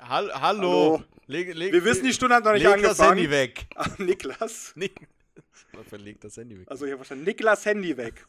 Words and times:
Hall 0.00 0.30
hallo. 0.32 0.98
Hallo. 0.98 1.04
Leg, 1.26 1.54
leg, 1.54 1.72
Wir 1.72 1.84
wissen, 1.84 2.04
die 2.04 2.12
Stunde 2.12 2.34
hat 2.36 2.44
noch 2.44 2.52
nicht 2.52 2.62
leg 2.62 2.72
angefangen. 2.74 2.98
das 2.98 3.08
Handy 3.08 3.30
weg. 3.30 3.66
Ah, 3.76 3.88
Niklas. 3.98 4.74
Leg 4.76 6.20
das 6.20 6.36
Handy 6.36 6.58
weg. 6.58 6.70
Also 6.70 6.84
ich 6.84 6.90
habe 6.92 6.98
verstanden. 6.98 7.24
Niklas 7.24 7.64
Handy 7.64 7.96
weg. 7.96 8.26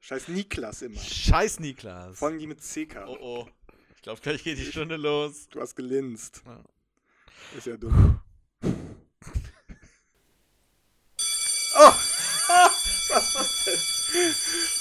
Scheiß 0.00 0.28
Niklas 0.28 0.82
immer. 0.82 0.98
Scheiß 1.00 1.60
Niklas. 1.60 2.18
Vor 2.18 2.28
allem 2.28 2.38
die 2.38 2.46
mit 2.46 2.60
CK. 2.60 3.04
oh 3.06 3.16
oh. 3.20 3.46
Ich 3.96 4.02
glaube, 4.02 4.20
gleich 4.20 4.42
geht 4.44 4.58
die 4.58 4.64
Stunde 4.64 4.96
los. 4.96 5.48
Du 5.48 5.60
hast 5.60 5.74
gelinst. 5.74 6.42
Ja. 6.46 6.60
Ist 7.56 7.66
ja 7.66 7.76
dumm. 7.76 8.20
Oh! 11.76 11.92
Was 13.10 13.32
das 13.32 13.64
denn? 13.64 13.78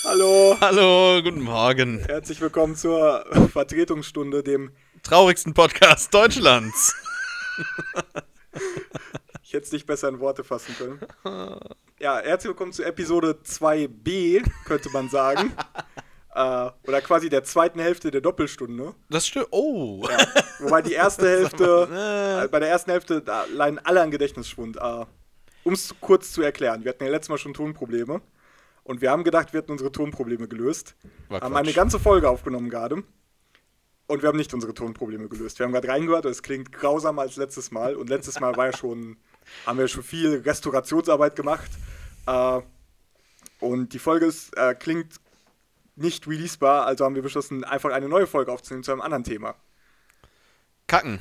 Hallo. 0.04 0.58
Hallo, 0.60 1.22
guten 1.22 1.42
Morgen. 1.42 2.00
Herzlich 2.00 2.40
willkommen 2.42 2.76
zur 2.76 3.26
Vertretungsstunde, 3.52 4.44
dem 4.44 4.72
Traurigsten 5.08 5.54
Podcast 5.54 6.14
Deutschlands. 6.14 6.94
ich 9.42 9.54
hätte 9.54 9.66
es 9.66 9.72
nicht 9.72 9.86
besser 9.86 10.10
in 10.10 10.20
Worte 10.20 10.44
fassen 10.44 10.76
können. 10.78 11.00
Ja, 12.00 12.20
herzlich 12.20 12.50
willkommen 12.50 12.74
zu 12.74 12.84
Episode 12.84 13.40
2b, 13.44 14.48
könnte 14.66 14.90
man 14.92 15.10
sagen. 15.10 15.52
äh, 16.36 16.70
oder 16.88 17.02
quasi 17.02 17.28
der 17.28 17.44
zweiten 17.44 17.80
Hälfte 17.80 18.12
der 18.12 18.22
Doppelstunde. 18.22 18.94
Das 19.10 19.26
stimmt. 19.26 19.48
Oh. 19.50 20.08
Wobei 20.60 20.84
die 20.84 20.94
erste 20.94 21.28
Hälfte, 21.28 21.88
Äh. 21.92 22.46
äh, 22.46 22.48
bei 22.50 22.60
der 22.60 22.70
ersten 22.70 22.92
Hälfte 22.92 23.22
da 23.24 23.46
leiden 23.46 23.80
alle 23.84 24.02
an 24.04 24.12
Gedächtnisschwund. 24.12 24.78
Äh, 24.78 25.06
um 25.64 25.74
es 25.74 25.96
kurz 26.00 26.32
zu 26.34 26.44
erklären, 26.44 26.84
wir 26.84 26.90
hatten 26.90 27.04
ja 27.04 27.10
letztes 27.10 27.30
Mal 27.30 27.40
schon 27.40 27.56
Tonprobleme. 27.56 28.22
Und 28.84 29.02
wir 29.02 29.10
haben 29.10 29.24
gedacht, 29.24 29.54
wir 29.54 29.62
hätten 29.62 29.72
unsere 29.72 29.92
Tonprobleme 29.92 30.48
gelöst. 30.48 30.96
War 31.30 31.42
haben 31.42 31.54
Quatsch. 31.54 31.64
eine 31.64 31.74
ganze 31.74 31.98
Folge 32.00 32.30
aufgenommen 32.30 32.70
gerade. 32.70 33.02
Und 34.08 34.22
wir 34.22 34.30
haben 34.30 34.38
nicht 34.38 34.54
unsere 34.54 34.74
Tonprobleme 34.74 35.28
gelöst. 35.28 35.60
Wir 35.60 35.66
haben 35.66 35.74
gerade 35.74 35.90
reingehört, 35.90 36.26
es 36.26 36.42
klingt 36.42 36.72
grausamer 36.72 37.24
als 37.24 37.36
letztes 37.36 37.72
Mal. 37.72 37.96
Und 37.96 38.10
letztes 38.10 38.40
Mal 38.40 38.56
war 38.56 38.68
ja 38.68 38.78
schon, 38.78 39.18
haben 39.66 39.78
wir 39.78 39.88
schon 39.90 40.04
viel 40.04 40.42
Restaurationsarbeit 40.46 41.36
gemacht. 41.36 41.70
Äh, 42.26 42.62
und 43.60 43.94
die 43.94 44.00
Folge 44.00 44.26
ist, 44.26 44.56
äh, 44.56 44.76
klingt 44.76 45.16
nicht 45.96 46.28
releasebar, 46.28 46.86
also 46.86 47.04
haben 47.04 47.16
wir 47.16 47.22
beschlossen, 47.22 47.64
einfach 47.64 47.92
eine 47.92 48.08
neue 48.08 48.28
Folge 48.28 48.52
aufzunehmen 48.52 48.84
zu 48.84 48.92
einem 48.92 49.02
anderen 49.02 49.24
Thema. 49.24 49.56
Kacken. 50.88 51.20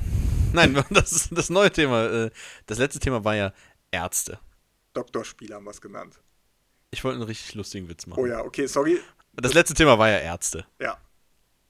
Nein, 0.53 0.81
das 0.89 1.11
ist 1.11 1.37
das 1.37 1.49
neue 1.49 1.71
Thema. 1.71 2.05
Äh, 2.05 2.31
Das 2.67 2.77
letzte 2.77 2.99
Thema 2.99 3.23
war 3.25 3.35
ja 3.35 3.53
Ärzte. 3.91 4.39
Doktorspiel 4.93 5.53
haben 5.53 5.65
wir 5.65 5.71
es 5.71 5.81
genannt. 5.81 6.21
Ich 6.91 7.03
wollte 7.03 7.17
einen 7.17 7.27
richtig 7.27 7.53
lustigen 7.55 7.89
Witz 7.89 8.07
machen. 8.07 8.21
Oh 8.21 8.25
ja, 8.25 8.41
okay, 8.45 8.65
sorry. 8.65 9.01
Das 9.33 9.53
letzte 9.53 9.73
Thema 9.73 9.99
war 9.99 10.09
ja 10.09 10.19
Ärzte. 10.19 10.65
Ja, 10.79 10.97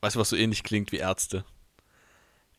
Weißt 0.08 0.16
du, 0.16 0.22
was 0.22 0.30
so 0.30 0.38
ähnlich 0.38 0.64
klingt 0.64 0.94
wie 0.94 1.00
Ärzte? 1.00 1.44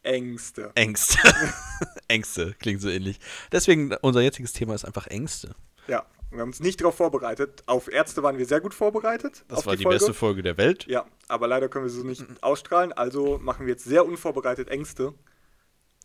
Ängste. 0.03 0.71
Ängste. 0.75 1.19
Ängste 2.09 2.55
klingt 2.59 2.83
so 2.83 2.91
ähnlich. 2.91 3.21
Deswegen, 3.51 3.95
unser 4.03 4.21
jetziges 4.21 4.53
Thema 4.53 4.75
ist 4.75 4.85
einfach 4.85 5.07
Ängste. 5.07 5.55
Ja, 5.87 6.05
wir 6.31 6.41
haben 6.41 6.51
uns 6.51 6.61
nicht 6.61 6.79
darauf 6.79 6.97
vorbereitet. 6.97 7.63
Auf 7.65 7.91
Ärzte 7.91 8.23
waren 8.23 8.37
wir 8.37 8.45
sehr 8.45 8.61
gut 8.61 8.75
vorbereitet. 8.75 9.47
Das 9.49 9.65
war 9.65 9.77
die, 9.77 9.85
Folge. 9.85 9.97
beste 9.99 10.13
Folge 10.13 10.43
der 10.43 10.59
Welt. 10.59 10.85
Ja, 10.89 11.07
aber 11.27 11.49
leider 11.49 11.71
können 11.71 11.87
wir 11.87 11.91
sie 11.91 12.01
so 12.01 12.07
nicht 12.07 12.23
ausstrahlen. 12.43 12.93
Also 12.93 13.39
machen 13.39 13.65
wir 13.65 13.73
jetzt 13.73 13.85
sehr 13.85 14.05
unvorbereitet 14.05 14.69
Ängste. 14.69 15.15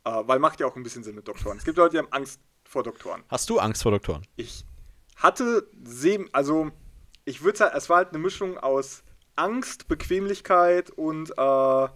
Äh, 0.06 0.12
weil 0.12 0.40
macht 0.40 0.62
ja 0.62 0.66
auch 0.68 0.78
ein 0.78 0.84
bisschen 0.84 1.04
Sinn 1.04 1.16
mit 1.16 1.28
Doktoren. 1.28 1.58
Es 1.58 1.66
gibt 1.66 1.78
Leute, 1.78 1.92
die 1.92 1.98
haben 1.98 2.12
Angst 2.12 2.40
vor 2.64 2.84
Doktoren. 2.84 3.22
Hast 3.28 3.50
du 3.50 3.60
Angst 3.60 3.84
vor 3.84 3.92
Doktoren? 3.92 4.26
Ich 4.38 4.64
hatte, 5.18 5.70
also 6.32 6.72
ich 7.26 7.44
würde 7.44 7.58
sagen, 7.58 7.76
es 7.76 7.90
war 7.90 7.98
halt 7.98 8.12
eine 8.12 8.20
Mischung 8.20 8.58
aus 8.58 9.04
Angst, 9.36 9.88
Bequemlichkeit 9.88 10.90
und, 10.92 11.32
äh, 11.32 11.36
ja, 11.42 11.90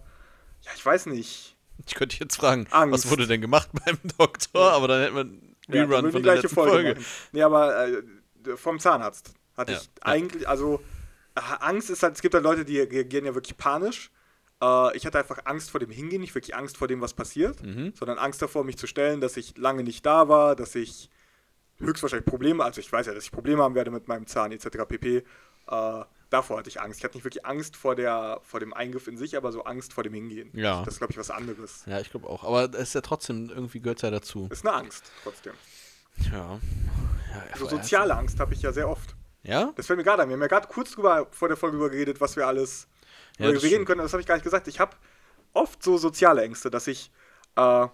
ich 0.74 0.84
weiß 0.84 1.06
nicht. 1.06 1.56
Ich 1.86 1.94
könnte 1.94 2.12
dich 2.14 2.20
jetzt 2.20 2.36
fragen, 2.36 2.66
Angst. 2.70 2.92
was 3.04 3.10
wurde 3.10 3.26
denn 3.26 3.40
gemacht 3.40 3.68
beim 3.84 3.98
Doktor? 4.18 4.72
Aber 4.72 4.88
dann 4.88 5.00
hätten 5.02 5.14
wir 5.14 5.20
einen 5.22 5.56
Ja, 5.68 5.84
Rerun 5.84 5.90
würden 5.90 6.12
von 6.12 6.22
die 6.22 6.22
der 6.22 6.32
gleiche 6.34 6.42
letzten 6.42 6.54
Folge. 6.54 6.72
Folge. 6.72 6.94
machen. 6.94 7.06
Nee, 7.32 7.42
aber 7.42 7.88
äh, 7.88 8.02
vom 8.56 8.80
Zahnarzt 8.80 9.32
hatte 9.56 9.72
Ja, 9.72 9.78
ich 9.78 9.84
ja. 9.84 9.90
eigentlich, 10.12 10.48
also 10.48 10.80
äh, 11.34 11.40
Angst 11.60 11.90
ist 11.90 12.02
halt, 12.02 12.16
es 12.16 12.22
gibt 12.22 12.34
halt 12.34 12.44
Leute, 12.44 12.64
die 12.64 12.80
reagieren 12.80 13.24
ja 13.26 13.34
wirklich 13.34 13.56
panisch. 13.56 14.10
Äh, 14.62 14.96
ich 14.96 15.06
hatte 15.06 15.18
einfach 15.18 15.38
Angst 15.44 15.70
vor 15.70 15.80
dem 15.80 15.90
Hingehen, 15.90 16.20
nicht 16.20 16.34
wirklich 16.34 16.56
Angst 16.56 16.76
vor 16.76 16.88
dem, 16.88 17.00
was 17.00 17.14
passiert, 17.14 17.62
Mhm. 17.62 17.92
sondern 17.96 18.18
Angst 18.18 18.42
davor, 18.42 18.64
mich 18.64 18.76
zu 18.78 18.86
stellen, 18.88 19.20
dass 19.20 19.36
ich 19.36 19.56
lange 19.56 19.84
nicht 19.84 20.04
da 20.04 20.28
war, 20.28 20.56
dass 20.56 20.74
ich 20.74 21.10
höchstwahrscheinlich 21.78 22.26
Probleme, 22.26 22.64
also 22.64 22.80
ich 22.80 22.92
weiß 22.92 23.06
ja, 23.06 23.14
dass 23.14 23.24
ich 23.24 23.30
Probleme 23.30 23.62
haben 23.62 23.76
werde 23.76 23.90
mit 23.92 24.08
meinem 24.08 24.26
Zahn 24.26 24.50
etc. 24.50 24.78
pp. 24.88 25.18
Äh, 25.68 26.04
davor 26.30 26.58
hatte 26.58 26.68
ich 26.68 26.80
Angst. 26.80 26.98
Ich 26.98 27.04
hatte 27.04 27.16
nicht 27.16 27.24
wirklich 27.24 27.46
Angst 27.46 27.76
vor, 27.76 27.94
der, 27.94 28.40
vor 28.42 28.60
dem 28.60 28.72
Eingriff 28.74 29.06
in 29.06 29.16
sich, 29.16 29.36
aber 29.36 29.52
so 29.52 29.64
Angst 29.64 29.92
vor 29.92 30.04
dem 30.04 30.14
Hingehen. 30.14 30.50
Ja. 30.54 30.82
Das 30.84 30.94
ist, 30.94 30.98
glaube 30.98 31.12
ich, 31.12 31.18
was 31.18 31.30
anderes. 31.30 31.84
Ja, 31.86 32.00
ich 32.00 32.10
glaube 32.10 32.28
auch. 32.28 32.44
Aber 32.44 32.64
es 32.74 32.88
ist 32.88 32.94
ja 32.94 33.00
trotzdem, 33.00 33.48
irgendwie 33.48 33.80
gehört 33.80 34.02
ja 34.02 34.10
dazu. 34.10 34.48
Ist 34.50 34.66
eine 34.66 34.76
Angst 34.76 35.10
trotzdem. 35.22 35.54
Ja. 36.30 36.58
ja 37.32 37.42
Also 37.52 37.68
soziale 37.68 38.16
Angst 38.16 38.40
habe 38.40 38.54
ich 38.54 38.62
ja 38.62 38.72
sehr 38.72 38.88
oft. 38.88 39.14
Ja? 39.42 39.72
Das 39.76 39.86
fällt 39.86 39.98
mir 39.98 40.04
gerade 40.04 40.22
ein. 40.22 40.28
Wir 40.28 40.34
haben 40.34 40.42
ja 40.42 40.48
gerade 40.48 40.68
kurz 40.68 40.92
drüber 40.92 41.26
vor 41.30 41.48
der 41.48 41.56
Folge 41.56 41.76
drüber 41.76 41.90
geredet, 41.90 42.20
was 42.20 42.36
wir 42.36 42.46
alles 42.46 42.88
Ja, 43.38 43.46
reden 43.46 43.60
stimmt. 43.60 43.86
können. 43.86 44.00
Das 44.02 44.12
habe 44.12 44.20
ich 44.20 44.26
gar 44.26 44.34
nicht 44.34 44.44
gesagt. 44.44 44.68
Ich 44.68 44.80
habe 44.80 44.96
oft 45.52 45.82
so 45.82 45.96
soziale 45.96 46.42
Ängste, 46.42 46.70
dass 46.70 46.86
ich 46.86 47.10
äh, 47.56 47.86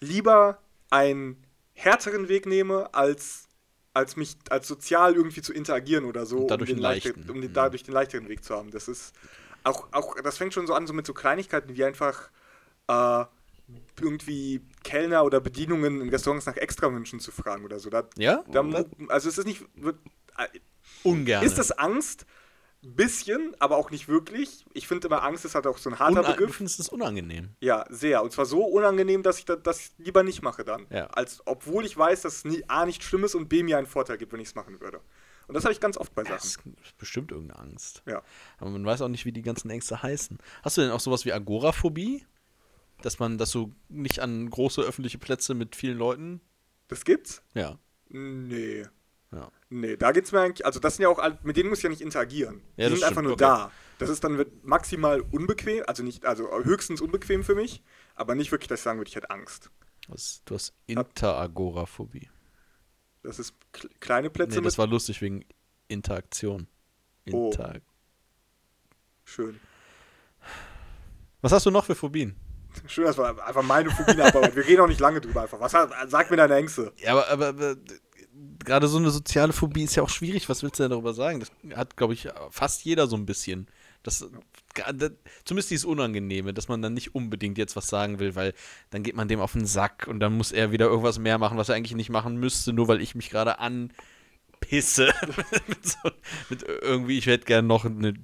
lieber 0.00 0.58
einen 0.90 1.44
härteren 1.72 2.28
Weg 2.28 2.46
nehme, 2.46 2.92
als, 2.92 3.48
als 3.92 4.16
mich 4.16 4.36
als 4.50 4.68
sozial 4.68 5.14
irgendwie 5.14 5.42
zu 5.42 5.52
interagieren 5.52 6.04
oder 6.04 6.26
so, 6.26 6.46
um, 6.46 6.64
den 6.64 6.78
leichten. 6.78 7.28
um 7.30 7.40
den, 7.40 7.50
Mhm. 7.50 7.54
dadurch 7.54 7.82
den 7.82 7.94
leichteren 7.94 8.28
Weg 8.28 8.44
zu 8.44 8.54
haben. 8.54 8.70
Das 8.70 8.88
ist 8.88 9.14
auch, 9.64 9.88
auch, 9.92 10.14
das 10.22 10.38
fängt 10.38 10.54
schon 10.54 10.66
so 10.66 10.74
an, 10.74 10.86
so 10.86 10.92
mit 10.92 11.06
so 11.06 11.12
Kleinigkeiten 11.14 11.76
wie 11.76 11.84
einfach 11.84 12.30
äh, 12.88 13.24
irgendwie 14.00 14.62
Kellner 14.82 15.24
oder 15.24 15.40
Bedienungen 15.40 16.00
in 16.00 16.08
Restaurants 16.08 16.46
nach 16.46 16.56
Extrawünschen 16.56 17.20
zu 17.20 17.30
fragen 17.30 17.64
oder 17.64 17.78
so. 17.78 17.90
Da, 17.90 18.08
Ja? 18.16 18.44
da, 18.50 18.62
also 19.08 19.28
es 19.28 19.38
ist 19.38 19.46
nicht, 19.46 19.64
wird, 19.74 19.96
Ungern. 21.02 21.44
ist 21.44 21.58
das 21.58 21.72
Angst? 21.72 22.26
Bisschen, 22.82 23.54
aber 23.58 23.76
auch 23.76 23.90
nicht 23.90 24.08
wirklich. 24.08 24.64
Ich 24.72 24.88
finde 24.88 25.08
immer, 25.08 25.22
Angst 25.22 25.44
ist 25.44 25.54
halt 25.54 25.66
auch 25.66 25.76
so 25.76 25.90
ein 25.90 25.98
harter 25.98 26.12
Una 26.20 26.22
du 26.22 26.32
Begriff. 26.36 26.56
findest 26.56 26.80
es 26.80 26.88
unangenehm. 26.88 27.50
Ja, 27.60 27.84
sehr. 27.90 28.22
Und 28.22 28.32
zwar 28.32 28.46
so 28.46 28.64
unangenehm, 28.64 29.22
dass 29.22 29.38
ich 29.38 29.44
da- 29.44 29.56
das 29.56 29.92
lieber 29.98 30.22
nicht 30.22 30.40
mache 30.42 30.64
dann. 30.64 30.86
Ja. 30.90 31.06
Als 31.08 31.42
obwohl 31.46 31.84
ich 31.84 31.96
weiß, 31.96 32.22
dass 32.22 32.36
es 32.36 32.44
nie, 32.44 32.64
A 32.68 32.86
nicht 32.86 33.02
schlimm 33.04 33.24
ist 33.24 33.34
und 33.34 33.48
B 33.50 33.62
mir 33.62 33.76
einen 33.76 33.86
Vorteil 33.86 34.16
gibt, 34.16 34.32
wenn 34.32 34.40
ich 34.40 34.48
es 34.48 34.54
machen 34.54 34.80
würde. 34.80 35.00
Und 35.46 35.54
das 35.54 35.64
habe 35.64 35.72
ich 35.74 35.80
ganz 35.80 35.96
oft 35.98 36.14
bei 36.14 36.22
Das 36.22 36.54
Sachen. 36.54 36.76
ist 36.82 36.96
bestimmt 36.96 37.32
irgendeine 37.32 37.60
Angst. 37.60 38.02
Ja. 38.06 38.22
Aber 38.58 38.70
man 38.70 38.84
weiß 38.86 39.02
auch 39.02 39.08
nicht, 39.08 39.24
wie 39.26 39.32
die 39.32 39.42
ganzen 39.42 39.68
Ängste 39.68 40.02
heißen. 40.02 40.38
Hast 40.62 40.76
du 40.76 40.80
denn 40.80 40.90
auch 40.92 41.00
sowas 41.00 41.24
wie 41.26 41.32
Agoraphobie? 41.32 42.24
Dass 43.02 43.18
man, 43.18 43.36
dass 43.36 43.50
du 43.50 43.74
nicht 43.88 44.20
an 44.20 44.48
große 44.48 44.80
öffentliche 44.82 45.18
Plätze 45.18 45.54
mit 45.54 45.74
vielen 45.76 45.98
Leuten. 45.98 46.40
Das 46.88 47.04
gibt's? 47.04 47.42
Ja. 47.54 47.78
Nee. 48.08 48.86
Ja. 49.32 49.50
Nee, 49.68 49.96
da 49.96 50.10
geht's 50.12 50.32
mir 50.32 50.40
eigentlich, 50.40 50.66
also 50.66 50.80
das 50.80 50.96
sind 50.96 51.04
ja 51.04 51.08
auch, 51.08 51.22
mit 51.42 51.56
denen 51.56 51.68
muss 51.68 51.78
ich 51.78 51.84
ja 51.84 51.90
nicht 51.90 52.00
interagieren. 52.00 52.62
Ja, 52.76 52.86
die 52.88 52.90
das 52.90 53.00
sind 53.00 53.08
einfach 53.08 53.22
stimmt, 53.22 53.24
nur 53.24 53.32
okay. 53.34 53.44
da. 53.66 53.72
Das 53.98 54.08
ist 54.08 54.24
dann 54.24 54.44
maximal 54.62 55.20
unbequem, 55.20 55.84
also 55.86 56.02
nicht, 56.02 56.24
also 56.24 56.50
höchstens 56.64 57.00
unbequem 57.00 57.44
für 57.44 57.54
mich, 57.54 57.82
aber 58.14 58.34
nicht 58.34 58.50
wirklich, 58.50 58.68
dass 58.68 58.80
ich 58.80 58.84
sagen 58.84 58.98
würde, 58.98 59.08
ich 59.08 59.14
hätte 59.16 59.30
Angst. 59.30 59.70
Was, 60.08 60.42
du 60.46 60.54
hast 60.54 60.72
Interagoraphobie. 60.86 62.28
Das 63.22 63.38
ist 63.38 63.54
kle- 63.72 63.90
kleine 64.00 64.30
Plätze 64.30 64.58
Nee, 64.58 64.64
das 64.64 64.78
war 64.78 64.86
lustig 64.86 65.20
wegen 65.20 65.44
Interaktion. 65.88 66.66
Oh. 67.30 67.50
Inter 67.50 67.80
Schön. 69.24 69.60
Was 71.42 71.52
hast 71.52 71.66
du 71.66 71.70
noch 71.70 71.84
für 71.84 71.94
Phobien? 71.94 72.34
Schön, 72.86 73.04
das 73.04 73.18
war 73.18 73.46
einfach 73.46 73.62
meine 73.62 73.90
Phobie, 73.90 74.20
aber 74.20 74.54
wir 74.54 74.66
reden 74.66 74.80
auch 74.80 74.88
nicht 74.88 75.00
lange 75.00 75.20
drüber 75.20 75.42
einfach. 75.42 75.60
Was 75.60 75.72
sag 75.72 76.30
mir 76.30 76.36
deine 76.36 76.56
Ängste. 76.56 76.92
Ja, 76.96 77.12
aber, 77.12 77.28
aber, 77.28 77.48
aber 77.48 77.76
gerade 78.64 78.88
so 78.88 78.98
eine 78.98 79.10
soziale 79.10 79.52
Phobie 79.52 79.84
ist 79.84 79.96
ja 79.96 80.02
auch 80.02 80.08
schwierig. 80.08 80.48
Was 80.48 80.62
willst 80.62 80.78
du 80.78 80.84
denn 80.84 80.90
darüber 80.90 81.14
sagen? 81.14 81.40
Das 81.40 81.50
hat, 81.76 81.96
glaube 81.96 82.14
ich, 82.14 82.28
fast 82.50 82.84
jeder 82.84 83.06
so 83.06 83.16
ein 83.16 83.26
bisschen. 83.26 83.66
Das, 84.02 84.26
zumindest 85.44 85.70
dieses 85.70 85.84
Unangenehme, 85.84 86.54
dass 86.54 86.68
man 86.68 86.80
dann 86.80 86.94
nicht 86.94 87.14
unbedingt 87.14 87.58
jetzt 87.58 87.76
was 87.76 87.88
sagen 87.88 88.18
will, 88.18 88.34
weil 88.34 88.54
dann 88.90 89.02
geht 89.02 89.14
man 89.14 89.28
dem 89.28 89.40
auf 89.40 89.52
den 89.52 89.66
Sack 89.66 90.06
und 90.08 90.20
dann 90.20 90.36
muss 90.36 90.52
er 90.52 90.72
wieder 90.72 90.86
irgendwas 90.86 91.18
mehr 91.18 91.38
machen, 91.38 91.58
was 91.58 91.68
er 91.68 91.74
eigentlich 91.74 91.96
nicht 91.96 92.08
machen 92.08 92.36
müsste, 92.36 92.72
nur 92.72 92.88
weil 92.88 93.02
ich 93.02 93.14
mich 93.14 93.28
gerade 93.28 93.58
anpisse. 93.58 95.12
mit, 95.66 95.86
so, 95.86 96.10
mit 96.48 96.62
irgendwie, 96.62 97.18
ich 97.18 97.26
hätte 97.26 97.44
gern 97.44 97.66
noch 97.66 97.84
eine, 97.84 98.14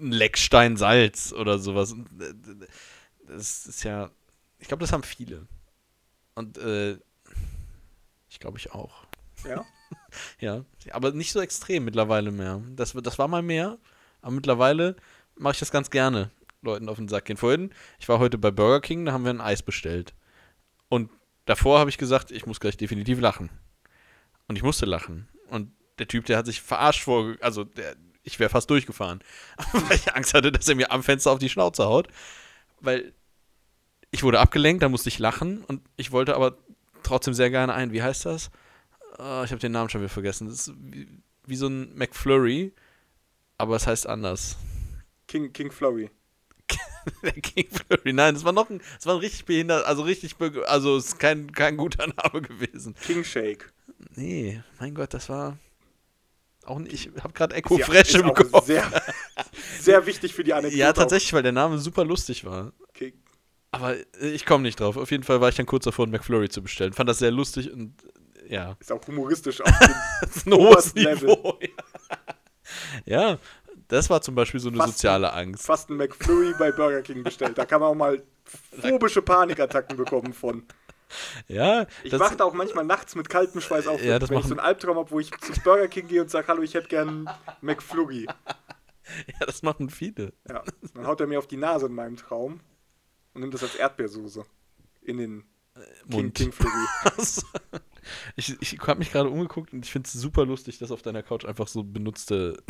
ein 0.00 0.12
Leckstein 0.12 0.76
Salz 0.76 1.32
oder 1.32 1.58
sowas. 1.60 1.94
Das 3.28 3.66
ist 3.66 3.84
ja, 3.84 4.10
ich 4.58 4.66
glaube, 4.66 4.80
das 4.80 4.92
haben 4.92 5.04
viele. 5.04 5.46
Und 6.34 6.58
äh, 6.58 6.98
ich 8.28 8.40
glaube, 8.40 8.58
ich 8.58 8.72
auch. 8.72 9.06
Ja? 9.44 9.64
Ja, 10.40 10.64
aber 10.90 11.12
nicht 11.12 11.32
so 11.32 11.40
extrem 11.40 11.84
mittlerweile 11.84 12.30
mehr. 12.32 12.62
Das, 12.74 12.92
das 12.92 13.18
war 13.18 13.28
mal 13.28 13.42
mehr, 13.42 13.78
aber 14.22 14.32
mittlerweile 14.32 14.96
mache 15.36 15.54
ich 15.54 15.58
das 15.60 15.70
ganz 15.70 15.90
gerne, 15.90 16.30
Leuten 16.62 16.88
auf 16.88 16.96
den 16.96 17.08
Sack 17.08 17.24
gehen. 17.26 17.36
Vorhin, 17.36 17.70
ich 17.98 18.08
war 18.08 18.18
heute 18.18 18.38
bei 18.38 18.50
Burger 18.50 18.80
King, 18.80 19.04
da 19.04 19.12
haben 19.12 19.24
wir 19.24 19.32
ein 19.32 19.40
Eis 19.40 19.62
bestellt. 19.62 20.14
Und 20.88 21.10
davor 21.44 21.78
habe 21.78 21.90
ich 21.90 21.98
gesagt, 21.98 22.30
ich 22.30 22.46
muss 22.46 22.60
gleich 22.60 22.76
definitiv 22.76 23.20
lachen. 23.20 23.50
Und 24.48 24.56
ich 24.56 24.62
musste 24.62 24.86
lachen. 24.86 25.28
Und 25.48 25.72
der 25.98 26.08
Typ, 26.08 26.26
der 26.26 26.38
hat 26.38 26.46
sich 26.46 26.60
verarscht 26.60 27.04
vor, 27.04 27.36
also 27.40 27.64
der, 27.64 27.96
ich 28.22 28.38
wäre 28.38 28.50
fast 28.50 28.70
durchgefahren, 28.70 29.20
weil 29.72 29.96
ich 29.96 30.14
Angst 30.14 30.34
hatte, 30.34 30.52
dass 30.52 30.68
er 30.68 30.74
mir 30.74 30.90
am 30.90 31.02
Fenster 31.02 31.30
auf 31.30 31.38
die 31.38 31.48
Schnauze 31.48 31.84
haut. 31.84 32.08
Weil 32.80 33.12
ich 34.10 34.22
wurde 34.22 34.40
abgelenkt, 34.40 34.82
da 34.82 34.88
musste 34.88 35.08
ich 35.08 35.18
lachen 35.18 35.64
und 35.64 35.82
ich 35.96 36.12
wollte 36.12 36.34
aber 36.34 36.56
trotzdem 37.02 37.34
sehr 37.34 37.50
gerne 37.50 37.74
ein, 37.74 37.92
wie 37.92 38.02
heißt 38.02 38.26
das? 38.26 38.50
Uh, 39.20 39.44
ich 39.44 39.50
habe 39.50 39.58
den 39.58 39.72
Namen 39.72 39.90
schon 39.90 40.00
wieder 40.00 40.08
vergessen. 40.08 40.48
Das 40.48 40.68
ist 40.68 40.74
wie, 40.78 41.06
wie 41.44 41.56
so 41.56 41.66
ein 41.66 41.94
McFlurry, 41.94 42.72
aber 43.58 43.76
es 43.76 43.86
heißt 43.86 44.06
anders. 44.06 44.56
King, 45.26 45.52
King 45.52 45.70
Flurry. 45.70 46.10
King 47.42 47.68
Flurry, 47.68 48.12
nein, 48.14 48.34
das 48.34 48.44
war 48.44 48.52
noch 48.52 48.70
ein, 48.70 48.80
das 48.96 49.04
war 49.04 49.14
ein 49.14 49.20
richtig 49.20 49.44
behindert, 49.44 49.84
also 49.84 50.02
richtig, 50.02 50.36
also 50.66 50.96
es 50.96 51.06
ist 51.06 51.18
kein, 51.18 51.52
kein 51.52 51.76
guter 51.76 52.06
Name 52.16 52.40
gewesen. 52.40 52.94
King 53.02 53.24
Shake. 53.24 53.70
Nee, 54.16 54.62
mein 54.78 54.94
Gott, 54.94 55.12
das 55.12 55.28
war 55.28 55.58
auch 56.64 56.78
nicht, 56.78 56.92
ich 56.94 57.10
habe 57.22 57.34
gerade 57.34 57.54
Echo 57.54 57.78
ja, 57.78 57.84
Fresh 57.84 58.14
im 58.14 58.32
Kopf. 58.32 58.64
Sehr, 58.64 58.90
sehr 59.80 60.06
wichtig 60.06 60.32
für 60.32 60.44
die 60.44 60.54
Anekdote. 60.54 60.78
Ja, 60.78 60.92
tatsächlich, 60.92 61.32
weil 61.32 61.42
der 61.42 61.52
Name 61.52 61.78
super 61.78 62.04
lustig 62.04 62.44
war. 62.44 62.72
Okay. 62.88 63.12
Aber 63.72 63.96
ich 64.20 64.46
komme 64.46 64.62
nicht 64.62 64.80
drauf. 64.80 64.96
Auf 64.96 65.10
jeden 65.10 65.22
Fall 65.22 65.40
war 65.40 65.48
ich 65.48 65.54
dann 65.54 65.66
kurz 65.66 65.84
davor, 65.84 66.04
einen 66.04 66.12
McFlurry 66.12 66.48
zu 66.48 66.62
bestellen. 66.62 66.92
Fand 66.92 67.08
das 67.08 67.18
sehr 67.18 67.30
lustig 67.30 67.70
und 67.70 67.94
ja. 68.50 68.76
Ist 68.80 68.92
auch 68.92 69.06
humoristisch 69.06 69.60
auf 69.60 69.70
dem 70.44 70.52
hohes 70.54 70.94
Niveau. 70.94 71.58
Ja. 73.06 73.30
ja. 73.30 73.38
das 73.88 74.10
war 74.10 74.20
zum 74.20 74.34
Beispiel 74.34 74.60
so 74.60 74.68
eine 74.68 74.78
fast, 74.78 74.94
soziale 74.94 75.32
Angst. 75.32 75.64
Fast 75.64 75.90
ein 75.90 75.96
McFlurry 75.96 76.54
bei 76.58 76.72
Burger 76.72 77.02
King 77.02 77.22
bestellt. 77.22 77.56
Da 77.56 77.64
kann 77.64 77.80
man 77.80 77.90
auch 77.90 77.94
mal 77.94 78.22
phobische 78.80 79.22
Panikattacken 79.22 79.96
bekommen 79.96 80.32
von. 80.32 80.64
Ja. 81.48 81.86
Ich 82.04 82.16
wachte 82.18 82.44
auch 82.44 82.54
manchmal 82.54 82.84
nachts 82.84 83.14
mit 83.14 83.28
kaltem 83.28 83.60
Schweiß 83.60 83.86
auf, 83.88 84.02
ja, 84.02 84.20
wenn 84.20 84.38
ich 84.38 84.44
so 84.44 84.52
einen 84.52 84.60
Albtraum 84.60 84.96
habe, 84.96 85.10
wo 85.10 85.18
ich 85.18 85.30
zu 85.40 85.52
Burger 85.62 85.88
King 85.88 86.06
gehe 86.06 86.22
und 86.22 86.30
sage, 86.30 86.46
hallo, 86.48 86.62
ich 86.62 86.74
hätte 86.74 86.88
gern 86.88 87.30
McFlurry. 87.60 88.26
Ja, 89.26 89.44
das 89.44 89.64
machen 89.64 89.90
viele. 89.90 90.32
Ja. 90.48 90.62
Dann 90.94 91.04
haut 91.04 91.20
er 91.20 91.26
mir 91.26 91.40
auf 91.40 91.48
die 91.48 91.56
Nase 91.56 91.86
in 91.86 91.94
meinem 91.94 92.16
Traum 92.16 92.60
und 93.34 93.40
nimmt 93.40 93.52
das 93.52 93.64
als 93.64 93.74
Erdbeersoße 93.74 94.44
in 95.02 95.18
den 95.18 95.44
äh, 95.74 95.80
Mund. 96.06 96.36
King, 96.36 96.52
King 96.52 96.52
Flurry. 96.52 96.86
Ich 98.36 98.60
ich 98.60 98.78
habe 98.80 98.98
mich 98.98 99.12
gerade 99.12 99.28
umgeguckt 99.28 99.72
und 99.72 99.84
ich 99.84 99.92
finde 99.92 100.06
es 100.06 100.12
super 100.12 100.46
lustig, 100.46 100.78
dass 100.78 100.90
auf 100.90 101.02
deiner 101.02 101.22
Couch 101.22 101.44
einfach 101.44 101.68
so 101.68 101.82
benutzte 101.82 102.62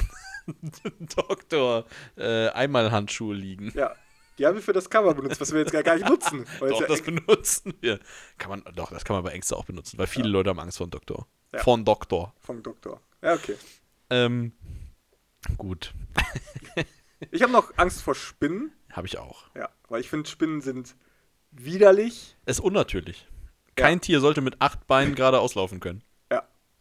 Doktor 1.16 1.84
äh, 2.16 2.48
Einmalhandschuhe 2.48 3.34
liegen. 3.34 3.72
Ja, 3.74 3.94
die 4.40 4.46
haben 4.46 4.54
wir 4.54 4.62
für 4.62 4.72
das 4.72 4.88
Cover 4.88 5.12
benutzt, 5.14 5.38
was 5.40 5.52
wir 5.52 5.60
jetzt 5.60 5.72
gar, 5.72 5.94
nicht 5.94 6.08
nutzen. 6.08 6.46
doch, 6.60 6.80
ja 6.80 6.86
das 6.86 7.02
benutzen 7.02 7.74
wir. 7.80 8.00
Kann 8.38 8.50
man, 8.50 8.64
doch, 8.74 8.90
das 8.90 9.04
kann 9.04 9.14
man 9.14 9.22
bei 9.22 9.32
Ängste 9.32 9.54
auch 9.54 9.66
benutzen, 9.66 9.98
weil 9.98 10.06
viele 10.06 10.26
ja. 10.26 10.32
Leute 10.32 10.50
haben 10.50 10.60
Angst 10.60 10.78
vor 10.78 10.86
dem 10.86 10.92
Doktor. 10.92 11.26
Ja. 11.52 11.62
Von 11.62 11.84
Doktor. 11.84 12.34
Vom 12.40 12.62
Doktor. 12.62 13.02
Ja, 13.22 13.34
okay. 13.34 13.56
Ähm, 14.08 14.52
gut. 15.58 15.92
ich 17.30 17.42
habe 17.42 17.52
noch 17.52 17.76
Angst 17.76 18.00
vor 18.00 18.14
Spinnen. 18.14 18.72
Habe 18.90 19.06
ich 19.06 19.18
auch. 19.18 19.44
Ja, 19.54 19.68
weil 19.88 20.00
ich 20.00 20.08
finde, 20.08 20.28
Spinnen 20.28 20.62
sind 20.62 20.96
widerlich. 21.50 22.36
Es 22.46 22.58
ist 22.58 22.64
unnatürlich. 22.64 23.26
Kein 23.80 24.00
Tier 24.00 24.20
sollte 24.20 24.40
mit 24.40 24.60
acht 24.60 24.86
Beinen 24.86 25.14
gerade 25.14 25.40
auslaufen 25.40 25.80
können. 25.80 26.02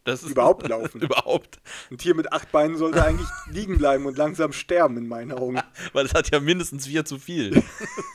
Das 0.10 0.24
ist 0.24 0.32
überhaupt 0.32 0.68
laufen. 0.68 1.02
überhaupt. 1.02 1.60
Ein 1.92 1.98
Tier 1.98 2.16
mit 2.16 2.32
acht 2.32 2.52
Beinen 2.52 2.78
sollte 2.78 3.04
eigentlich 3.04 3.28
liegen 3.52 3.78
bleiben 3.78 4.06
und 4.06 4.18
langsam 4.18 4.54
sterben, 4.54 4.98
in 4.98 5.08
meinen 5.08 5.32
Augen. 5.32 5.60
Weil 5.94 6.06
es 6.06 6.14
hat 6.14 6.32
ja 6.32 6.40
mindestens 6.40 6.88
vier 6.88 7.06
zu 7.06 7.20
viel. 7.20 7.52
das 7.52 7.64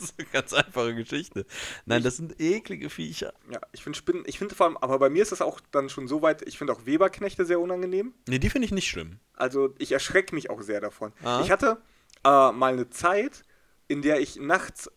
ist 0.01 0.15
eine 0.19 0.29
ganz 0.29 0.53
einfache 0.53 0.95
Geschichte. 0.95 1.47
Nein, 1.87 2.03
das 2.03 2.17
sind 2.17 2.41
eklige 2.41 2.91
Viecher. 2.91 3.33
Ja, 3.51 3.61
ich 3.73 3.83
finde 3.83 3.99
Spinnen, 3.99 4.25
ich 4.27 4.39
finde 4.39 4.55
vor 4.55 4.67
allem, 4.67 4.77
aber 4.79 4.99
bei 4.99 5.09
mir 5.09 5.23
ist 5.23 5.33
das 5.33 5.43
auch 5.43 5.61
dann 5.71 5.89
schon 5.89 6.09
so 6.09 6.23
weit, 6.23 6.43
ich 6.47 6.59
finde 6.59 6.73
auch 6.73 6.87
Weberknechte 6.87 7.45
sehr 7.45 7.61
unangenehm. 7.61 8.15
Nee, 8.29 8.39
die 8.39 8.51
finde 8.51 8.67
ich 8.67 8.73
nicht 8.73 8.89
schlimm. 8.89 9.19
Also 9.35 9.75
ich 9.79 9.93
erschrecke 9.93 10.35
mich 10.35 10.51
auch 10.51 10.63
sehr 10.63 10.81
davon. 10.81 11.13
Ah. 11.23 11.43
Ich 11.45 11.51
hatte 11.51 11.79
äh, 12.25 12.53
mal 12.53 12.73
eine 12.73 12.91
Zeit, 12.91 13.45
in 13.89 14.03
der 14.03 14.21
ich 14.21 14.37
nachts 14.37 14.91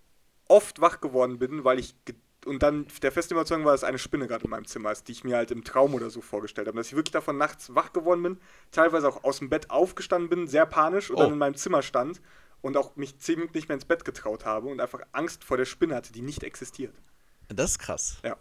oft 0.47 0.79
wach 0.79 1.01
geworden 1.01 1.39
bin, 1.39 1.63
weil 1.63 1.79
ich 1.79 1.95
und 2.47 2.63
dann 2.63 2.87
der 3.01 3.11
festen 3.11 3.33
Überzeugung 3.33 3.65
war, 3.65 3.73
dass 3.73 3.83
eine 3.83 3.99
Spinne 3.99 4.27
gerade 4.27 4.45
in 4.45 4.49
meinem 4.49 4.65
Zimmer 4.65 4.91
ist, 4.91 5.07
die 5.07 5.11
ich 5.11 5.23
mir 5.23 5.35
halt 5.35 5.51
im 5.51 5.63
Traum 5.63 5.93
oder 5.93 6.09
so 6.09 6.21
vorgestellt 6.21 6.67
habe. 6.67 6.77
Dass 6.77 6.87
ich 6.87 6.95
wirklich 6.95 7.11
davon 7.11 7.37
nachts 7.37 7.75
wach 7.75 7.93
geworden 7.93 8.23
bin, 8.23 8.39
teilweise 8.71 9.07
auch 9.07 9.23
aus 9.23 9.39
dem 9.39 9.49
Bett 9.49 9.69
aufgestanden 9.69 10.29
bin, 10.29 10.47
sehr 10.47 10.65
panisch 10.65 11.09
und 11.09 11.17
oh. 11.17 11.19
dann 11.19 11.33
in 11.33 11.37
meinem 11.37 11.55
Zimmer 11.55 11.81
stand 11.81 12.21
und 12.61 12.77
auch 12.77 12.95
mich 12.95 13.19
zehn 13.19 13.35
Minuten 13.39 13.57
nicht 13.57 13.69
mehr 13.69 13.75
ins 13.75 13.85
Bett 13.85 14.05
getraut 14.05 14.45
habe 14.45 14.67
und 14.67 14.79
einfach 14.79 15.01
Angst 15.11 15.43
vor 15.43 15.57
der 15.57 15.65
Spinne 15.65 15.95
hatte, 15.95 16.11
die 16.11 16.21
nicht 16.21 16.43
existiert. 16.43 16.95
Das 17.49 17.71
ist 17.71 17.79
krass. 17.79 18.17
Ja. 18.23 18.35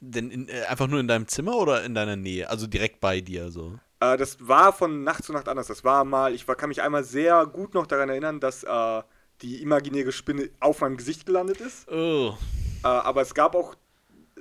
Denn 0.00 0.30
in, 0.30 0.48
äh, 0.48 0.62
einfach 0.62 0.86
nur 0.86 1.00
in 1.00 1.08
deinem 1.08 1.28
Zimmer 1.28 1.56
oder 1.56 1.84
in 1.84 1.94
deiner 1.94 2.16
Nähe? 2.16 2.48
Also 2.48 2.66
direkt 2.66 3.00
bei 3.00 3.20
dir 3.20 3.50
so? 3.50 3.78
Äh, 4.00 4.16
das 4.16 4.36
war 4.40 4.72
von 4.72 5.04
Nacht 5.04 5.24
zu 5.24 5.32
Nacht 5.32 5.48
anders. 5.48 5.66
Das 5.66 5.84
war 5.84 6.04
mal, 6.04 6.34
ich 6.34 6.48
war, 6.48 6.56
kann 6.56 6.68
mich 6.68 6.80
einmal 6.82 7.04
sehr 7.04 7.46
gut 7.46 7.74
noch 7.74 7.86
daran 7.86 8.08
erinnern, 8.08 8.40
dass 8.40 8.64
äh, 8.64 9.02
die 9.42 9.62
imaginäre 9.62 10.12
Spinne 10.12 10.50
auf 10.60 10.80
meinem 10.80 10.96
Gesicht 10.96 11.26
gelandet 11.26 11.60
ist. 11.60 11.88
Oh. 11.90 12.36
Äh, 12.82 12.88
aber 12.88 13.22
es 13.22 13.34
gab 13.34 13.54
auch 13.54 13.74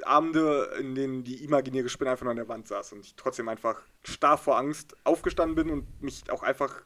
Abende, 0.03 0.75
in 0.80 0.95
denen 0.95 1.24
die 1.24 1.44
imaginäre 1.44 1.89
Spinne 1.89 2.12
einfach 2.12 2.24
nur 2.24 2.31
an 2.31 2.38
der 2.38 2.47
Wand 2.47 2.68
saß 2.68 2.94
und 2.94 3.01
ich 3.01 3.15
trotzdem 3.15 3.50
einfach 3.50 3.81
starr 4.03 4.38
vor 4.38 4.57
Angst 4.57 4.95
aufgestanden 5.03 5.56
bin 5.56 5.69
und 5.69 6.01
mich 6.01 6.30
auch 6.31 6.44
einfach, 6.44 6.81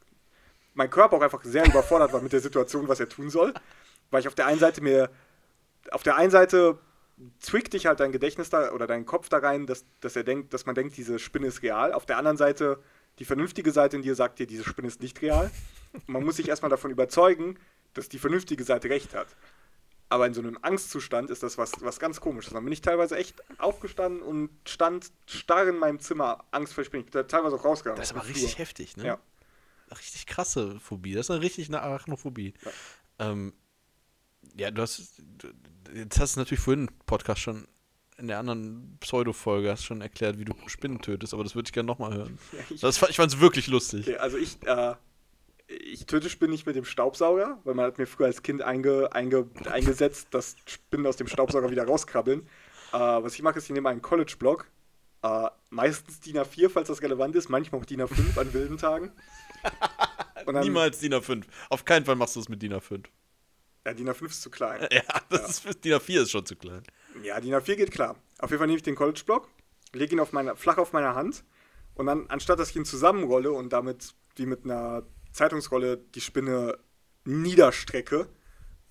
mein 0.73 0.89
Körper 0.89 1.17
auch 1.17 1.21
einfach 1.21 1.43
sehr 1.43 1.65
überfordert 1.65 2.11
war 2.13 2.21
mit 2.21 2.33
der 2.33 2.39
Situation, 2.39 2.87
was 2.87 2.99
er 2.99 3.09
tun 3.09 3.29
soll. 3.29 3.53
Weil 4.09 4.21
ich 4.21 4.27
auf 4.27 4.35
der 4.35 4.47
einen 4.47 4.59
Seite 4.59 4.81
mir, 4.81 5.09
auf 5.91 6.03
der 6.03 6.15
einen 6.15 6.31
Seite 6.31 6.79
zwickt 7.39 7.73
dich 7.73 7.85
halt 7.85 7.99
dein 7.99 8.11
Gedächtnis 8.11 8.49
da 8.49 8.71
oder 8.71 8.87
dein 8.87 9.05
Kopf 9.05 9.29
da 9.29 9.37
rein, 9.37 9.65
dass, 9.65 9.85
dass 10.01 10.15
er 10.15 10.23
denkt, 10.23 10.53
dass 10.53 10.65
man 10.65 10.75
denkt, 10.75 10.97
diese 10.97 11.19
Spinne 11.19 11.47
ist 11.47 11.61
real. 11.61 11.93
Auf 11.93 12.05
der 12.05 12.17
anderen 12.17 12.37
Seite, 12.37 12.79
die 13.19 13.25
vernünftige 13.25 13.71
Seite 13.71 13.95
in 13.95 14.01
dir 14.01 14.15
sagt 14.15 14.39
dir, 14.39 14.47
diese 14.47 14.63
Spinne 14.63 14.87
ist 14.87 15.01
nicht 15.01 15.21
real. 15.21 15.51
Und 15.93 16.09
man 16.09 16.23
muss 16.23 16.37
sich 16.37 16.47
erstmal 16.47 16.71
davon 16.71 16.91
überzeugen, 16.91 17.59
dass 17.93 18.09
die 18.09 18.17
vernünftige 18.17 18.63
Seite 18.63 18.89
recht 18.89 19.13
hat. 19.13 19.27
Aber 20.13 20.27
in 20.27 20.35
so 20.35 20.41
einem 20.41 20.59
Angstzustand 20.61 21.31
ist 21.31 21.41
das 21.41 21.57
was, 21.57 21.71
was 21.79 21.99
ganz 21.99 22.21
komisches. 22.21 22.53
Dann 22.53 22.63
bin 22.63 22.71
ich 22.71 22.81
teilweise 22.81 23.17
echt 23.17 23.41
aufgestanden 23.57 24.21
und 24.21 24.51
stand 24.63 25.11
starr 25.25 25.67
in 25.67 25.79
meinem 25.79 25.99
Zimmer, 25.99 26.45
Angst 26.51 26.75
vor 26.75 26.83
Spinnen. 26.83 27.07
Ich 27.07 27.11
bin 27.11 27.27
teilweise 27.27 27.55
auch 27.55 27.65
rausgegangen. 27.65 27.99
Das 27.99 28.11
ist 28.11 28.15
aber 28.15 28.27
richtig 28.27 28.59
heftig, 28.59 28.95
ne? 28.95 29.07
Ja. 29.07 29.19
Richtig 29.89 30.27
krasse 30.27 30.79
Phobie. 30.79 31.15
Das 31.15 31.25
ist 31.25 31.31
eine 31.31 31.41
richtig 31.41 31.67
eine 31.67 31.81
Arachnophobie. 31.81 32.53
Ja. 32.63 32.71
Ähm, 33.31 33.53
ja, 34.55 34.69
du 34.69 34.83
hast, 34.83 35.17
du, 35.17 35.47
jetzt 35.95 36.19
hast 36.19 36.35
du 36.35 36.41
natürlich 36.41 36.61
vorhin 36.61 36.89
im 36.89 36.93
Podcast 37.07 37.41
schon 37.41 37.67
in 38.19 38.27
der 38.27 38.37
anderen 38.37 38.97
Pseudo-Folge 38.99 39.71
hast 39.71 39.83
schon 39.83 40.01
erklärt, 40.01 40.37
wie 40.37 40.45
du 40.45 40.53
Spinnen 40.67 41.01
tötest, 41.01 41.33
aber 41.33 41.43
das 41.43 41.55
würde 41.55 41.69
ich 41.69 41.73
gerne 41.73 41.87
nochmal 41.87 42.13
hören. 42.13 42.37
Ja, 42.51 42.59
ich, 42.69 42.81
das, 42.81 43.01
ich 43.09 43.15
fand 43.15 43.33
es 43.33 43.39
wirklich 43.39 43.65
lustig. 43.65 44.07
Okay, 44.07 44.17
also 44.17 44.37
ich, 44.37 44.61
äh, 44.61 44.93
ich 45.79 46.05
töte 46.05 46.29
Spinnen 46.29 46.51
nicht 46.51 46.65
mit 46.65 46.75
dem 46.75 46.85
Staubsauger, 46.85 47.59
weil 47.63 47.73
man 47.73 47.85
hat 47.85 47.97
mir 47.97 48.07
früher 48.07 48.27
als 48.27 48.41
Kind 48.41 48.61
einge, 48.61 49.09
einge, 49.13 49.49
eingesetzt, 49.69 50.27
dass 50.31 50.55
Spinnen 50.65 51.05
aus 51.07 51.17
dem 51.17 51.27
Staubsauger 51.27 51.71
wieder 51.71 51.85
rauskrabbeln. 51.85 52.41
Äh, 52.91 52.97
was 52.97 53.33
ich 53.35 53.41
mache, 53.41 53.57
ist, 53.57 53.65
ich 53.65 53.71
nehme 53.71 53.89
einen 53.89 54.01
College-Block, 54.01 54.67
äh, 55.23 55.49
meistens 55.69 56.19
DIN 56.19 56.37
A4, 56.37 56.69
falls 56.69 56.89
das 56.89 57.01
relevant 57.01 57.35
ist, 57.35 57.49
manchmal 57.49 57.81
auch 57.81 57.85
DIN 57.85 58.01
A5 58.01 58.39
an 58.39 58.53
wilden 58.53 58.77
Tagen. 58.77 59.11
Dann, 60.45 60.59
Niemals 60.59 60.99
DIN 60.99 61.13
A5. 61.13 61.43
Auf 61.69 61.85
keinen 61.85 62.05
Fall 62.05 62.15
machst 62.15 62.35
du 62.35 62.41
es 62.41 62.49
mit 62.49 62.61
DIN 62.61 62.73
A5. 62.73 63.05
Ja, 63.85 63.93
DIN 63.93 64.09
A5 64.09 64.25
ist 64.25 64.41
zu 64.41 64.49
klein. 64.49 64.87
Ja, 64.91 65.01
das 65.29 65.63
ja. 65.63 65.69
Ist, 65.69 65.83
DIN 65.83 65.93
A4 65.93 66.21
ist 66.23 66.31
schon 66.31 66.45
zu 66.45 66.55
klein. 66.55 66.83
Ja, 67.23 67.39
DIN 67.39 67.53
A4 67.53 67.75
geht 67.75 67.91
klar. 67.91 68.17
Auf 68.39 68.49
jeden 68.49 68.59
Fall 68.59 68.67
nehme 68.67 68.77
ich 68.77 68.83
den 68.83 68.95
College-Block, 68.95 69.47
lege 69.93 70.13
ihn 70.13 70.19
auf 70.19 70.33
meine, 70.33 70.55
flach 70.55 70.77
auf 70.77 70.91
meiner 70.91 71.15
Hand 71.15 71.43
und 71.95 72.07
dann, 72.07 72.27
anstatt 72.27 72.59
dass 72.59 72.71
ich 72.71 72.75
ihn 72.75 72.85
zusammenrolle 72.85 73.51
und 73.51 73.71
damit 73.71 74.13
wie 74.35 74.45
mit 74.45 74.65
einer 74.65 75.03
Zeitungsrolle 75.33 75.97
die 75.97 76.21
Spinne 76.21 76.77
niederstrecke, 77.25 78.27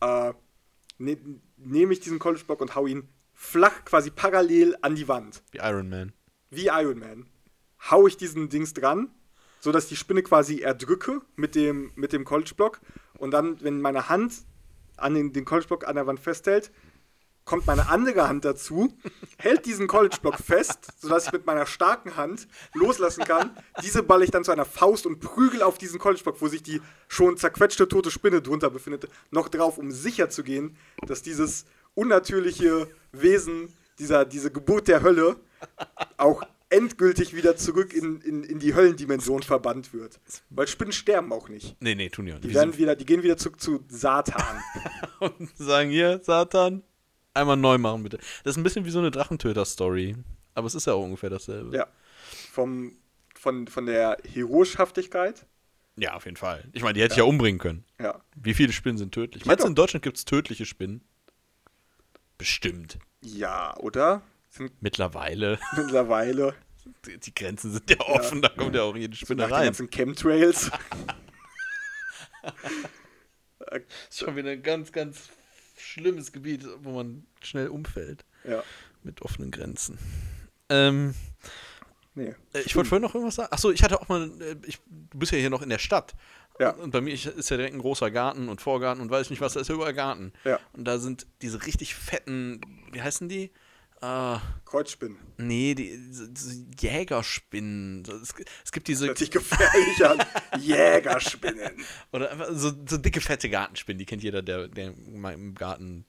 äh, 0.00 0.32
ne, 0.98 1.18
nehme 1.56 1.92
ich 1.92 2.00
diesen 2.00 2.18
College-Block 2.18 2.60
und 2.60 2.74
hau 2.74 2.86
ihn 2.86 3.08
flach 3.34 3.84
quasi 3.84 4.10
parallel 4.10 4.76
an 4.82 4.94
die 4.94 5.08
Wand. 5.08 5.42
Wie 5.52 5.58
Iron 5.58 5.88
Man. 5.88 6.12
Wie 6.50 6.66
Iron 6.66 6.98
Man. 6.98 7.26
Hau 7.90 8.06
ich 8.06 8.16
diesen 8.16 8.48
Dings 8.48 8.74
dran, 8.74 9.10
sodass 9.60 9.88
die 9.88 9.96
Spinne 9.96 10.22
quasi 10.22 10.60
erdrücke 10.60 11.22
mit 11.36 11.54
dem, 11.54 11.92
mit 11.94 12.12
dem 12.12 12.24
College-Block. 12.24 12.80
Und 13.18 13.32
dann, 13.32 13.60
wenn 13.62 13.80
meine 13.80 14.08
Hand 14.08 14.34
an 14.96 15.14
den, 15.14 15.32
den 15.32 15.44
College-Block 15.44 15.86
an 15.86 15.96
der 15.96 16.06
Wand 16.06 16.20
festhält, 16.20 16.70
kommt 17.44 17.66
meine 17.66 17.88
andere 17.88 18.28
Hand 18.28 18.44
dazu, 18.44 18.92
hält 19.36 19.66
diesen 19.66 19.86
College-Block 19.86 20.38
fest, 20.38 20.92
sodass 20.98 21.26
ich 21.26 21.32
mit 21.32 21.46
meiner 21.46 21.66
starken 21.66 22.16
Hand 22.16 22.46
loslassen 22.74 23.24
kann. 23.24 23.50
Diese 23.82 24.02
balle 24.02 24.24
ich 24.24 24.30
dann 24.30 24.44
zu 24.44 24.52
einer 24.52 24.64
Faust 24.64 25.06
und 25.06 25.20
prügel 25.20 25.62
auf 25.62 25.78
diesen 25.78 25.98
College-Block, 25.98 26.40
wo 26.40 26.48
sich 26.48 26.62
die 26.62 26.80
schon 27.08 27.36
zerquetschte 27.36 27.88
tote 27.88 28.10
Spinne 28.10 28.42
drunter 28.42 28.70
befindet, 28.70 29.08
noch 29.30 29.48
drauf, 29.48 29.78
um 29.78 29.90
sicher 29.90 30.30
zu 30.30 30.42
gehen, 30.42 30.76
dass 31.06 31.22
dieses 31.22 31.66
unnatürliche 31.94 32.88
Wesen, 33.12 33.72
dieser, 33.98 34.24
diese 34.24 34.50
Geburt 34.50 34.88
der 34.88 35.02
Hölle, 35.02 35.36
auch 36.16 36.42
endgültig 36.72 37.36
wieder 37.36 37.56
zurück 37.56 37.92
in, 37.92 38.20
in, 38.22 38.44
in 38.44 38.58
die 38.58 38.74
Höllendimension 38.74 39.42
verbannt 39.42 39.92
wird. 39.92 40.18
Weil 40.48 40.66
Spinnen 40.66 40.92
sterben 40.92 41.30
auch 41.32 41.48
nicht. 41.48 41.76
Nee, 41.80 41.94
nee, 41.94 42.08
tun 42.08 42.26
die 42.26 42.32
auch 42.32 42.36
nicht. 42.36 42.48
Die, 42.48 42.54
werden 42.54 42.76
wieder, 42.78 42.96
die 42.96 43.04
gehen 43.04 43.22
wieder 43.22 43.36
zurück 43.36 43.60
zu 43.60 43.84
Satan. 43.88 44.62
und 45.20 45.50
sagen 45.56 45.90
hier, 45.90 46.20
Satan, 46.24 46.82
einmal 47.34 47.56
neu 47.56 47.78
machen, 47.78 48.02
bitte. 48.02 48.18
Das 48.44 48.52
ist 48.52 48.56
ein 48.56 48.62
bisschen 48.62 48.84
wie 48.84 48.90
so 48.90 48.98
eine 48.98 49.10
Drachentöter-Story. 49.10 50.16
Aber 50.54 50.66
es 50.66 50.74
ist 50.74 50.86
ja 50.86 50.92
auch 50.94 51.02
ungefähr 51.02 51.30
dasselbe. 51.30 51.74
Ja. 51.76 51.86
Vom, 52.50 52.96
von, 53.34 53.66
von 53.68 53.86
der 53.86 54.18
Heroischhaftigkeit. 54.32 55.46
Ja, 55.96 56.14
auf 56.14 56.24
jeden 56.24 56.36
Fall. 56.36 56.64
Ich 56.72 56.82
meine, 56.82 56.94
die 56.94 57.02
hätte 57.02 57.12
ja. 57.12 57.16
ich 57.16 57.18
ja 57.18 57.24
umbringen 57.24 57.58
können. 57.58 57.84
Ja. 58.00 58.20
Wie 58.34 58.54
viele 58.54 58.72
Spinnen 58.72 58.98
sind 58.98 59.12
tödlich? 59.12 59.44
Meinst 59.44 59.64
du, 59.64 59.68
in 59.68 59.74
Deutschland 59.74 60.02
gibt 60.02 60.16
es 60.16 60.24
tödliche 60.24 60.66
Spinnen? 60.66 61.02
Bestimmt. 62.38 62.98
Ja, 63.20 63.76
oder? 63.78 64.22
Sind 64.48 64.72
Mittlerweile. 64.82 65.58
mittlerweile 65.76 66.54
Die, 67.06 67.18
die 67.18 67.34
Grenzen 67.34 67.72
sind 67.72 67.88
ja 67.90 68.00
offen, 68.00 68.42
da 68.42 68.48
kommt 68.48 68.74
ja 68.74 68.82
auch 68.82 68.96
jede 68.96 69.16
Spinne 69.16 69.50
rein. 69.50 69.66
ganzen 69.66 69.90
Chemtrails. 69.90 70.70
Das 73.70 73.80
ist 74.10 74.18
schon 74.18 74.36
wieder 74.36 74.50
ein 74.50 74.62
ganz, 74.62 74.92
ganz 74.92 75.30
schlimmes 75.82 76.32
Gebiet, 76.32 76.66
wo 76.82 76.92
man 76.92 77.24
schnell 77.42 77.68
umfällt. 77.68 78.24
ja, 78.44 78.62
Mit 79.02 79.22
offenen 79.22 79.50
Grenzen. 79.50 79.98
Ähm, 80.68 81.14
nee. 82.14 82.34
äh, 82.54 82.60
ich 82.64 82.74
wollte 82.76 82.88
vorhin 82.88 83.02
noch 83.02 83.14
irgendwas 83.14 83.34
sagen. 83.36 83.52
Achso, 83.52 83.70
ich 83.70 83.82
hatte 83.82 84.00
auch 84.00 84.08
mal. 84.08 84.30
äh, 84.40 84.56
Ich, 84.66 84.78
du 85.10 85.18
bist 85.18 85.32
ja 85.32 85.38
hier 85.38 85.50
noch 85.50 85.62
in 85.62 85.68
der 85.68 85.78
Stadt. 85.78 86.14
Ja. 86.58 86.70
Und 86.70 86.90
bei 86.90 87.00
mir 87.00 87.12
ist 87.14 87.24
ja 87.50 87.56
direkt 87.56 87.74
ein 87.74 87.80
großer 87.80 88.10
Garten 88.10 88.48
und 88.48 88.60
Vorgarten 88.60 89.00
und 89.02 89.10
weiß 89.10 89.30
nicht 89.30 89.40
was, 89.40 89.54
da 89.54 89.60
ist 89.60 89.68
ja 89.68 89.74
überall 89.74 89.94
Garten. 89.94 90.32
Ja. 90.44 90.60
Und 90.74 90.84
da 90.84 90.98
sind 90.98 91.26
diese 91.40 91.64
richtig 91.66 91.94
fetten, 91.94 92.60
wie 92.92 93.00
heißen 93.02 93.28
die? 93.28 93.50
Äh, 94.02 94.38
Kreuzspinnen. 94.64 95.16
nee, 95.36 95.76
die, 95.76 95.96
diese 96.30 96.66
Jägerspinnen. 96.80 98.02
Es, 98.02 98.34
es 98.64 98.72
gibt 98.72 98.88
diese, 98.88 99.06
Hört 99.06 99.18
sich 99.18 99.30
gefährlich 99.30 100.04
an. 100.04 100.18
Jägerspinnen. 100.60 101.70
oder 102.10 102.32
einfach 102.32 102.48
so, 102.50 102.72
so 102.88 102.96
dicke, 102.96 103.20
fette 103.20 103.48
Gartenspinnen, 103.48 104.00
die 104.00 104.04
kennt 104.04 104.24
jeder, 104.24 104.42
der, 104.42 104.66
der 104.66 104.92
mal 104.96 105.34
im 105.34 105.54
Garten 105.54 106.04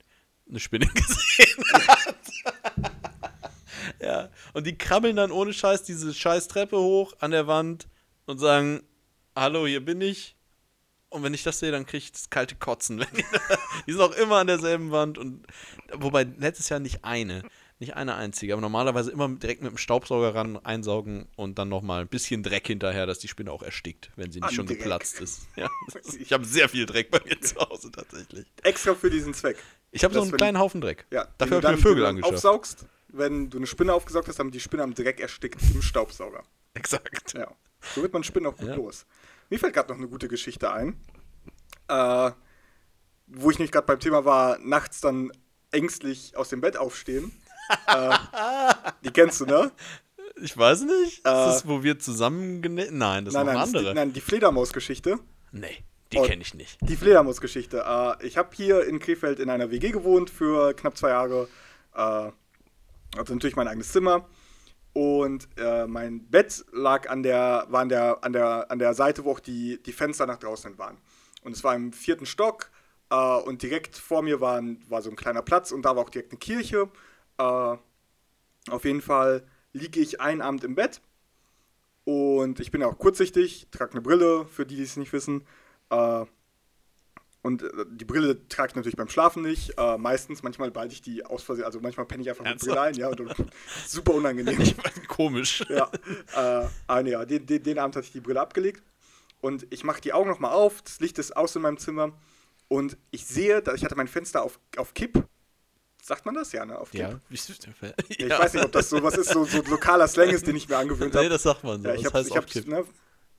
eine 0.49 0.59
Spinne 0.59 0.87
gesehen 0.93 1.63
hat. 1.87 2.15
ja, 4.01 4.29
und 4.53 4.65
die 4.65 4.75
krabbeln 4.75 5.15
dann 5.15 5.31
ohne 5.31 5.53
Scheiß 5.53 5.83
diese 5.83 6.15
scheiß 6.15 6.47
Treppe 6.47 6.79
hoch 6.79 7.13
an 7.19 7.29
der 7.29 7.45
Wand 7.45 7.87
und 8.25 8.39
sagen, 8.39 8.81
hallo, 9.35 9.67
hier 9.67 9.85
bin 9.85 10.01
ich. 10.01 10.35
Und 11.09 11.21
wenn 11.21 11.35
ich 11.35 11.43
das 11.43 11.59
sehe, 11.59 11.71
dann 11.71 11.85
kriege 11.85 12.05
ich 12.05 12.11
das 12.11 12.31
kalte 12.31 12.55
Kotzen. 12.55 12.97
Die, 12.97 13.23
die 13.85 13.91
sind 13.91 14.01
auch 14.01 14.15
immer 14.15 14.37
an 14.37 14.47
derselben 14.47 14.89
Wand. 14.89 15.19
Und 15.19 15.45
wobei 15.93 16.23
letztes 16.23 16.69
Jahr 16.69 16.79
nicht 16.79 17.05
eine, 17.05 17.43
nicht 17.83 17.95
eine 17.95 18.15
einzige, 18.15 18.53
aber 18.53 18.61
normalerweise 18.61 19.11
immer 19.11 19.27
direkt 19.29 19.61
mit 19.61 19.71
dem 19.71 19.77
Staubsauger 19.77 20.33
ran 20.35 20.57
einsaugen 20.65 21.27
und 21.35 21.57
dann 21.59 21.69
nochmal 21.69 22.01
ein 22.01 22.07
bisschen 22.07 22.43
Dreck 22.43 22.67
hinterher, 22.67 23.05
dass 23.05 23.19
die 23.19 23.27
Spinne 23.27 23.51
auch 23.51 23.63
erstickt, 23.63 24.11
wenn 24.15 24.31
sie 24.31 24.39
nicht 24.39 24.49
An 24.49 24.53
schon 24.55 24.65
Dreck. 24.65 24.79
geplatzt 24.79 25.19
ist. 25.21 25.41
Ja, 25.55 25.69
ist 26.03 26.15
ich 26.19 26.33
habe 26.33 26.45
sehr 26.45 26.67
viel 26.69 26.85
Dreck 26.85 27.11
bei 27.11 27.19
mir 27.25 27.39
zu 27.41 27.55
Hause 27.59 27.91
tatsächlich. 27.91 28.45
Extra 28.63 28.95
für 28.95 29.09
diesen 29.09 29.33
Zweck. 29.33 29.57
Ich 29.91 30.03
habe 30.03 30.13
so 30.13 30.21
einen 30.21 30.31
kleinen 30.31 30.57
Haufen 30.59 30.81
Dreck. 30.81 31.05
Ja, 31.11 31.27
Dafür 31.37 31.57
habe 31.61 31.67
ich 31.77 31.83
mir 31.83 31.89
Vögel 31.89 32.05
angeschafft. 32.05 32.33
aufsaugst, 32.33 32.85
wenn 33.09 33.49
du 33.49 33.57
eine 33.57 33.67
Spinne 33.67 33.93
aufgesaugt 33.93 34.27
hast, 34.27 34.39
haben 34.39 34.49
die 34.51 34.59
Spinne 34.59 34.83
am 34.83 34.93
Dreck 34.95 35.19
erstickt 35.19 35.61
im 35.73 35.81
Staubsauger. 35.83 36.43
Exakt. 36.73 37.33
Ja. 37.33 37.51
So 37.93 38.01
wird 38.01 38.11
man 38.13 38.23
Spinnen 38.23 38.47
auch 38.51 38.57
gut 38.57 38.69
Ja. 38.69 38.75
los. 38.75 39.05
Mir 39.49 39.59
fällt 39.59 39.73
gerade 39.75 39.89
noch 39.89 39.97
eine 39.99 40.07
gute 40.07 40.27
Geschichte 40.27 40.71
ein. 40.71 40.95
Äh, 41.89 42.31
wo 43.27 43.51
ich 43.51 43.59
nicht 43.59 43.71
gerade 43.71 43.85
beim 43.85 43.99
Thema 43.99 44.25
war, 44.25 44.57
nachts 44.59 45.01
dann 45.01 45.31
ängstlich 45.71 46.35
aus 46.37 46.49
dem 46.49 46.61
Bett 46.61 46.77
aufstehen. 46.77 47.31
Äh, 47.87 48.13
die 49.03 49.11
kennst 49.11 49.41
du, 49.41 49.45
ne? 49.45 49.71
Ich 50.41 50.57
weiß 50.57 50.83
nicht. 50.83 51.19
ist 51.19 51.25
Äh, 51.25 51.31
das, 51.31 51.67
wo 51.67 51.83
wir 51.83 51.99
zusammen 51.99 52.61
genäht? 52.61 52.91
Nein, 52.91 53.25
das 53.25 53.33
ist 53.33 53.37
nein, 53.37 53.49
eine 53.49 53.63
ist 53.63 53.73
die, 53.73 53.77
andere. 53.77 53.95
nein, 53.95 54.13
die 54.13 54.21
Fledermaus-Geschichte. 54.21 55.19
Nee, 55.51 55.83
die 56.11 56.17
kenne 56.17 56.41
ich 56.41 56.53
nicht. 56.53 56.77
Die 56.81 56.95
Fledermaus-Geschichte. 56.95 57.83
Äh, 57.85 58.25
ich 58.25 58.37
habe 58.37 58.49
hier 58.53 58.85
in 58.85 58.99
Krefeld 58.99 59.39
in 59.39 59.49
einer 59.49 59.71
WG 59.71 59.91
gewohnt 59.91 60.29
für 60.29 60.73
knapp 60.73 60.97
zwei 60.97 61.09
Jahre. 61.09 61.47
Äh, 61.95 62.31
also 63.17 63.33
natürlich 63.33 63.55
mein 63.55 63.67
eigenes 63.67 63.91
Zimmer. 63.91 64.27
Und 64.93 65.47
äh, 65.57 65.87
mein 65.87 66.29
Bett 66.29 66.65
lag 66.71 67.09
an 67.09 67.23
der, 67.23 67.65
war 67.69 67.81
an 67.81 67.89
der, 67.89 68.23
an 68.23 68.33
der, 68.33 68.69
an 68.69 68.77
der 68.77 68.93
Seite, 68.93 69.23
wo 69.23 69.31
auch 69.31 69.39
die, 69.39 69.81
die 69.81 69.91
Fenster 69.91 70.27
nach 70.27 70.37
draußen 70.37 70.77
waren. 70.77 70.97
Und 71.41 71.53
es 71.53 71.63
war 71.63 71.75
im 71.75 71.93
vierten 71.93 72.25
Stock. 72.25 72.69
Äh, 73.09 73.15
und 73.15 73.61
direkt 73.61 73.95
vor 73.97 74.21
mir 74.21 74.39
war, 74.39 74.57
ein, 74.57 74.83
war 74.89 75.01
so 75.01 75.09
ein 75.09 75.15
kleiner 75.15 75.41
Platz 75.41 75.71
und 75.71 75.83
da 75.83 75.95
war 75.95 76.03
auch 76.03 76.09
direkt 76.09 76.31
eine 76.31 76.39
Kirche. 76.39 76.89
Äh, 77.37 77.77
auf 78.69 78.85
jeden 78.85 79.01
Fall 79.01 79.43
liege 79.73 79.99
ich 79.99 80.21
einen 80.21 80.41
Abend 80.41 80.63
im 80.63 80.75
Bett. 80.75 81.01
Und 82.05 82.59
ich 82.59 82.71
bin 82.71 82.81
ja 82.81 82.87
auch 82.87 82.97
kurzsichtig, 82.97 83.67
trage 83.71 83.93
eine 83.93 84.01
Brille, 84.01 84.45
für 84.45 84.65
die, 84.65 84.75
die 84.75 84.83
es 84.83 84.97
nicht 84.97 85.13
wissen. 85.13 85.45
Äh, 85.89 86.25
und 87.41 87.61
äh, 87.61 87.85
die 87.91 88.05
Brille 88.05 88.47
trage 88.47 88.69
ich 88.69 88.75
natürlich 88.75 88.95
beim 88.95 89.09
Schlafen 89.09 89.43
nicht. 89.43 89.77
Äh, 89.77 89.97
meistens, 89.97 90.43
manchmal 90.43 90.71
behalte 90.71 90.93
ich 90.93 91.01
die 91.01 91.25
aus 91.25 91.43
Versehen, 91.43 91.65
also 91.65 91.79
manchmal 91.81 92.05
penne 92.05 92.23
ich 92.23 92.29
einfach 92.29 92.45
mit? 92.45 92.59
Brille 92.59 92.81
ein, 92.81 92.95
ja. 92.95 93.09
Und, 93.09 93.19
und, 93.21 93.35
super 93.87 94.13
unangenehm. 94.13 94.59
Ich 94.61 94.77
weiß, 94.77 95.07
komisch. 95.07 95.63
ja. 95.69 95.89
Äh, 96.35 96.67
ah, 96.87 97.03
nee, 97.03 97.11
ja 97.11 97.25
den, 97.25 97.45
den, 97.45 97.61
den 97.63 97.79
Abend 97.79 97.95
hatte 97.95 98.05
ich 98.05 98.13
die 98.13 98.21
Brille 98.21 98.41
abgelegt. 98.41 98.83
Und 99.41 99.67
ich 99.71 99.83
mache 99.83 99.99
die 99.99 100.13
Augen 100.13 100.29
nochmal 100.29 100.53
auf, 100.53 100.81
das 100.83 101.01
Licht 101.01 101.19
ist 101.19 101.35
aus 101.35 101.55
in 101.55 101.61
meinem 101.61 101.77
Zimmer. 101.77 102.13
Und 102.69 102.97
ich 103.11 103.25
sehe, 103.25 103.61
dass 103.61 103.75
ich 103.75 103.83
hatte 103.83 103.95
mein 103.95 104.07
Fenster 104.07 104.41
auf, 104.41 104.57
auf 104.77 104.93
Kipp. 104.93 105.27
Sagt 106.05 106.25
man 106.25 106.35
das? 106.35 106.51
Ja, 106.51 106.65
ne? 106.65 106.77
Auf. 106.77 106.93
Ja. 106.93 107.17
Ich, 107.29 107.47
Ich 108.09 108.29
weiß 108.29 108.53
nicht, 108.55 108.65
ob 108.65 108.73
das 108.73 108.89
so 108.89 109.01
was 109.01 109.15
ist, 109.15 109.29
so, 109.29 109.45
so 109.45 109.61
lokaler 109.61 110.05
Slang 110.09 110.29
ist, 110.31 110.45
den 110.45 110.57
ich 110.57 110.67
mir 110.67 110.75
angewöhnt 110.77 111.13
Nee, 111.13 111.19
habe. 111.21 111.29
das 111.29 111.43
sagt 111.43 111.63
man 111.63 111.81
so. 111.81 111.87
Ja, 111.87 111.93
ich 111.95 112.01
das 112.03 112.11
hab, 112.11 112.19
heißt 112.19 112.29
ich 112.29 112.35
hab, 112.35 112.67
ne, 112.67 112.83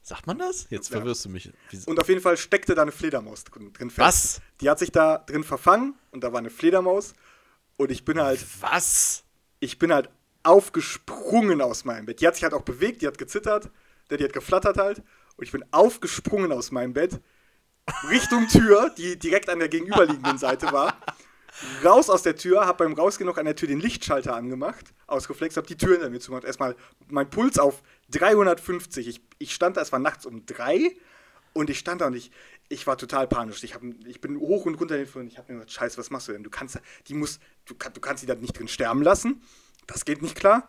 Sagt 0.00 0.26
man 0.26 0.38
das? 0.38 0.66
Jetzt 0.70 0.88
Ja. 0.88 0.96
verwirrst 0.96 1.26
du 1.26 1.28
mich. 1.28 1.52
Wie- 1.70 1.80
Und 1.84 2.00
auf 2.00 2.08
jeden 2.08 2.22
Fall 2.22 2.38
steckte 2.38 2.74
da 2.74 2.80
eine 2.82 2.92
Fledermaus 2.92 3.44
drin, 3.44 3.70
drin 3.74 3.90
fest. 3.90 3.98
Was? 3.98 4.40
Die 4.62 4.70
hat 4.70 4.78
sich 4.78 4.90
da 4.92 5.18
drin 5.18 5.44
verfangen 5.44 5.94
und 6.10 6.24
da 6.24 6.32
war 6.32 6.38
eine 6.38 6.48
Fledermaus. 6.48 7.12
Und 7.76 7.90
ich 7.90 8.04
bin 8.06 8.18
halt, 8.18 8.42
Was? 8.62 9.24
ich 9.60 9.78
bin 9.78 9.92
halt 9.92 10.08
aufgesprungen 10.42 11.60
aus 11.60 11.84
meinem 11.84 12.06
Bett. 12.06 12.20
Die 12.22 12.26
hat 12.26 12.34
sich 12.34 12.44
halt 12.44 12.54
auch 12.54 12.62
bewegt, 12.62 13.02
die 13.02 13.06
hat 13.06 13.18
gezittert, 13.18 13.68
die 14.10 14.24
hat 14.24 14.32
geflattert 14.32 14.78
halt. 14.78 15.02
Und 15.36 15.44
ich 15.44 15.52
bin 15.52 15.64
aufgesprungen 15.70 16.50
aus 16.52 16.70
meinem 16.70 16.94
Bett 16.94 17.20
Richtung 18.08 18.48
Tür, 18.48 18.90
die 18.96 19.18
direkt 19.18 19.50
an 19.50 19.58
der 19.58 19.68
gegenüberliegenden 19.68 20.38
Seite 20.38 20.72
war. 20.72 20.96
Raus 21.84 22.10
aus 22.10 22.22
der 22.22 22.36
Tür, 22.36 22.66
hab 22.66 22.78
beim 22.78 22.92
Rausgehen 22.94 23.26
noch 23.26 23.38
an 23.38 23.44
der 23.44 23.56
Tür 23.56 23.68
den 23.68 23.80
Lichtschalter 23.80 24.34
angemacht, 24.34 24.92
ausgeflext, 25.06 25.56
hab 25.56 25.66
die 25.66 25.76
Tür 25.76 25.92
hinter 25.92 26.10
mir 26.10 26.20
zugemacht. 26.20 26.44
Erstmal 26.44 26.76
mein 27.08 27.30
Puls 27.30 27.58
auf 27.58 27.82
350. 28.10 29.06
Ich, 29.06 29.20
ich 29.38 29.54
stand 29.54 29.76
da, 29.76 29.80
es 29.80 29.92
war 29.92 29.98
nachts 29.98 30.26
um 30.26 30.44
drei 30.46 30.96
und 31.52 31.70
ich 31.70 31.78
stand 31.78 32.00
da 32.00 32.08
und 32.08 32.14
ich, 32.14 32.30
ich 32.68 32.86
war 32.86 32.98
total 32.98 33.28
panisch. 33.28 33.62
Ich, 33.62 33.74
hab, 33.74 33.82
ich 34.06 34.20
bin 34.20 34.38
hoch 34.38 34.66
und 34.66 34.74
runter 34.74 34.96
den 34.96 35.06
Flur 35.06 35.22
und 35.22 35.28
ich 35.28 35.38
habe 35.38 35.52
mir 35.52 35.60
gedacht, 35.60 35.72
scheiße, 35.72 35.96
was 35.98 36.10
machst 36.10 36.28
du 36.28 36.32
denn? 36.32 36.42
Du 36.42 36.50
kannst, 36.50 36.80
die 37.06 37.14
muss, 37.14 37.38
du, 37.66 37.74
kann, 37.74 37.92
du 37.92 38.00
kannst 38.00 38.22
die 38.22 38.26
da 38.26 38.34
nicht 38.34 38.58
drin 38.58 38.68
sterben 38.68 39.02
lassen. 39.02 39.42
Das 39.86 40.04
geht 40.04 40.22
nicht 40.22 40.36
klar. 40.36 40.68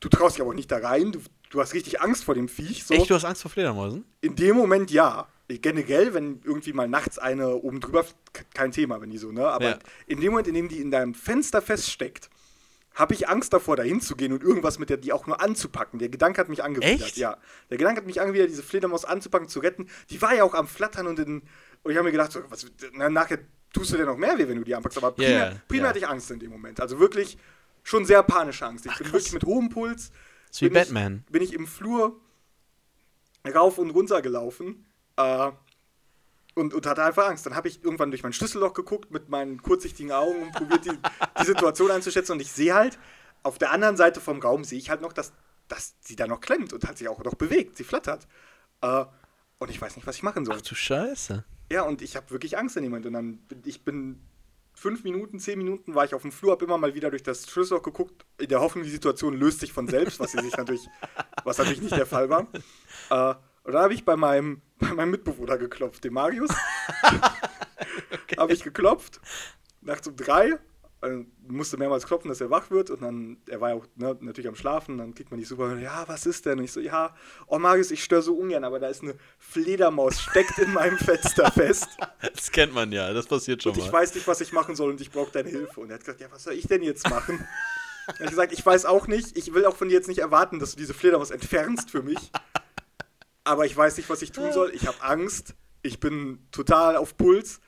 Du 0.00 0.08
traust 0.08 0.36
dich 0.36 0.42
aber 0.42 0.50
auch 0.50 0.54
nicht 0.54 0.70
da 0.70 0.78
rein. 0.78 1.12
Du, 1.12 1.20
du 1.50 1.60
hast 1.60 1.72
richtig 1.72 2.00
Angst 2.00 2.24
vor 2.24 2.34
dem 2.34 2.48
Viech. 2.48 2.84
So. 2.84 2.94
Echt, 2.94 3.08
du 3.08 3.14
hast 3.14 3.24
Angst 3.24 3.42
vor 3.42 3.50
Fledermäusen? 3.50 4.04
In 4.20 4.36
dem 4.36 4.56
Moment 4.56 4.90
ja. 4.90 5.28
Generell, 5.48 6.12
wenn 6.12 6.40
irgendwie 6.44 6.72
mal 6.72 6.88
nachts 6.88 7.18
eine 7.18 7.54
oben 7.54 7.80
drüber, 7.80 8.04
kein 8.54 8.72
Thema, 8.72 9.00
wenn 9.00 9.10
die 9.10 9.18
so, 9.18 9.30
ne? 9.30 9.46
Aber 9.48 9.64
Ja. 9.70 9.78
in 10.06 10.20
dem 10.20 10.30
Moment, 10.32 10.48
in 10.48 10.54
dem 10.54 10.68
die 10.68 10.80
in 10.80 10.90
deinem 10.90 11.14
Fenster 11.14 11.62
feststeckt, 11.62 12.30
habe 12.94 13.14
ich 13.14 13.28
Angst 13.28 13.52
davor, 13.52 13.76
da 13.76 13.82
hinzugehen 13.84 14.32
und 14.32 14.42
irgendwas 14.42 14.78
mit 14.78 14.90
der, 14.90 14.96
die 14.96 15.12
auch 15.12 15.26
nur 15.26 15.40
anzupacken. 15.40 15.98
Der 16.00 16.08
Gedanke 16.08 16.40
hat 16.40 16.48
mich 16.48 16.64
angewidert. 16.64 17.00
Echt? 17.02 17.16
Ja. 17.18 17.36
Der 17.70 17.76
Gedanke 17.78 18.00
hat 18.00 18.06
mich 18.06 18.20
angewidert, 18.20 18.48
diese 18.50 18.62
Fledermaus 18.62 19.04
anzupacken, 19.04 19.48
zu 19.48 19.60
retten. 19.60 19.88
Die 20.10 20.20
war 20.22 20.34
ja 20.34 20.42
auch 20.44 20.54
am 20.54 20.66
Flattern 20.66 21.06
und, 21.06 21.18
in, 21.20 21.42
und 21.82 21.90
ich 21.92 21.96
habe 21.96 22.06
mir 22.06 22.12
gedacht, 22.12 22.32
so, 22.32 22.40
was, 22.48 22.66
na, 22.94 23.08
nachher 23.10 23.38
tust 23.72 23.92
du 23.92 23.98
dir 23.98 24.06
noch 24.06 24.16
mehr 24.16 24.36
weh, 24.38 24.48
wenn 24.48 24.56
du 24.56 24.64
die 24.64 24.74
anpackst. 24.74 24.98
Aber 24.98 25.12
primär, 25.12 25.30
Ja, 25.52 25.60
primär 25.68 25.82
ja. 25.84 25.88
hatte 25.90 25.98
ich 25.98 26.08
Angst 26.08 26.30
in 26.30 26.38
dem 26.40 26.50
Moment. 26.50 26.80
Also 26.80 26.98
wirklich 26.98 27.36
schon 27.84 28.04
sehr 28.06 28.22
panische 28.24 28.64
Angst. 28.66 28.86
Ich 28.86 28.92
Ach, 28.92 28.98
bin 28.98 29.12
wirklich 29.12 29.32
mit 29.34 29.44
hohem 29.44 29.68
Puls. 29.68 30.10
wie 30.58 30.68
bin 30.70 30.76
ich- 30.78 30.84
Batman. 30.88 31.22
Bin 31.30 31.42
ich 31.42 31.52
im 31.52 31.66
Flur 31.66 32.18
rauf 33.54 33.78
und 33.78 33.90
runter 33.90 34.22
gelaufen 34.22 34.86
äh, 35.16 35.50
und, 36.54 36.72
und 36.72 36.86
hatte 36.86 37.04
einfach 37.04 37.28
Angst. 37.28 37.44
Dann 37.46 37.54
habe 37.54 37.68
ich 37.68 37.84
irgendwann 37.84 38.10
durch 38.10 38.22
mein 38.22 38.32
Schlüsselloch 38.32 38.72
geguckt 38.72 39.10
mit 39.10 39.28
meinen 39.28 39.60
kurzsichtigen 39.62 40.12
Augen 40.12 40.42
und 40.42 40.52
probiert 40.52 40.86
die, 40.86 40.98
die 41.40 41.44
Situation 41.44 41.90
einzuschätzen. 41.90 42.32
Und 42.32 42.40
ich 42.40 42.50
sehe 42.50 42.74
halt, 42.74 42.98
auf 43.42 43.58
der 43.58 43.72
anderen 43.72 43.96
Seite 43.96 44.20
vom 44.20 44.40
Raum 44.40 44.64
sehe 44.64 44.78
ich 44.78 44.90
halt 44.90 45.02
noch, 45.02 45.12
dass, 45.12 45.32
dass 45.68 45.94
sie 46.00 46.16
da 46.16 46.26
noch 46.26 46.40
klemmt 46.40 46.72
und 46.72 46.86
hat 46.88 46.98
sich 46.98 47.08
auch 47.08 47.22
noch 47.22 47.34
bewegt. 47.34 47.76
Sie 47.76 47.84
flattert. 47.84 48.26
Äh, 48.80 49.04
und 49.58 49.70
ich 49.70 49.80
weiß 49.80 49.96
nicht, 49.96 50.06
was 50.06 50.16
ich 50.16 50.22
machen 50.22 50.44
soll. 50.44 50.56
Ach 50.58 50.62
du 50.62 50.74
Scheiße. 50.74 51.44
Ja, 51.70 51.82
und 51.82 52.00
ich 52.00 52.16
habe 52.16 52.30
wirklich 52.30 52.56
Angst 52.56 52.76
in 52.76 52.82
dem 52.82 52.90
Moment. 52.90 53.06
Und 53.06 53.12
dann 53.12 53.36
bin 53.38 53.62
ich 53.64 53.84
bin 53.84 54.20
fünf 54.76 55.04
Minuten, 55.04 55.40
zehn 55.40 55.58
Minuten 55.58 55.94
war 55.94 56.04
ich 56.04 56.14
auf 56.14 56.22
dem 56.22 56.32
Flur, 56.32 56.52
habe 56.52 56.64
immer 56.64 56.78
mal 56.78 56.94
wieder 56.94 57.10
durch 57.10 57.22
das 57.22 57.50
Schlüsselloch 57.50 57.82
geguckt, 57.82 58.26
in 58.38 58.48
der 58.48 58.60
Hoffnung, 58.60 58.84
die 58.84 58.90
Situation 58.90 59.34
löst 59.34 59.60
sich 59.60 59.72
von 59.72 59.88
selbst, 59.88 60.20
was 60.20 60.32
sie 60.32 60.40
sich 60.40 60.56
natürlich, 60.56 60.86
was 61.44 61.58
natürlich 61.58 61.80
nicht 61.80 61.96
der 61.96 62.06
Fall 62.06 62.28
war. 62.28 62.46
Äh, 63.08 63.34
und 63.66 63.72
dann 63.72 63.82
habe 63.82 63.94
ich 63.94 64.04
bei 64.04 64.16
meinem, 64.16 64.62
bei 64.78 64.94
meinem 64.94 65.10
Mitbewohner 65.10 65.58
geklopft, 65.58 66.04
dem 66.04 66.14
Marius. 66.14 66.50
Habe 68.38 68.52
ich 68.52 68.62
geklopft, 68.62 69.20
nachts 69.80 70.06
um 70.08 70.16
drei, 70.16 70.58
musste 71.46 71.76
mehrmals 71.76 72.06
klopfen, 72.06 72.28
dass 72.28 72.40
er 72.40 72.50
wach 72.50 72.70
wird 72.70 72.90
und 72.90 73.02
dann, 73.02 73.38
er 73.48 73.60
war 73.60 73.70
ja 73.70 73.76
auch 73.76 73.86
ne, 73.96 74.16
natürlich 74.20 74.48
am 74.48 74.56
Schlafen, 74.56 74.98
dann 74.98 75.14
kriegt 75.14 75.30
man 75.30 75.38
die 75.38 75.46
super, 75.46 75.76
ja, 75.78 76.04
was 76.06 76.26
ist 76.26 76.46
denn? 76.46 76.58
Und 76.58 76.64
ich 76.64 76.72
so, 76.72 76.80
ja, 76.80 77.14
oh 77.46 77.58
Marius, 77.58 77.90
ich 77.90 78.02
störe 78.02 78.22
so 78.22 78.34
ungern, 78.34 78.64
aber 78.64 78.78
da 78.78 78.88
ist 78.88 79.02
eine 79.02 79.14
Fledermaus, 79.38 80.20
steckt 80.20 80.58
in 80.58 80.72
meinem 80.72 80.98
Fenster 80.98 81.50
fest. 81.50 81.88
Das 82.20 82.50
kennt 82.50 82.74
man 82.74 82.92
ja, 82.92 83.12
das 83.12 83.26
passiert 83.26 83.62
schon 83.62 83.72
Und 83.72 83.78
ich 83.78 83.86
mal. 83.86 84.00
weiß 84.00 84.14
nicht, 84.14 84.26
was 84.26 84.40
ich 84.40 84.52
machen 84.52 84.74
soll 84.74 84.90
und 84.90 85.00
ich 85.00 85.10
brauche 85.10 85.32
deine 85.32 85.48
Hilfe. 85.48 85.80
Und 85.80 85.90
er 85.90 85.94
hat 85.94 86.00
gesagt, 86.00 86.20
ja, 86.20 86.30
was 86.30 86.44
soll 86.44 86.54
ich 86.54 86.66
denn 86.66 86.82
jetzt 86.82 87.08
machen? 87.08 87.46
Er 88.06 88.18
hat 88.20 88.30
gesagt, 88.30 88.52
ich 88.52 88.64
weiß 88.64 88.84
auch 88.84 89.06
nicht, 89.06 89.36
ich 89.36 89.54
will 89.54 89.64
auch 89.64 89.76
von 89.76 89.88
dir 89.88 89.94
jetzt 89.94 90.08
nicht 90.08 90.18
erwarten, 90.20 90.58
dass 90.58 90.72
du 90.72 90.76
diese 90.76 90.94
Fledermaus 90.94 91.30
entfernst 91.30 91.90
für 91.90 92.02
mich. 92.02 92.30
Aber 93.46 93.64
ich 93.64 93.76
weiß 93.76 93.96
nicht, 93.96 94.10
was 94.10 94.22
ich 94.22 94.32
tun 94.32 94.52
soll. 94.52 94.72
Ich 94.74 94.88
habe 94.88 95.00
Angst. 95.02 95.54
Ich 95.82 96.00
bin 96.00 96.40
total 96.50 96.96
auf 96.96 97.16
Puls. 97.16 97.60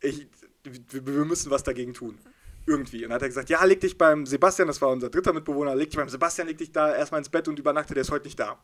Ich, 0.00 0.28
wir, 0.62 1.24
müssen 1.24 1.50
was 1.50 1.64
dagegen 1.64 1.94
tun. 1.94 2.16
Irgendwie. 2.64 3.02
Und 3.02 3.10
dann 3.10 3.16
hat 3.16 3.22
er 3.22 3.28
gesagt, 3.28 3.50
ja, 3.50 3.62
leg 3.64 3.80
dich 3.80 3.98
beim 3.98 4.24
Sebastian, 4.24 4.68
das 4.68 4.80
war 4.80 4.90
unser 4.90 5.10
dritter 5.10 5.32
Mitbewohner, 5.32 5.74
leg 5.74 5.90
dich 5.90 5.96
beim 5.96 6.08
Sebastian, 6.08 6.46
leg 6.46 6.58
dich 6.58 6.70
da 6.70 6.94
erstmal 6.94 7.18
ins 7.18 7.28
Bett 7.28 7.48
und 7.48 7.58
übernachte, 7.58 7.92
der 7.92 8.02
ist 8.02 8.12
heute 8.12 8.26
nicht 8.26 8.38
da. 8.38 8.56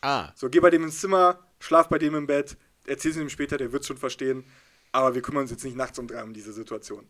Ah. 0.00 0.32
So, 0.34 0.48
geh 0.48 0.58
bei 0.58 0.70
dem 0.70 0.82
ins 0.82 1.00
Zimmer, 1.00 1.38
schlaf 1.60 1.88
bei 1.88 1.98
dem 1.98 2.16
im 2.16 2.26
Bett, 2.26 2.56
erzähl's 2.86 3.16
ihm 3.16 3.28
später, 3.28 3.56
der 3.56 3.70
wird's 3.72 3.86
schon 3.86 3.96
verstehen. 3.96 4.44
Aber 4.90 5.14
wir 5.14 5.22
kümmern 5.22 5.42
uns 5.42 5.52
jetzt 5.52 5.64
nicht 5.64 5.76
nachts 5.76 6.00
um 6.00 6.08
drei 6.08 6.24
um 6.24 6.32
diese 6.32 6.52
Situation. 6.52 7.06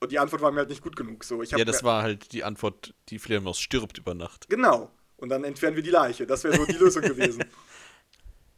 Und 0.00 0.10
die 0.10 0.18
Antwort 0.18 0.42
war 0.42 0.50
mir 0.50 0.58
halt 0.58 0.70
nicht 0.70 0.82
gut 0.82 0.96
genug. 0.96 1.22
So, 1.22 1.44
Ja, 1.44 1.64
das 1.64 1.84
war 1.84 2.02
halt 2.02 2.32
die 2.32 2.42
Antwort, 2.42 2.92
die 3.08 3.20
Fledermaus 3.20 3.60
stirbt 3.60 3.98
über 3.98 4.14
Nacht. 4.14 4.48
Genau. 4.48 4.90
Und 5.16 5.28
dann 5.28 5.44
entfernen 5.44 5.76
wir 5.76 5.84
die 5.84 5.90
Leiche. 5.90 6.26
Das 6.26 6.42
wäre 6.42 6.56
so 6.56 6.66
die 6.66 6.72
Lösung 6.72 7.02
gewesen. 7.02 7.44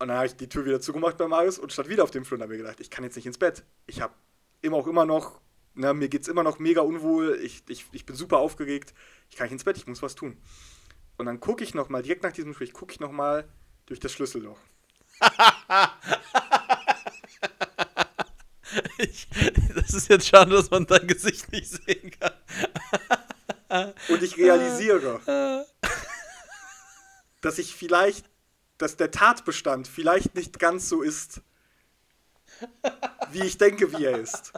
Und 0.05 0.09
dann 0.09 0.19
habe 0.19 0.27
ich 0.27 0.37
die 0.37 0.51
Tür 0.51 0.67
wieder 0.67 0.83
zugemacht 0.83 1.17
bei 1.17 1.27
Marius 1.27 1.59
und 1.59 1.73
stand 1.73 1.89
wieder 1.89 2.05
auf 2.05 2.11
dem 2.11 2.27
Flur 2.27 2.37
und 2.37 2.43
habe 2.43 2.53
mir 2.53 2.59
gedacht, 2.59 2.79
ich 2.79 2.91
kann 2.91 3.05
jetzt 3.05 3.17
nicht 3.17 3.25
ins 3.25 3.39
Bett. 3.39 3.65
Ich 3.87 4.03
habe 4.03 4.13
immer 4.61 4.77
auch 4.77 4.87
immer 4.87 5.07
noch, 5.07 5.41
na, 5.73 5.95
mir 5.95 6.11
geht's 6.11 6.29
immer 6.29 6.43
noch 6.43 6.59
mega 6.59 6.83
unwohl. 6.83 7.41
Ich, 7.43 7.63
ich, 7.69 7.87
ich 7.91 8.05
bin 8.05 8.15
super 8.15 8.37
aufgeregt. 8.37 8.93
Ich 9.31 9.37
kann 9.37 9.47
nicht 9.47 9.55
ins 9.55 9.65
Bett, 9.65 9.79
ich 9.79 9.87
muss 9.87 10.03
was 10.03 10.15
tun. 10.15 10.37
Und 11.17 11.25
dann 11.25 11.41
gucke 11.41 11.65
ich 11.65 11.73
nochmal, 11.73 12.03
direkt 12.03 12.23
nach 12.23 12.33
diesem 12.33 12.51
Gespräch, 12.51 12.75
gucke 12.75 12.93
ich 12.93 13.01
nochmal 13.01 13.49
durch 13.87 13.99
das 13.99 14.13
Schlüsselloch. 14.13 14.59
Ich, 18.99 19.29
das 19.75 19.95
ist 19.95 20.09
jetzt 20.09 20.27
schade, 20.27 20.51
dass 20.51 20.71
man 20.71 20.85
dein 20.87 21.07
Gesicht 21.07 21.51
nicht 21.53 21.69
sehen 21.71 22.11
kann. 22.19 22.33
Und 24.09 24.23
ich 24.23 24.37
realisiere, 24.37 25.67
dass 27.41 27.59
ich 27.59 27.75
vielleicht, 27.75 28.27
dass 28.85 28.99
der 28.99 29.11
Tatbestand 29.11 29.88
vielleicht 29.88 30.35
nicht 30.35 30.59
ganz 30.59 30.91
so 30.91 31.00
ist, 31.00 31.41
wie 33.31 33.43
ich 33.43 33.57
denke, 33.57 33.91
wie 33.97 34.05
er 34.05 34.19
ist. 34.19 34.53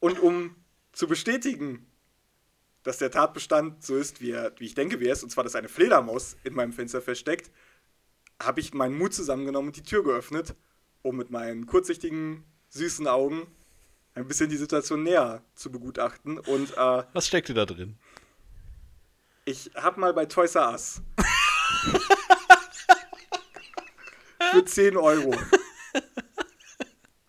Und 0.00 0.18
um 0.18 0.56
zu 0.90 1.06
bestätigen, 1.06 1.86
dass 2.82 2.98
der 2.98 3.12
Tatbestand 3.12 3.84
so 3.84 3.94
ist, 3.94 4.20
wie, 4.20 4.32
er, 4.32 4.52
wie 4.58 4.64
ich 4.64 4.74
denke, 4.74 4.98
wie 4.98 5.06
er 5.06 5.12
ist, 5.12 5.22
und 5.22 5.30
zwar, 5.30 5.44
dass 5.44 5.54
eine 5.54 5.68
Fledermaus 5.68 6.36
in 6.42 6.54
meinem 6.54 6.72
Fenster 6.72 7.00
versteckt, 7.00 7.52
habe 8.42 8.58
ich 8.58 8.74
meinen 8.74 8.98
Mut 8.98 9.14
zusammengenommen 9.14 9.68
und 9.68 9.76
die 9.76 9.84
Tür 9.84 10.02
geöffnet, 10.02 10.56
um 11.02 11.16
mit 11.16 11.30
meinen 11.30 11.66
kurzsichtigen, 11.66 12.42
süßen 12.70 13.06
Augen 13.06 13.46
ein 14.14 14.26
bisschen 14.26 14.50
die 14.50 14.56
Situation 14.56 15.04
näher 15.04 15.44
zu 15.54 15.70
begutachten. 15.70 16.40
Und 16.40 16.72
äh, 16.72 17.04
Was 17.12 17.28
steckte 17.28 17.54
da 17.54 17.64
drin? 17.64 17.96
ich 19.44 19.70
habe 19.76 20.00
mal 20.00 20.12
bei 20.12 20.26
Toys 20.26 20.56
R 20.56 20.72
Us 20.72 21.00
für 24.54 24.64
10 24.64 24.96
Euro 24.96 25.34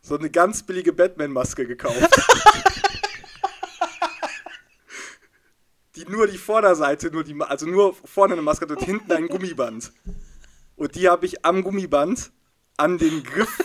so 0.02 0.18
eine 0.18 0.30
ganz 0.30 0.64
billige 0.64 0.94
Batman-Maske 0.94 1.66
gekauft. 1.66 2.10
die 5.96 6.06
nur 6.06 6.28
die 6.28 6.38
Vorderseite, 6.38 7.10
nur 7.10 7.24
die, 7.24 7.36
also 7.42 7.66
nur 7.66 7.96
vorne 7.96 8.34
eine 8.34 8.42
Maske 8.42 8.68
und 8.68 8.82
hinten 8.82 9.12
ein 9.12 9.28
Gummiband. 9.28 9.92
Und 10.76 10.96
die 10.96 11.10
habe 11.10 11.26
ich 11.26 11.44
am 11.46 11.64
Gummiband 11.64 12.32
an 12.78 12.98
den 12.98 13.24
Griff 13.24 13.58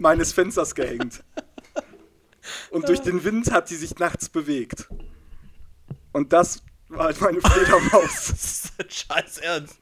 meines 0.00 0.32
Fensters 0.32 0.74
gehängt. 0.74 1.24
Und 2.70 2.88
durch 2.88 3.00
den 3.00 3.24
Wind 3.24 3.50
hat 3.50 3.68
sie 3.68 3.76
sich 3.76 3.98
nachts 3.98 4.28
bewegt. 4.28 4.88
Und 6.12 6.32
das 6.32 6.62
war 6.88 7.06
halt 7.06 7.20
meine 7.20 7.40
Fledermaus. 7.42 8.26
Das 8.28 8.30
ist 8.30 8.72
ein 8.78 8.90
scheiß 8.90 9.38
Ernst. 9.38 9.78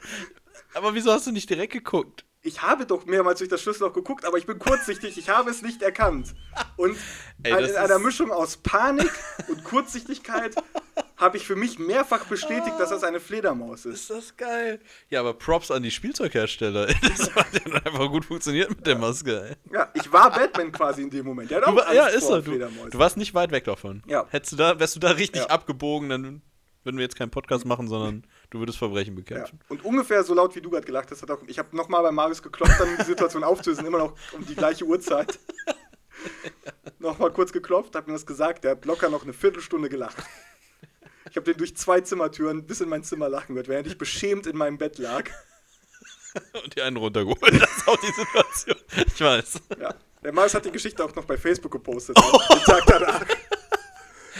Aber 0.74 0.94
wieso 0.94 1.12
hast 1.12 1.26
du 1.26 1.32
nicht 1.32 1.50
direkt 1.50 1.72
geguckt? 1.72 2.24
Ich 2.44 2.60
habe 2.60 2.86
doch 2.86 3.06
mehrmals 3.06 3.38
durch 3.38 3.48
das 3.50 3.62
Schlüsselloch 3.62 3.92
geguckt, 3.92 4.24
aber 4.24 4.36
ich 4.36 4.46
bin 4.46 4.58
kurzsichtig, 4.58 5.16
ich 5.16 5.28
habe 5.28 5.48
es 5.50 5.62
nicht 5.62 5.80
erkannt. 5.80 6.34
Und 6.76 6.96
Ey, 7.44 7.52
in 7.70 7.76
einer 7.76 8.00
Mischung 8.00 8.32
aus 8.32 8.56
Panik 8.56 9.10
und 9.48 9.62
Kurzsichtigkeit 9.62 10.56
habe 11.16 11.36
ich 11.36 11.46
für 11.46 11.54
mich 11.54 11.78
mehrfach 11.78 12.24
bestätigt, 12.24 12.74
dass 12.80 12.90
das 12.90 13.04
eine 13.04 13.20
Fledermaus 13.20 13.84
ist. 13.86 14.00
Ist 14.02 14.10
das 14.10 14.36
geil? 14.36 14.80
Ja, 15.08 15.20
aber 15.20 15.34
Props 15.34 15.70
an 15.70 15.84
die 15.84 15.92
Spielzeughersteller. 15.92 16.88
Das 17.02 17.32
hat 17.36 17.46
ja 17.54 17.74
einfach 17.74 18.08
gut 18.10 18.24
funktioniert 18.24 18.70
mit 18.70 18.84
der 18.88 18.98
Maske. 18.98 19.50
Ey. 19.50 19.56
Ja, 19.72 19.88
ich 19.94 20.12
war 20.12 20.30
Batman 20.32 20.72
quasi 20.72 21.02
in 21.02 21.10
dem 21.10 21.24
Moment. 21.26 21.48
Der 21.48 21.58
hat 21.58 21.64
auch 21.68 21.70
Du, 21.70 21.76
war- 21.76 21.84
Angst 21.84 21.94
ja, 21.96 22.06
ist 22.08 22.24
vor 22.26 22.36
er. 22.36 22.42
Du, 22.42 22.58
du 22.90 22.98
warst 22.98 23.16
nicht 23.16 23.34
weit 23.34 23.52
weg 23.52 23.64
davon. 23.64 24.02
Ja. 24.06 24.26
Hättest 24.30 24.52
du 24.52 24.56
da, 24.56 24.80
wärst 24.80 24.96
du 24.96 25.00
da 25.00 25.12
richtig 25.12 25.42
Ja. 25.42 25.48
abgebogen, 25.50 26.08
dann 26.08 26.42
würden 26.82 26.96
wir 26.96 27.04
jetzt 27.04 27.14
keinen 27.16 27.30
Podcast 27.30 27.64
machen, 27.66 27.86
sondern 27.86 28.24
du 28.52 28.58
würdest 28.60 28.78
Verbrechen 28.78 29.14
Ja. 29.14 29.20
bekämpfen. 29.22 29.58
Und 29.68 29.84
ungefähr 29.84 30.22
so 30.22 30.34
laut 30.34 30.54
wie 30.54 30.60
du 30.60 30.70
gerade 30.70 30.86
gelacht 30.86 31.10
hast, 31.10 31.22
hat 31.22 31.30
auch, 31.30 31.42
ich 31.46 31.58
habe 31.58 31.76
nochmal 31.76 32.02
bei 32.02 32.12
Marius 32.12 32.42
geklopft, 32.42 32.78
dann 32.78 32.88
um 32.90 32.96
die 32.98 33.04
Situation 33.04 33.42
aufzulösen, 33.42 33.84
immer 33.86 33.98
noch 33.98 34.14
um 34.32 34.46
die 34.46 34.54
gleiche 34.54 34.84
Uhrzeit. 34.84 35.38
nochmal 36.98 37.32
kurz 37.32 37.52
geklopft, 37.52 37.96
hab 37.96 38.06
mir 38.06 38.12
das 38.12 38.26
gesagt, 38.26 38.64
der 38.64 38.72
hat 38.72 38.84
locker 38.84 39.08
noch 39.08 39.24
eine 39.24 39.32
Viertelstunde 39.32 39.88
gelacht. 39.88 40.16
Ich 41.30 41.36
habe 41.36 41.44
den 41.44 41.56
durch 41.56 41.76
zwei 41.76 42.00
Zimmertüren 42.00 42.66
bis 42.66 42.80
in 42.80 42.88
mein 42.88 43.02
Zimmer 43.04 43.28
lachen 43.28 43.54
gehört, 43.54 43.68
während 43.68 43.86
ich 43.86 43.96
beschämt 43.98 44.46
in 44.46 44.56
meinem 44.56 44.76
Bett 44.78 44.98
lag. 44.98 45.30
Und 46.62 46.76
die 46.76 46.82
einen 46.82 46.96
runtergeholt. 46.96 47.42
Das 47.42 47.76
ist 47.76 47.88
auch 47.88 47.96
die 48.00 48.12
Situation. 48.12 48.76
Ich 49.06 49.20
weiß. 49.20 49.60
Ja. 49.80 49.94
Der 50.22 50.32
Marius 50.32 50.54
hat 50.54 50.64
die 50.64 50.70
Geschichte 50.72 51.04
auch 51.04 51.14
noch 51.14 51.24
bei 51.24 51.36
Facebook 51.36 51.72
gepostet, 51.72 52.16
den 52.16 52.58
Tag 52.64 52.84
danach. 52.86 53.24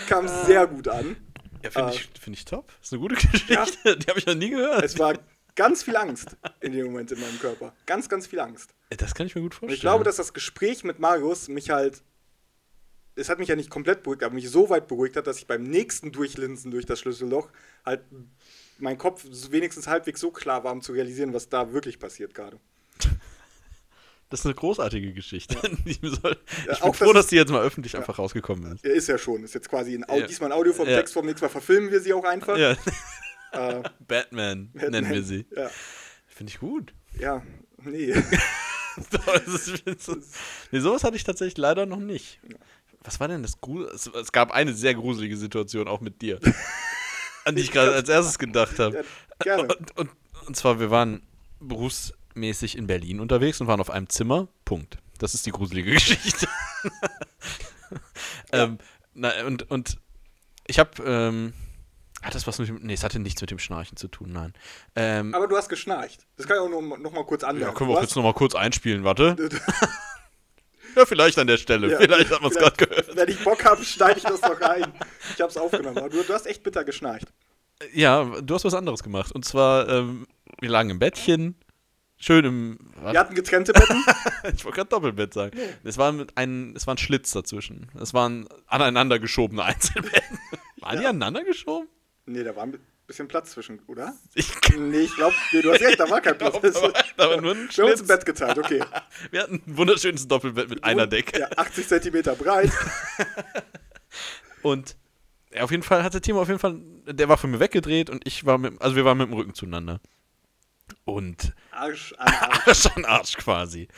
Kam 0.09 0.29
sehr 0.29 0.67
gut 0.67 0.89
an. 0.89 1.17
Ja, 1.63 1.71
finde 1.71 1.93
Äh, 1.93 1.95
ich, 1.95 2.09
find 2.21 2.37
ich 2.37 2.45
top. 2.45 2.73
Ist 2.83 2.93
eine 2.93 3.01
gute 3.01 3.15
Geschichte. 3.31 3.97
Die 3.97 4.07
habe 4.07 4.19
ich 4.19 4.27
noch 4.27 4.35
nie 4.35 4.51
gehört. 4.51 4.85
Es 4.85 4.99
war 4.99 5.15
ganz 5.55 5.83
viel 5.83 5.97
Angst 5.97 6.37
in 6.61 6.73
dem 6.73 6.87
Moment 6.87 7.13
in 7.13 7.21
meinem 7.21 7.39
Körper. 7.39 7.75
Ganz, 7.87 8.09
ganz 8.09 8.27
viel 8.27 8.41
Angst. 8.41 8.75
Ey, 8.91 8.97
das 8.97 9.15
kann 9.15 9.27
ich 9.27 9.35
mir 9.35 9.43
gut 9.43 9.53
Und 9.55 9.59
vorstellen. 9.59 9.75
ich 9.77 9.81
glaube, 9.81 10.05
dass 10.05 10.17
das 10.17 10.33
Gespräch 10.33 10.85
mit 10.85 10.99
Marius 10.99 11.49
mich 11.49 11.71
halt. 11.71 12.03
Es 13.15 13.29
hat 13.29 13.39
mich 13.39 13.49
ja 13.49 13.57
nicht 13.57 13.69
komplett 13.69 14.03
beruhigt, 14.03 14.23
aber 14.23 14.35
mich 14.35 14.49
so 14.49 14.71
weit 14.71 14.89
beruhigt 14.89 15.17
hat, 15.17 15.27
dass 15.27 15.37
ich 15.39 15.47
beim 15.47 15.63
nächsten 15.65 16.13
Durchlinsen 16.13 16.71
durch 16.71 16.87
das 16.87 16.99
Schlüsselloch 17.01 17.51
halt 17.85 18.01
mein 18.79 18.97
Kopf 18.97 19.25
wenigstens 19.51 19.87
halbwegs 19.87 20.19
so 20.21 20.31
klar 20.31 20.65
war, 20.65 20.73
um 20.73 20.81
zu 20.81 20.93
realisieren, 20.93 21.35
was 21.35 21.51
da 21.51 21.73
wirklich 21.75 21.99
passiert 21.99 22.33
gerade. 22.33 22.59
Das 24.33 24.41
ist 24.41 24.47
eine 24.47 24.55
großartige 24.55 25.13
Geschichte. 25.13 25.57
Ja, 25.63 25.71
ich 25.85 26.01
bin 26.01 26.11
auch 26.81 26.95
froh, 26.95 27.13
das 27.13 27.25
dass 27.25 27.27
die 27.29 27.37
jetzt 27.37 27.51
mal 27.53 27.63
öffentlich 27.63 27.97
einfach 27.97 28.19
rausgekommen 28.19 28.73
ist. 28.73 28.85
Ist 28.85 29.07
ja 29.09 29.19
schon, 29.19 29.45
ist 29.45 29.55
jetzt 29.55 29.69
quasi 29.69 29.95
ein 29.95 30.09
Au 30.09 30.19
Ja. 30.19 30.27
diesmal 30.27 30.51
ein 30.51 30.59
Audio 30.59 30.73
vom 30.73 30.89
Ja. 30.89 30.97
Text 30.97 31.15
vom 31.15 31.27
nächsten 31.27 31.45
Mal 31.45 31.51
verfilmen 31.51 31.91
wir 31.93 32.01
sie 32.01 32.13
auch 32.13 32.25
einfach. 32.25 32.57
Ja. 32.57 32.75
Äh, 33.55 33.83
Batman, 34.09 34.71
nennen 34.73 35.11
wir 35.11 35.23
sie. 35.23 35.45
Ja, 35.55 35.71
Finde 36.27 36.51
ich 36.51 36.59
gut. 36.59 36.95
ja 37.21 37.43
nee. 37.85 38.15
Das 39.11 39.69
ist- 39.69 39.87
ist- 39.87 40.35
nee, 40.71 40.81
sowas 40.81 41.05
hatte 41.05 41.17
ich 41.17 41.25
tatsächlich 41.25 41.59
leider 41.59 41.85
noch 41.85 41.99
nicht. 42.01 42.41
Was 43.05 43.21
war 43.21 43.29
denn 43.29 43.43
das 43.43 43.61
Grusel? 43.61 43.91
Es, 44.19 44.33
gab 44.33 44.53
eine 44.53 44.73
sehr 44.73 44.95
gruselige 44.95 45.37
Situation 45.37 45.87
auch 45.87 46.01
mit 46.01 46.23
dir, 46.23 46.41
an 47.45 47.57
die 47.57 47.61
ich 47.63 47.73
gerade 47.73 47.93
als 47.93 48.09
erstes 48.09 48.39
gedacht 48.39 48.79
habe. 48.79 48.97
Ja, 48.97 49.03
gerne. 49.57 49.63
Und, 49.75 49.99
und, 49.99 50.11
und 50.47 50.57
zwar, 50.57 50.81
wir 50.81 50.91
waren 50.91 51.23
berufsmäßig 52.33 52.77
in 52.77 52.87
Berlin 52.87 53.21
unterwegs 53.21 53.61
und 53.61 53.67
waren 53.67 53.81
auf 53.81 53.91
einem 53.91 54.09
Zimmer. 54.09 54.49
Punkt. 54.65 54.99
Das 55.19 55.35
ist 55.35 55.47
die 55.47 55.51
gruselige 55.51 55.93
Geschichte. 55.93 56.49
ähm, 58.53 58.79
na, 59.15 59.31
und, 59.47 59.71
und 59.71 59.99
ich 60.67 60.79
habe, 60.79 61.03
ähm, 61.05 61.53
hat 62.23 62.35
das 62.35 62.47
was 62.47 62.59
mit 62.59 62.69
dem, 62.69 62.79
nee, 62.83 62.95
es 62.95 63.05
hatte 63.05 63.19
nichts 63.19 63.41
mit 63.41 63.51
dem 63.51 63.59
Schnarchen 63.59 63.97
zu 63.97 64.09
tun, 64.09 64.33
nein. 64.33 64.53
Ähm, 64.97 65.35
Aber 65.35 65.49
du 65.49 65.57
hast 65.57 65.69
geschnarcht. 65.69 66.27
Das 66.37 66.47
kann 66.47 66.57
ich 66.57 66.63
auch 66.63 66.69
noch, 66.69 66.99
noch 66.99 67.13
mal 67.13 67.25
kurz 67.25 67.45
anmerken. 67.45 67.73
ja, 67.73 67.77
können 67.77 67.91
wir 67.91 67.95
Du 67.95 67.99
auch 67.99 68.03
jetzt 68.03 68.17
nochmal 68.17 68.35
kurz 68.35 68.55
einspielen, 68.55 69.05
warte. 69.05 69.37
Ja, 70.95 71.07
vielleicht 71.07 71.39
an 71.39 71.47
der 71.47 71.57
Stelle. 71.57 71.91
Ja, 71.91 71.99
vielleicht 71.99 72.31
hat 72.31 72.43
man 72.43 72.51
es 72.51 72.59
gerade 72.59 72.77
gehört. 72.77 73.17
Wenn 73.17 73.27
ich 73.27 73.43
Bock 73.43 73.65
habe, 73.65 73.83
schneide 73.83 74.19
ich 74.19 74.25
das 74.25 74.43
noch 74.43 74.61
rein. 74.61 74.93
Ich 75.35 75.41
habe 75.41 75.49
es 75.51 75.57
aufgenommen. 75.57 75.97
Aber 75.97 76.11
du, 76.11 76.23
du 76.23 76.35
hast 76.35 76.45
echt 76.45 76.63
bitter 76.63 76.85
geschnarcht. 76.85 77.33
Ja, 77.95 78.25
du 78.43 78.55
hast 78.55 78.67
was 78.67 78.75
anderes 78.75 79.03
gemacht. 79.03 79.33
Und 79.33 79.47
zwar, 79.47 79.89
ähm, 79.89 80.27
wir 80.61 80.69
lagen 80.69 80.91
im 80.91 80.99
Bettchen, 80.99 81.55
schön 82.23 82.45
im. 82.45 82.79
Wir 83.11 83.19
hatten 83.19 83.35
getrennte 83.35 83.73
Betten. 83.73 84.05
ich 84.55 84.65
wollte 84.65 84.77
gerade 84.77 84.89
Doppelbett 84.91 85.35
sagen. 85.35 85.59
Es 85.85 85.99
war, 85.99 86.15
ein, 86.35 86.75
es 86.75 86.87
war 86.87 86.95
ein 86.95 86.99
Schlitz 86.99 87.33
dazwischen. 87.33 87.89
Es 88.01 88.15
waren 88.15 88.49
aneinander 88.67 89.19
geschobene 89.19 89.65
Einzelbetten. 89.65 90.39
Waren 90.81 90.99
die 90.99 91.07
aneinander 91.07 91.45
geschoben? 91.45 91.87
Nee, 92.27 92.43
da 92.43 92.57
war 92.57 92.65
ein 92.65 92.77
bisschen 93.07 93.29
Platz 93.29 93.53
zwischen, 93.53 93.81
oder? 93.87 94.15
Ich 94.35 94.51
Nee, 94.77 95.03
ich 95.03 95.15
glaube, 95.15 95.35
nee, 95.53 95.63
du 95.63 95.73
hast 95.73 95.81
recht, 95.81 96.01
da 96.01 96.11
war 96.11 96.21
kein 96.21 96.37
Platz. 96.37 96.61
glaub, 96.61 96.73
da 96.73 96.83
war, 96.83 96.93
da 97.17 97.31
war 97.31 97.41
nur 97.41 97.53
ein 97.53 97.69
Wir 97.71 97.85
haben 97.85 97.93
uns 97.93 98.01
ein. 98.01 98.07
Bett 98.09 98.27
geteilt, 98.27 98.59
okay. 98.59 98.83
Wir 99.31 99.43
hatten 99.43 99.63
ein 99.65 99.77
wunderschönes 99.77 100.27
Doppelbett 100.27 100.71
mit 100.71 100.83
einer 100.83 101.07
Decke. 101.07 101.39
Ja, 101.39 101.49
80 101.57 101.87
Zentimeter 101.87 102.35
breit. 102.35 102.73
Und 104.63 104.97
ja, 105.55 105.63
auf 105.63 105.71
jeden 105.71 105.83
Fall 105.83 106.03
hatte 106.03 106.21
Timo 106.21 106.41
auf 106.41 106.49
jeden 106.49 106.61
Fall, 106.61 106.81
der 107.07 107.29
war 107.29 107.37
von 107.37 107.51
mir 107.51 107.61
weggedreht 107.61 108.11
und 108.11 108.27
ich 108.27 108.45
war 108.45 108.59
mit, 108.59 108.81
also 108.81 108.97
wir 108.97 109.05
waren 109.05 109.19
mit 109.19 109.29
dem 109.29 109.35
Rücken 109.35 109.55
zueinander. 109.55 110.01
Und 111.05 111.53
Arsch 111.71 112.13
an 112.15 112.29
Arsch. 112.29 112.61
Arsch 112.67 112.87
an 112.87 113.05
Arsch 113.05 113.37
quasi. 113.37 113.89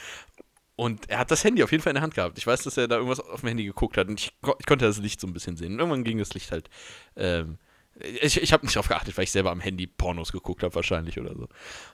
Und 0.77 1.09
er 1.09 1.19
hat 1.19 1.31
das 1.31 1.45
Handy 1.45 1.63
auf 1.63 1.71
jeden 1.71 1.83
Fall 1.83 1.93
in 1.93 1.97
der 1.97 2.03
Hand 2.03 2.15
gehabt. 2.15 2.37
Ich 2.37 2.47
weiß, 2.47 2.65
dass 2.65 2.77
er 2.77 2.89
da 2.89 2.97
irgendwas 2.97 3.21
auf 3.21 3.41
dem 3.41 3.49
Handy 3.49 3.65
geguckt 3.65 3.97
hat 3.97 4.09
und 4.09 4.19
ich, 4.19 4.33
ich 4.59 4.67
konnte 4.67 4.85
das 4.85 4.99
Licht 4.99 5.21
so 5.21 5.27
ein 5.27 5.33
bisschen 5.33 5.57
sehen. 5.57 5.75
Und 5.75 5.79
irgendwann 5.79 6.05
ging 6.05 6.19
das 6.19 6.35
Licht 6.35 6.51
halt. 6.51 6.69
Ähm, 7.17 7.59
ich 8.01 8.43
ich 8.43 8.53
habe 8.53 8.67
nicht 8.67 8.75
drauf 8.75 8.89
geachtet, 8.89 9.17
weil 9.17 9.25
ich 9.25 9.31
selber 9.31 9.53
am 9.53 9.61
Handy 9.61 9.87
Pornos 9.87 10.33
geguckt 10.33 10.65
habe, 10.65 10.75
wahrscheinlich 10.75 11.19
oder 11.21 11.35
so. 11.37 11.49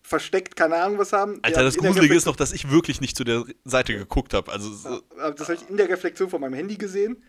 versteckt, 0.00 0.56
keine 0.56 0.76
Ahnung 0.76 0.98
was 0.98 1.12
haben. 1.12 1.40
Alter, 1.42 1.62
das 1.62 1.76
Gruselige 1.76 2.14
ist 2.14 2.24
noch, 2.24 2.36
dass 2.36 2.52
ich 2.52 2.70
wirklich 2.70 3.02
nicht 3.02 3.16
zu 3.16 3.24
der 3.24 3.44
Seite 3.64 3.92
geguckt 3.92 4.32
habe. 4.32 4.50
Also, 4.50 4.72
so 4.72 5.02
das 5.16 5.48
habe 5.48 5.54
ich 5.54 5.68
in 5.68 5.76
der 5.76 5.90
Reflexion 5.90 6.30
von 6.30 6.40
meinem 6.40 6.54
Handy 6.54 6.76
gesehen. 6.76 7.22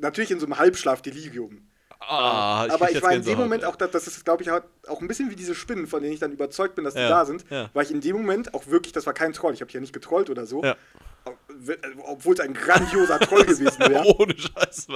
Natürlich 0.00 0.32
in 0.32 0.40
so 0.40 0.46
einem 0.46 0.58
Halbschlaf-Delirium. 0.58 1.68
Ah, 2.08 2.64
ich 2.66 2.72
aber 2.72 2.90
ich 2.90 3.02
war 3.02 3.12
in 3.12 3.22
dem 3.22 3.38
Moment 3.38 3.64
auch, 3.64 3.76
das 3.76 4.06
ist, 4.06 4.24
glaube 4.24 4.42
ich, 4.42 4.50
auch 4.50 5.00
ein 5.00 5.08
bisschen 5.08 5.30
wie 5.30 5.36
diese 5.36 5.54
Spinnen, 5.54 5.86
von 5.86 6.02
denen 6.02 6.14
ich 6.14 6.20
dann 6.20 6.32
überzeugt 6.32 6.74
bin, 6.74 6.84
dass 6.84 6.94
die 6.94 7.00
ja, 7.00 7.08
da 7.08 7.24
sind. 7.24 7.44
Ja. 7.50 7.70
War 7.72 7.82
ich 7.82 7.90
in 7.90 8.00
dem 8.00 8.16
Moment 8.16 8.54
auch 8.54 8.66
wirklich, 8.66 8.92
das 8.92 9.06
war 9.06 9.14
kein 9.14 9.32
Troll, 9.32 9.54
ich 9.54 9.60
habe 9.60 9.70
ja 9.72 9.80
nicht 9.80 9.92
getrollt 9.92 10.30
oder 10.30 10.46
so. 10.46 10.62
Ja. 10.62 10.76
Obwohl 12.04 12.34
es 12.34 12.40
ein 12.40 12.52
grandioser 12.52 13.18
Troll 13.18 13.44
gewesen 13.44 13.78
wäre. 13.78 14.04
Ohne 14.18 14.34
Scheiß. 14.36 14.88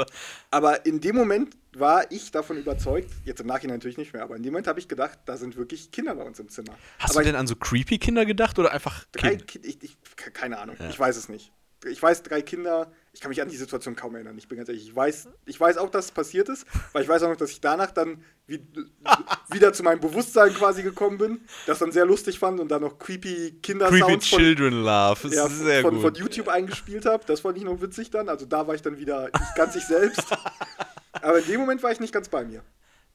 Aber 0.51 0.85
in 0.85 1.01
dem 1.01 1.17
Moment 1.17 1.57
war 1.73 2.11
ich 2.11 2.31
davon 2.31 2.59
überzeugt, 2.59 3.11
jetzt 3.25 3.41
im 3.41 3.47
Nachhinein 3.47 3.77
natürlich 3.77 3.97
nicht 3.97 4.13
mehr, 4.13 4.23
aber 4.23 4.37
in 4.37 4.43
dem 4.43 4.53
Moment 4.53 4.67
habe 4.67 4.79
ich 4.79 4.89
gedacht, 4.89 5.19
da 5.25 5.39
sind 5.39 5.57
wirklich 5.57 5.91
Kinder 5.91 6.15
bei 6.15 6.25
uns 6.25 6.39
im 6.39 6.51
Zimmer. 6.51 6.75
Hast 6.99 7.13
aber 7.13 7.21
du 7.21 7.29
denn 7.29 7.37
an 7.37 7.47
so 7.47 7.57
creepy 7.57 7.99
Kinder 7.99 8.27
gedacht 8.27 8.59
oder 8.59 8.73
einfach 8.73 9.05
drei 9.13 9.37
Kind? 9.37 9.65
Ich, 9.65 9.83
ich, 9.83 9.97
keine 10.35 10.59
Ahnung, 10.59 10.77
ich 10.89 10.99
weiß 10.99 11.17
es 11.17 11.31
nicht 11.31 11.53
ich 11.85 12.03
weiß, 12.03 12.23
drei 12.23 12.43
Kinder, 12.43 12.91
ich 13.13 13.21
kann 13.21 13.29
mich 13.29 13.41
an 13.41 13.49
die 13.49 13.57
Situation 13.57 13.95
kaum 13.95 14.15
erinnern, 14.15 14.37
ich 14.39 14.49
bin 14.49 14.59
ganz 14.59 14.69
ehrlich. 14.69 14.87
Ich 14.89 14.95
weiß, 14.95 15.29
ich 15.47 15.59
weiß 15.59 15.79
auch, 15.79 15.91
dass 15.91 16.07
es 16.07 16.11
passiert 16.13 16.49
ist, 16.49 16.67
weil 16.93 17.03
ich 17.03 17.09
weiß 17.09 17.23
auch 17.23 17.29
noch, 17.29 17.37
dass 17.37 17.51
ich 17.51 17.61
danach 17.61 17.91
dann 17.91 18.23
wie, 18.47 18.67
wieder 19.51 19.73
zu 19.73 19.83
meinem 19.83 20.01
Bewusstsein 20.01 20.53
quasi 20.55 20.83
gekommen 20.83 21.19
bin, 21.19 21.41
das 21.67 21.79
dann 21.79 21.93
sehr 21.93 22.05
lustig 22.05 22.39
fand 22.39 22.61
und 22.61 22.69
dann 22.69 22.83
noch 22.83 22.99
creepy 22.99 23.59
Kinder-Sounds 23.63 24.29
Creepy 24.29 24.45
Children 24.45 24.73
von, 24.73 24.83
Love, 24.83 25.29
ja, 25.35 25.49
sehr 25.49 25.83
von, 25.83 25.95
gut. 25.95 26.03
von 26.03 26.15
YouTube 26.15 26.49
eingespielt 26.49 27.07
habe. 27.07 27.25
Das 27.27 27.41
fand 27.41 27.57
ich 27.59 27.65
noch 27.65 27.81
witzig 27.81 28.11
dann. 28.11 28.29
Also 28.29 28.47
da 28.47 28.67
war 28.67 28.75
ich 28.75 28.83
dann 28.83 28.99
wieder 28.99 29.31
ganz 29.57 29.77
ich 29.77 29.85
selbst. 29.85 30.27
Aber 31.13 31.39
in 31.39 31.47
dem 31.47 31.61
Moment 31.61 31.83
war 31.83 31.93
ich 31.93 32.01
nicht 32.01 32.13
ganz 32.13 32.29
bei 32.29 32.45
mir. 32.45 32.63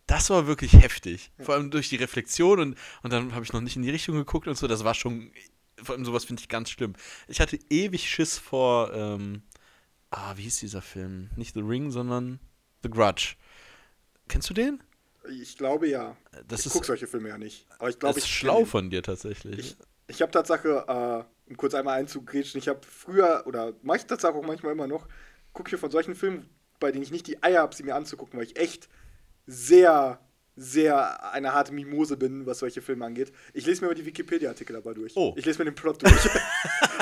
Das 0.07 0.29
war 0.29 0.47
wirklich 0.47 0.73
heftig. 0.73 1.31
Vor 1.39 1.55
allem 1.55 1.71
durch 1.71 1.89
die 1.89 1.95
Reflexion 1.95 2.59
und, 2.59 2.77
und 3.03 3.13
dann 3.13 3.33
habe 3.33 3.45
ich 3.45 3.53
noch 3.53 3.61
nicht 3.61 3.77
in 3.77 3.83
die 3.83 3.89
Richtung 3.89 4.15
geguckt 4.15 4.47
und 4.47 4.57
so. 4.57 4.67
Das 4.67 4.83
war 4.83 4.93
schon 4.93 5.31
vor 5.83 5.95
allem 5.95 6.05
sowas 6.05 6.25
finde 6.25 6.41
ich 6.41 6.49
ganz 6.49 6.69
schlimm. 6.69 6.93
Ich 7.27 7.39
hatte 7.39 7.59
ewig 7.69 8.09
Schiss 8.09 8.37
vor, 8.37 8.93
ähm, 8.93 9.43
ah, 10.09 10.33
wie 10.35 10.43
hieß 10.43 10.57
dieser 10.57 10.81
Film? 10.81 11.29
Nicht 11.35 11.53
The 11.53 11.61
Ring, 11.61 11.91
sondern 11.91 12.39
The 12.83 12.89
Grudge. 12.89 13.35
Kennst 14.27 14.49
du 14.49 14.53
den? 14.53 14.81
Ich 15.29 15.57
glaube 15.57 15.87
ja. 15.87 16.17
Das 16.47 16.65
ich 16.65 16.71
gucke 16.71 16.85
solche 16.85 17.07
Filme 17.07 17.29
ja 17.29 17.37
nicht. 17.37 17.65
Aber 17.79 17.89
ich 17.89 17.99
glaube, 17.99 18.15
das 18.15 18.25
ist 18.25 18.29
schlau 18.29 18.65
von 18.65 18.89
dir 18.89 19.03
tatsächlich. 19.03 19.59
Ich, 19.59 19.77
ich 20.07 20.21
habe 20.21 20.31
Tatsache, 20.31 20.85
äh, 20.87 21.49
um 21.49 21.57
kurz 21.57 21.73
einmal 21.73 21.99
einzugrätschen, 21.99 22.59
ich 22.59 22.67
habe 22.67 22.81
früher, 22.85 23.43
oder 23.45 23.73
mache 23.81 23.97
ich 23.97 24.05
tatsächlich 24.05 24.41
auch 24.41 24.45
manchmal 24.45 24.73
immer 24.73 24.87
noch, 24.87 25.07
gucke 25.53 25.73
ich 25.73 25.79
von 25.79 25.91
solchen 25.91 26.15
Filmen, 26.15 26.49
bei 26.79 26.91
denen 26.91 27.03
ich 27.03 27.11
nicht 27.11 27.27
die 27.27 27.41
Eier 27.41 27.61
habe, 27.61 27.75
sie 27.75 27.83
mir 27.83 27.95
anzugucken, 27.95 28.37
weil 28.37 28.45
ich 28.45 28.57
echt 28.57 28.89
sehr 29.45 30.19
sehr 30.55 31.33
eine 31.33 31.53
harte 31.53 31.73
Mimose 31.73 32.17
bin, 32.17 32.45
was 32.45 32.59
solche 32.59 32.81
Filme 32.81 33.05
angeht. 33.05 33.31
Ich 33.53 33.65
lese 33.65 33.81
mir 33.81 33.87
immer 33.87 33.95
die 33.95 34.05
Wikipedia-Artikel 34.05 34.73
dabei 34.73 34.93
durch. 34.93 35.15
Oh. 35.15 35.33
Ich 35.35 35.45
lese 35.45 35.59
mir 35.59 35.65
den 35.65 35.75
Plot 35.75 36.01
durch. 36.01 36.13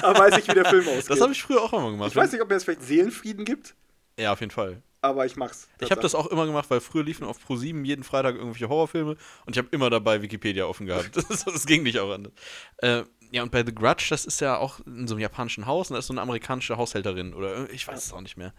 Aber 0.01 0.19
weiß 0.19 0.35
nicht, 0.35 0.47
wie 0.47 0.53
der 0.53 0.65
Film 0.65 0.87
aussieht. 0.87 1.09
Das 1.09 1.21
habe 1.21 1.33
ich 1.33 1.41
früher 1.41 1.61
auch 1.61 1.73
immer 1.73 1.91
gemacht. 1.91 2.11
Ich 2.11 2.15
weiß 2.15 2.31
nicht, 2.31 2.41
ob 2.41 2.47
mir 2.47 2.55
das 2.55 2.63
vielleicht 2.63 2.83
Seelenfrieden 2.83 3.43
gibt. 3.43 3.75
Ja, 4.17 4.31
auf 4.31 4.39
jeden 4.39 4.51
Fall. 4.51 4.81
Aber 5.01 5.25
ich 5.25 5.35
mach's. 5.35 5.67
Ich 5.79 5.89
habe 5.89 6.01
das 6.01 6.13
auch 6.13 6.27
immer 6.27 6.45
gemacht, 6.45 6.69
weil 6.69 6.79
früher 6.79 7.03
liefen 7.03 7.25
auf 7.25 7.39
Pro7 7.43 7.83
jeden 7.85 8.03
Freitag 8.03 8.35
irgendwelche 8.35 8.69
Horrorfilme 8.69 9.17
und 9.45 9.55
ich 9.55 9.57
habe 9.57 9.67
immer 9.71 9.89
dabei 9.89 10.21
Wikipedia 10.21 10.65
offen 10.65 10.85
gehabt. 10.85 11.15
das, 11.29 11.43
das, 11.43 11.65
ging 11.65 11.81
nicht 11.83 11.97
auch 11.99 12.11
anders. 12.11 12.33
Äh, 12.77 13.03
ja, 13.31 13.41
und 13.41 13.51
bei 13.51 13.65
The 13.65 13.73
Grudge, 13.73 14.07
das 14.11 14.25
ist 14.25 14.41
ja 14.41 14.57
auch 14.57 14.79
in 14.85 15.07
so 15.07 15.15
einem 15.15 15.21
japanischen 15.21 15.65
Haus 15.65 15.89
und 15.89 15.95
da 15.95 15.99
ist 15.99 16.07
so 16.07 16.13
eine 16.13 16.21
amerikanische 16.21 16.77
Haushälterin 16.77 17.33
oder 17.33 17.69
ich 17.71 17.87
weiß 17.87 18.05
es 18.05 18.13
auch 18.13 18.21
nicht 18.21 18.37
mehr. 18.37 18.53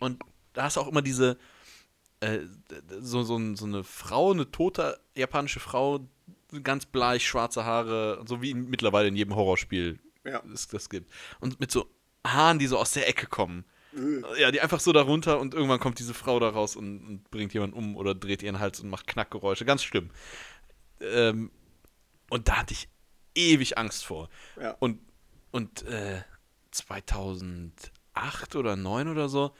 Und 0.00 0.22
da 0.54 0.62
hast 0.62 0.76
du 0.76 0.80
auch 0.80 0.88
immer 0.88 1.02
diese, 1.02 1.36
äh, 2.24 2.46
so, 3.00 3.22
so, 3.22 3.54
so 3.54 3.66
eine 3.66 3.84
Frau, 3.84 4.32
eine 4.32 4.50
tote 4.50 4.98
japanische 5.14 5.60
Frau, 5.60 6.00
ganz 6.62 6.86
bleich, 6.86 7.26
schwarze 7.26 7.64
Haare, 7.64 8.22
so 8.26 8.40
wie 8.40 8.54
mittlerweile 8.54 9.08
in 9.08 9.16
jedem 9.16 9.34
Horrorspiel 9.34 9.98
ja. 10.24 10.42
es 10.52 10.68
das 10.68 10.88
gibt. 10.88 11.12
Und 11.40 11.60
mit 11.60 11.70
so 11.70 11.86
Haaren, 12.26 12.58
die 12.58 12.66
so 12.66 12.78
aus 12.78 12.92
der 12.92 13.08
Ecke 13.08 13.26
kommen. 13.26 13.64
Ja, 14.38 14.50
die 14.50 14.60
einfach 14.60 14.80
so 14.80 14.92
darunter 14.92 15.38
und 15.38 15.54
irgendwann 15.54 15.78
kommt 15.78 16.00
diese 16.00 16.14
Frau 16.14 16.40
da 16.40 16.48
raus 16.48 16.74
und, 16.74 17.06
und, 17.06 17.30
bringt 17.30 17.54
jemanden 17.54 17.76
um 17.76 17.96
oder 17.96 18.12
dreht 18.12 18.42
ihren 18.42 18.58
Hals 18.58 18.80
und 18.80 18.88
macht 18.88 19.06
Knackgeräusche. 19.06 19.64
Ganz 19.64 19.84
schlimm. 19.84 20.10
Ähm, 21.00 21.52
und 22.28 22.48
da 22.48 22.56
hatte 22.56 22.72
ich 22.72 22.88
ewig 23.36 23.78
Angst 23.78 24.04
vor. 24.04 24.30
Ja. 24.60 24.72
Und, 24.80 24.98
und 25.52 25.82
äh, 25.84 26.22
2008 26.72 28.56
oder 28.56 28.74
2009 28.74 29.08
oder 29.08 29.28
so 29.28 29.54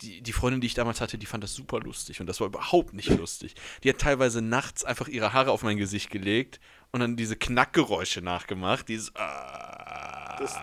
die, 0.00 0.20
die 0.22 0.32
Freundin, 0.32 0.60
die 0.60 0.66
ich 0.68 0.74
damals 0.74 1.00
hatte, 1.00 1.18
die 1.18 1.26
fand 1.26 1.42
das 1.42 1.54
super 1.54 1.80
lustig 1.80 2.20
und 2.20 2.26
das 2.26 2.40
war 2.40 2.46
überhaupt 2.46 2.94
nicht 2.94 3.10
lustig. 3.10 3.54
Die 3.82 3.88
hat 3.88 3.98
teilweise 3.98 4.42
nachts 4.42 4.84
einfach 4.84 5.08
ihre 5.08 5.32
Haare 5.32 5.50
auf 5.50 5.62
mein 5.62 5.76
Gesicht 5.76 6.10
gelegt 6.10 6.60
und 6.92 7.00
dann 7.00 7.16
diese 7.16 7.36
Knackgeräusche 7.36 8.22
nachgemacht. 8.22 8.88
Dieses 8.88 9.14
ah, 9.16 10.36
das, 10.38 10.56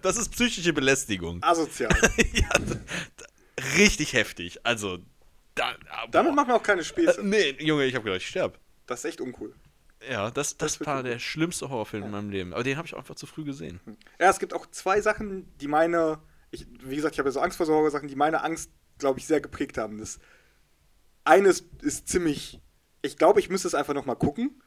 das, 0.00 0.16
ist 0.16 0.30
psychische 0.30 0.72
Belästigung. 0.72 1.42
Asozial. 1.42 1.90
ja, 2.32 2.48
richtig 3.76 4.14
heftig. 4.14 4.64
Also, 4.64 4.98
da, 5.54 5.74
damit 6.10 6.34
machen 6.34 6.48
wir 6.48 6.56
auch 6.56 6.62
keine 6.62 6.84
Späße. 6.84 7.20
Äh, 7.20 7.24
nee, 7.24 7.50
Junge, 7.60 7.84
ich 7.84 7.94
habe 7.94 8.04
gedacht, 8.04 8.22
ich 8.22 8.28
sterbe. 8.28 8.58
Das 8.86 9.00
ist 9.00 9.04
echt 9.04 9.20
uncool. 9.20 9.54
Ja, 10.10 10.30
das, 10.30 10.56
das, 10.56 10.78
das 10.78 10.86
war 10.86 11.02
der 11.02 11.18
schlimmste 11.18 11.68
Horrorfilm 11.68 12.02
ja. 12.02 12.06
in 12.06 12.12
meinem 12.12 12.30
Leben. 12.30 12.54
Aber 12.54 12.64
den 12.64 12.76
habe 12.76 12.86
ich 12.86 12.94
auch 12.94 12.98
einfach 12.98 13.14
zu 13.14 13.26
früh 13.26 13.44
gesehen. 13.44 13.80
Ja, 14.18 14.30
es 14.30 14.38
gibt 14.38 14.54
auch 14.54 14.66
zwei 14.70 15.00
Sachen, 15.00 15.46
die 15.58 15.68
meine 15.68 16.18
ich, 16.52 16.66
wie 16.84 16.96
gesagt, 16.96 17.14
ich 17.14 17.18
habe 17.18 17.28
ja 17.28 17.32
so 17.32 17.40
Angst 17.40 17.56
vor 17.56 17.66
Horrorsachen, 17.66 18.08
die 18.08 18.14
meine 18.14 18.44
Angst, 18.44 18.70
glaube 18.98 19.18
ich, 19.18 19.26
sehr 19.26 19.40
geprägt 19.40 19.78
haben. 19.78 19.98
Das 19.98 20.20
eines 21.24 21.64
ist 21.80 22.08
ziemlich, 22.08 22.60
ich 23.00 23.16
glaube, 23.16 23.40
ich 23.40 23.48
müsste 23.48 23.68
es 23.68 23.74
einfach 23.74 23.94
noch 23.94 24.06
mal 24.06 24.14
gucken. 24.14 24.62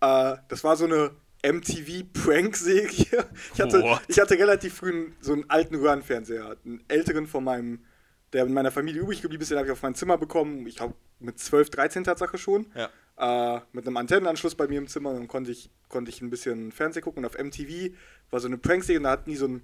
Äh, 0.00 0.36
das 0.48 0.62
war 0.62 0.76
so 0.76 0.84
eine 0.84 1.12
MTV-Prank-Serie. 1.44 3.26
Ich 3.54 3.60
hatte, 3.60 3.98
ich 4.08 4.20
hatte 4.20 4.38
relativ 4.38 4.74
früh 4.74 5.10
so 5.20 5.32
einen 5.32 5.48
alten 5.48 5.74
Röhrenfernseher, 5.74 6.56
einen 6.64 6.84
älteren 6.88 7.26
von 7.26 7.44
meinem, 7.44 7.84
der 8.32 8.44
in 8.44 8.52
meiner 8.52 8.70
Familie 8.70 9.00
übrig 9.00 9.22
geblieben 9.22 9.42
ist, 9.42 9.50
den 9.50 9.58
habe 9.58 9.66
ich 9.66 9.72
auf 9.72 9.82
mein 9.82 9.94
Zimmer 9.94 10.18
bekommen. 10.18 10.66
Ich 10.66 10.76
glaube, 10.76 10.94
mit 11.18 11.38
12, 11.38 11.70
13 11.70 12.04
Tatsache 12.04 12.36
schon. 12.36 12.66
Ja. 12.74 13.56
Äh, 13.56 13.60
mit 13.72 13.86
einem 13.86 13.96
Antennenanschluss 13.96 14.54
bei 14.54 14.68
mir 14.68 14.78
im 14.78 14.88
Zimmer. 14.88 15.14
Dann 15.14 15.28
konnte 15.28 15.50
ich, 15.50 15.70
konnte 15.88 16.10
ich 16.10 16.20
ein 16.20 16.30
bisschen 16.30 16.72
Fernsehen 16.72 17.02
gucken. 17.02 17.24
Und 17.24 17.30
auf 17.30 17.42
MTV 17.42 17.94
war 18.30 18.40
so 18.40 18.48
eine 18.48 18.58
Prank-Serie 18.58 18.98
und 18.98 19.04
da 19.04 19.10
hatten 19.10 19.30
die 19.30 19.36
so 19.36 19.46
ein 19.46 19.62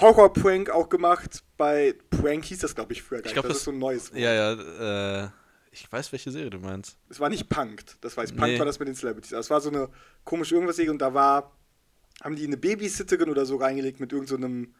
Horror-Prank 0.00 0.70
auch 0.70 0.88
gemacht. 0.88 1.42
Bei 1.56 1.94
Prank 2.10 2.44
hieß 2.44 2.58
das, 2.60 2.74
glaube 2.74 2.92
ich, 2.92 3.02
früher 3.02 3.18
gar 3.18 3.26
ich 3.26 3.32
glaub, 3.32 3.44
das, 3.44 3.50
das, 3.50 3.58
ist 3.58 3.64
so 3.64 3.70
ein 3.70 3.78
neues 3.78 4.12
Wort. 4.12 4.20
Ja, 4.20 4.32
ja, 4.32 5.24
äh, 5.24 5.28
ich 5.72 5.90
weiß, 5.90 6.12
welche 6.12 6.30
Serie 6.30 6.50
du 6.50 6.58
meinst. 6.58 6.96
Es 7.08 7.20
war 7.20 7.28
nicht 7.28 7.48
Punked, 7.48 7.98
das 8.00 8.16
weiß 8.16 8.32
Punk 8.32 8.52
nee. 8.52 8.58
war 8.58 8.66
das 8.66 8.78
mit 8.78 8.88
den 8.88 8.94
Celebrities. 8.94 9.32
Es 9.32 9.50
war 9.50 9.60
so 9.60 9.70
eine 9.70 9.88
komische 10.24 10.54
irgendwas 10.54 10.76
Serie 10.76 10.90
und 10.90 11.00
da 11.00 11.12
war, 11.12 11.52
haben 12.22 12.36
die 12.36 12.46
eine 12.46 12.56
Babysitterin 12.56 13.28
oder 13.28 13.44
so 13.44 13.56
reingelegt 13.56 14.00
mit 14.00 14.12
irgendeinem 14.12 14.74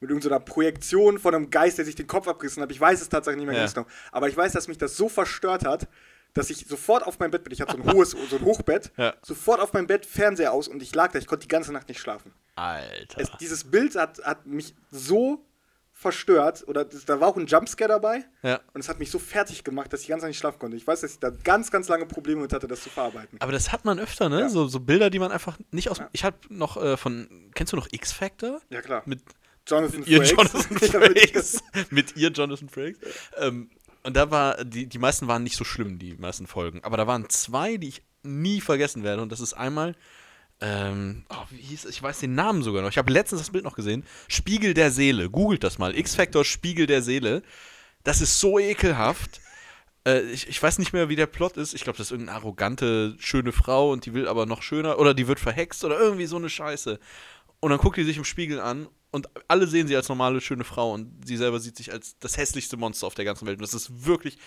mit 0.00 0.10
irgendeiner 0.10 0.40
Projektion 0.40 1.18
von 1.18 1.34
einem 1.34 1.50
Geist, 1.50 1.78
der 1.78 1.84
sich 1.84 1.96
den 1.96 2.06
Kopf 2.06 2.28
abgerissen 2.28 2.62
hat. 2.62 2.70
Ich 2.70 2.80
weiß 2.80 3.00
es 3.00 3.08
tatsächlich 3.08 3.38
nicht 3.38 3.46
mehr 3.46 3.56
Ja. 3.56 3.62
ganz 3.62 3.74
genau. 3.74 3.88
Aber 4.12 4.28
ich 4.28 4.36
weiß, 4.36 4.52
dass 4.52 4.68
mich 4.68 4.78
das 4.78 4.96
so 4.96 5.08
verstört 5.08 5.64
hat, 5.64 5.88
dass 6.34 6.50
ich 6.50 6.66
sofort 6.66 7.06
auf 7.06 7.18
mein 7.18 7.30
Bett 7.30 7.44
bin. 7.44 7.52
Ich 7.52 7.60
hatte 7.60 7.76
so 7.76 7.82
ein 7.82 7.92
hohes, 7.92 8.10
so 8.10 8.36
ein 8.36 8.44
Hochbett. 8.44 8.92
Ja. 8.98 9.14
Sofort 9.22 9.60
auf 9.60 9.72
mein 9.72 9.86
Bett, 9.86 10.06
Fernseher 10.06 10.52
aus 10.52 10.68
und 10.68 10.82
ich 10.82 10.94
lag 10.94 11.12
da. 11.12 11.18
Ich 11.18 11.26
konnte 11.26 11.46
die 11.46 11.48
ganze 11.48 11.72
Nacht 11.72 11.88
nicht 11.88 12.00
schlafen. 12.00 12.32
Alter. 12.56 13.20
Es, 13.20 13.30
dieses 13.40 13.64
Bild 13.64 13.94
hat, 13.94 14.20
hat 14.24 14.46
mich 14.46 14.74
so 14.90 15.44
verstört. 15.92 16.64
Oder 16.68 16.84
das, 16.84 17.04
da 17.04 17.20
war 17.20 17.28
auch 17.28 17.36
ein 17.36 17.46
Jumpscare 17.46 17.88
dabei. 17.88 18.24
ja. 18.42 18.60
Und 18.72 18.80
es 18.80 18.88
hat 18.88 18.98
mich 18.98 19.10
so 19.10 19.18
fertig 19.18 19.64
gemacht, 19.64 19.92
dass 19.92 20.02
ich 20.02 20.08
ganz 20.08 20.22
nicht 20.22 20.38
schlafen 20.38 20.58
konnte. 20.58 20.76
Ich 20.76 20.86
weiß, 20.86 21.00
dass 21.00 21.12
ich 21.12 21.18
da 21.18 21.30
ganz, 21.30 21.70
ganz 21.70 21.88
lange 21.88 22.06
Probleme 22.06 22.40
mit 22.42 22.52
hatte, 22.52 22.68
das 22.68 22.82
zu 22.82 22.90
verarbeiten. 22.90 23.40
Aber 23.40 23.52
das 23.52 23.72
hat 23.72 23.84
man 23.84 23.98
öfter, 23.98 24.28
ne? 24.28 24.40
Ja. 24.42 24.48
So, 24.48 24.68
so 24.68 24.80
Bilder, 24.80 25.10
die 25.10 25.18
man 25.18 25.32
einfach 25.32 25.58
nicht 25.72 25.90
aus. 25.90 25.98
Ja. 25.98 26.08
Ich 26.12 26.24
hab 26.24 26.48
noch 26.50 26.76
äh, 26.76 26.96
von. 26.96 27.50
Kennst 27.54 27.72
du 27.72 27.76
noch 27.76 27.88
X-Factor? 27.90 28.60
Ja, 28.70 28.80
klar. 28.80 29.02
Mit 29.06 29.20
Jonathan 29.66 30.04
ihr 30.04 30.24
Frakes. 30.24 30.68
Jonathan. 30.70 30.78
Frakes. 31.14 31.62
mit 31.90 32.16
ihr 32.16 32.30
Jonathan 32.30 32.68
Frakes. 32.68 32.98
Ähm, 33.36 33.70
und 34.08 34.16
da 34.16 34.30
war, 34.30 34.64
die, 34.64 34.86
die 34.86 34.98
meisten 34.98 35.28
waren 35.28 35.42
nicht 35.42 35.56
so 35.56 35.64
schlimm, 35.64 35.98
die 35.98 36.14
meisten 36.14 36.46
Folgen. 36.46 36.82
Aber 36.82 36.96
da 36.96 37.06
waren 37.06 37.28
zwei, 37.28 37.76
die 37.76 37.88
ich 37.88 38.02
nie 38.22 38.62
vergessen 38.62 39.02
werde. 39.02 39.20
Und 39.20 39.30
das 39.30 39.38
ist 39.38 39.52
einmal, 39.52 39.94
ähm, 40.62 41.26
oh, 41.28 41.44
wie 41.50 41.60
hieß 41.60 41.84
es? 41.84 41.90
Ich 41.90 42.02
weiß 42.02 42.18
den 42.20 42.34
Namen 42.34 42.62
sogar 42.62 42.80
noch. 42.80 42.88
Ich 42.88 42.96
habe 42.96 43.12
letztens 43.12 43.42
das 43.42 43.50
Bild 43.50 43.64
noch 43.64 43.76
gesehen. 43.76 44.06
Spiegel 44.26 44.72
der 44.72 44.90
Seele. 44.90 45.28
Googelt 45.28 45.62
das 45.62 45.76
mal. 45.76 45.94
X-Factor 45.94 46.42
Spiegel 46.46 46.86
der 46.86 47.02
Seele. 47.02 47.42
Das 48.02 48.22
ist 48.22 48.40
so 48.40 48.58
ekelhaft. 48.58 49.42
Äh, 50.06 50.22
ich, 50.22 50.48
ich 50.48 50.62
weiß 50.62 50.78
nicht 50.78 50.94
mehr, 50.94 51.10
wie 51.10 51.16
der 51.16 51.26
Plot 51.26 51.58
ist. 51.58 51.74
Ich 51.74 51.82
glaube, 51.82 51.98
das 51.98 52.06
ist 52.06 52.12
irgendeine 52.12 52.38
arrogante, 52.38 53.14
schöne 53.18 53.52
Frau 53.52 53.92
und 53.92 54.06
die 54.06 54.14
will 54.14 54.26
aber 54.26 54.46
noch 54.46 54.62
schöner. 54.62 54.98
Oder 54.98 55.12
die 55.12 55.28
wird 55.28 55.38
verhext 55.38 55.84
oder 55.84 56.00
irgendwie 56.00 56.24
so 56.24 56.36
eine 56.36 56.48
Scheiße. 56.48 56.98
Und 57.60 57.70
dann 57.72 57.78
guckt 57.78 57.98
die 57.98 58.04
sich 58.04 58.16
im 58.16 58.24
Spiegel 58.24 58.58
an 58.58 58.88
und 59.10 59.28
alle 59.48 59.66
sehen 59.66 59.88
sie 59.88 59.96
als 59.96 60.08
normale, 60.08 60.40
schöne 60.40 60.64
Frau 60.64 60.92
und 60.92 61.26
sie 61.26 61.36
selber 61.36 61.60
sieht 61.60 61.76
sich 61.76 61.92
als 61.92 62.18
das 62.18 62.36
hässlichste 62.36 62.76
Monster 62.76 63.06
auf 63.06 63.14
der 63.14 63.24
ganzen 63.24 63.46
Welt. 63.46 63.58
Und 63.58 63.62
das 63.62 63.74
ist 63.74 64.06
wirklich 64.06 64.38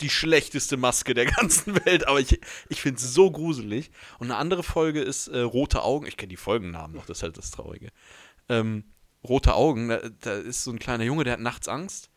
die 0.00 0.08
schlechteste 0.08 0.76
Maske 0.76 1.14
der 1.14 1.26
ganzen 1.26 1.84
Welt, 1.84 2.08
aber 2.08 2.20
ich, 2.20 2.40
ich 2.68 2.80
finde 2.80 2.98
es 2.98 3.12
so 3.12 3.30
gruselig. 3.30 3.90
Und 4.18 4.30
eine 4.30 4.36
andere 4.36 4.62
Folge 4.62 5.02
ist 5.02 5.28
äh, 5.28 5.40
Rote 5.40 5.82
Augen. 5.82 6.06
Ich 6.06 6.16
kenne 6.16 6.30
die 6.30 6.36
Folgennamen 6.36 6.96
noch, 6.96 7.06
das 7.06 7.18
ist 7.18 7.22
halt 7.22 7.36
das 7.36 7.50
Traurige. 7.50 7.90
Ähm, 8.48 8.84
Rote 9.24 9.54
Augen, 9.54 9.88
da, 9.88 10.00
da 10.20 10.34
ist 10.34 10.64
so 10.64 10.70
ein 10.70 10.78
kleiner 10.78 11.04
Junge, 11.04 11.24
der 11.24 11.34
hat 11.34 11.40
nachts 11.40 11.68
Angst. 11.68 12.10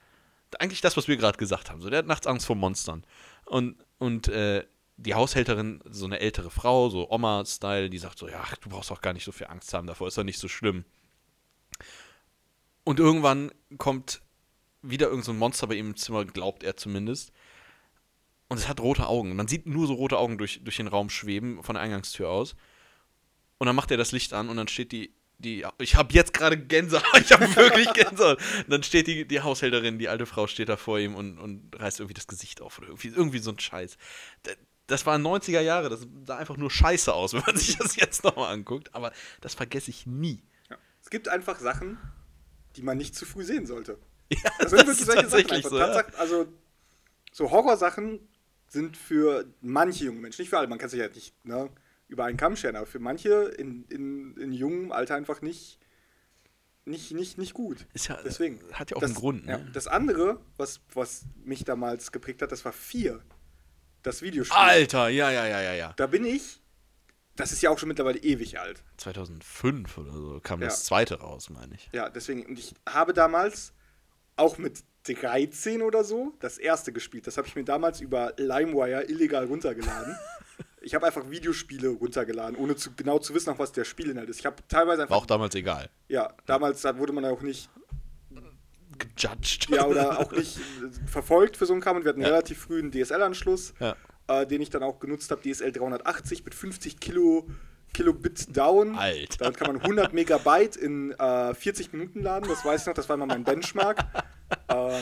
Eigentlich 0.57 0.81
das, 0.81 0.97
was 0.97 1.07
wir 1.07 1.17
gerade 1.17 1.37
gesagt 1.37 1.69
haben. 1.69 1.81
So, 1.81 1.89
der 1.89 1.99
hat 1.99 2.07
nachts 2.07 2.27
Angst 2.27 2.45
vor 2.45 2.55
Monstern. 2.55 3.03
Und, 3.45 3.75
und 3.97 4.27
äh, 4.29 4.65
die 4.97 5.13
Haushälterin, 5.13 5.81
so 5.89 6.05
eine 6.05 6.19
ältere 6.19 6.49
Frau, 6.49 6.89
so 6.89 7.09
Oma-Style, 7.09 7.89
die 7.89 7.97
sagt 7.97 8.17
so, 8.17 8.27
ja, 8.27 8.43
du 8.61 8.69
brauchst 8.69 8.91
auch 8.91 9.01
gar 9.01 9.13
nicht 9.13 9.23
so 9.23 9.31
viel 9.31 9.47
Angst 9.47 9.73
haben, 9.73 9.87
davor 9.87 10.07
ist 10.07 10.17
doch 10.17 10.23
nicht 10.23 10.39
so 10.39 10.47
schlimm. 10.47 10.85
Und 12.83 12.99
irgendwann 12.99 13.51
kommt 13.77 14.21
wieder 14.81 15.07
irgend 15.09 15.25
so 15.25 15.33
Monster 15.33 15.67
bei 15.67 15.75
ihm 15.75 15.87
im 15.87 15.95
Zimmer, 15.95 16.25
glaubt 16.25 16.63
er 16.63 16.77
zumindest. 16.77 17.31
Und 18.47 18.57
es 18.57 18.67
hat 18.67 18.79
rote 18.79 19.07
Augen. 19.07 19.35
Man 19.35 19.47
sieht 19.47 19.67
nur 19.67 19.85
so 19.87 19.93
rote 19.93 20.17
Augen 20.17 20.37
durch, 20.37 20.61
durch 20.63 20.77
den 20.77 20.87
Raum 20.87 21.09
schweben, 21.09 21.61
von 21.63 21.75
der 21.75 21.83
Eingangstür 21.83 22.29
aus. 22.29 22.55
Und 23.59 23.67
dann 23.67 23.75
macht 23.75 23.91
er 23.91 23.97
das 23.97 24.11
Licht 24.11 24.33
an 24.33 24.49
und 24.49 24.57
dann 24.57 24.67
steht 24.67 24.91
die, 24.91 25.13
die 25.37 25.65
ich 25.77 25.95
habe 25.95 26.13
jetzt 26.13 26.33
gerade 26.33 26.57
Gänsehaut, 26.57 27.03
ich 27.21 27.31
habe 27.31 27.53
wirklich 27.55 27.91
Gänsehaut. 27.93 28.39
Und 28.57 28.69
dann 28.69 28.83
steht 28.83 29.07
die, 29.07 29.27
die 29.27 29.41
Haushälterin, 29.41 29.99
die 29.99 30.09
alte 30.09 30.25
Frau 30.25 30.47
steht 30.47 30.69
da 30.69 30.77
vor 30.77 30.97
ihm 30.99 31.13
und, 31.15 31.37
und 31.37 31.79
reißt 31.79 31.99
irgendwie 31.99 32.13
das 32.15 32.27
Gesicht 32.27 32.61
auf 32.61 32.77
oder 32.79 32.87
irgendwie, 32.87 33.09
irgendwie 33.09 33.39
so 33.39 33.51
ein 33.51 33.59
Scheiß. 33.59 33.97
Da- 34.43 34.51
Das 34.87 35.05
waren 35.05 35.21
90er 35.21 35.61
Jahre, 35.61 35.89
das 35.89 36.07
sah 36.25 36.37
einfach 36.37 36.57
nur 36.57 36.71
scheiße 36.71 37.13
aus, 37.13 37.33
wenn 37.33 37.43
man 37.45 37.57
sich 37.57 37.77
das 37.77 37.97
jetzt 37.97 38.23
nochmal 38.23 38.51
anguckt. 38.53 38.95
Aber 38.95 39.11
das 39.41 39.53
vergesse 39.53 39.91
ich 39.91 40.07
nie. 40.07 40.41
Ja. 40.69 40.77
Es 41.03 41.09
gibt 41.11 41.27
einfach 41.27 41.59
Sachen, 41.59 41.97
die 42.79 42.85
man 42.85 42.97
nicht 42.97 43.13
zu 43.13 43.25
früh 43.25 43.43
sehen 43.43 43.65
sollte. 43.65 43.97
Ja, 44.31 44.51
Das 44.59 44.71
sind 44.71 44.87
wirklich 44.87 45.05
solche 45.05 45.29
Sachen. 45.29 45.61
so. 45.63 45.77
Ja. 45.79 46.05
Also, 46.17 46.47
so 47.33 47.51
Horrorsachen 47.51 48.19
sind 48.67 48.95
für 48.95 49.45
manche 49.61 50.05
junge 50.05 50.19
Menschen, 50.21 50.41
nicht 50.43 50.49
für 50.49 50.59
alle, 50.59 50.67
man 50.67 50.77
kann 50.77 50.89
sich 50.89 50.99
ja 50.99 51.07
nicht 51.09 51.33
ne, 51.45 51.69
über 52.07 52.25
einen 52.25 52.37
Kamm 52.37 52.55
scheren, 52.55 52.75
aber 52.75 52.85
für 52.85 52.99
manche 52.99 53.45
in, 53.57 53.85
in, 53.89 54.37
in 54.37 54.53
jungem 54.53 54.91
Alter 54.91 55.15
einfach 55.15 55.41
nicht, 55.41 55.79
nicht, 56.85 57.11
nicht, 57.11 57.37
nicht 57.39 57.53
gut. 57.53 57.87
Ist 57.93 58.07
ja, 58.07 58.19
Deswegen. 58.23 58.59
hat 58.71 58.91
ja 58.91 58.97
auch 58.97 59.01
das, 59.01 59.09
einen 59.11 59.19
Grund. 59.19 59.45
ja, 59.47 59.57
Ne? 59.57 59.69
das 59.73 59.87
andere, 59.87 60.39
was, 60.57 60.79
was 60.93 61.23
mich 61.43 61.63
damals 61.65 62.11
geprägt 62.11 62.41
hat, 62.43 62.51
das 62.51 62.63
war 62.65 62.71
vier. 62.73 63.21
Das 64.03 64.21
Videospiel. 64.21 64.55
Alter, 64.57 65.09
ja, 65.09 65.29
ja, 65.31 65.45
ja, 65.47 65.61
ja, 65.61 65.73
ja. 65.73 65.93
Da 65.97 66.05
bin 66.07 66.23
ich, 66.23 66.61
das 67.39 67.51
ist 67.51 67.61
ja 67.61 67.69
auch 67.69 67.79
schon 67.79 67.89
mittlerweile 67.89 68.19
ewig 68.19 68.59
alt. 68.59 68.83
2005 68.97 69.97
oder 69.97 70.11
so 70.11 70.39
kam 70.41 70.61
Ja. 70.61 70.67
das 70.67 70.83
zweite 70.85 71.19
raus, 71.19 71.49
meine 71.49 71.75
ich. 71.75 71.89
Ja, 71.93 72.09
deswegen, 72.09 72.45
und 72.45 72.59
ich 72.59 72.73
habe 72.87 73.13
damals 73.13 73.73
auch 74.35 74.57
mit 74.57 74.83
13 75.05 75.81
oder 75.81 76.03
so 76.03 76.33
das 76.39 76.57
erste 76.57 76.91
gespielt. 76.93 77.25
Das 77.27 77.37
habe 77.37 77.47
ich 77.47 77.55
mir 77.55 77.63
damals 77.63 78.01
über 78.01 78.33
LimeWire 78.37 79.03
illegal 79.09 79.45
runtergeladen. 79.45 80.15
ich 80.81 80.93
habe 80.93 81.05
einfach 81.07 81.29
Videospiele 81.29 81.89
runtergeladen, 81.89 82.55
ohne 82.57 82.75
zu, 82.75 82.93
genau 82.95 83.19
zu 83.19 83.33
wissen, 83.33 83.49
auch 83.51 83.59
was 83.59 83.71
der 83.71 83.85
Spielinhalt 83.85 84.29
ist. 84.29 84.39
Ich 84.39 84.45
habe 84.45 84.57
teilweise 84.67 85.01
einfach. 85.03 85.15
War 85.15 85.21
auch 85.21 85.25
damals 85.25 85.55
egal. 85.55 85.89
ja, 86.09 86.33
damals 86.45 86.81
da 86.81 86.97
wurde 86.97 87.13
man 87.13 87.25
auch 87.25 87.41
nicht, 87.41 87.69
Gejudged. 88.97 89.69
ja, 89.69 89.85
oder 89.85 90.19
auch 90.19 90.31
nicht 90.31 90.59
verfolgt 91.05 91.55
für 91.57 91.65
so 91.65 91.73
einen 91.73 91.81
Kram. 91.81 91.97
Und 91.97 92.03
wir 92.03 92.09
hatten 92.09 92.21
Ja. 92.21 92.27
relativ 92.27 92.59
früh 92.59 92.79
einen 92.79 92.91
DSL-Anschluss, 92.91 93.73
Ja. 93.79 93.95
Äh, 94.29 94.45
den 94.45 94.61
ich 94.61 94.69
dann 94.69 94.83
auch 94.83 94.99
genutzt 94.99 95.31
habe, 95.31 95.41
DSL 95.41 95.71
380 95.71 96.45
mit 96.45 96.53
50 96.53 96.99
Kilo, 96.99 97.47
Kilobit 97.93 98.55
down. 98.55 98.95
Alter. 98.95 99.37
Damit 99.39 99.57
kann 99.57 99.73
man 99.73 99.81
100 99.81 100.13
Megabyte 100.13 100.75
in 100.77 101.11
äh, 101.11 101.53
40 101.53 101.91
Minuten 101.91 102.21
laden. 102.21 102.47
Das 102.47 102.63
weiß 102.63 102.81
ich 102.81 102.87
noch, 102.87 102.93
das 102.93 103.09
war 103.09 103.15
immer 103.15 103.25
mein 103.25 103.43
Benchmark. 103.43 104.05
äh, 104.67 104.99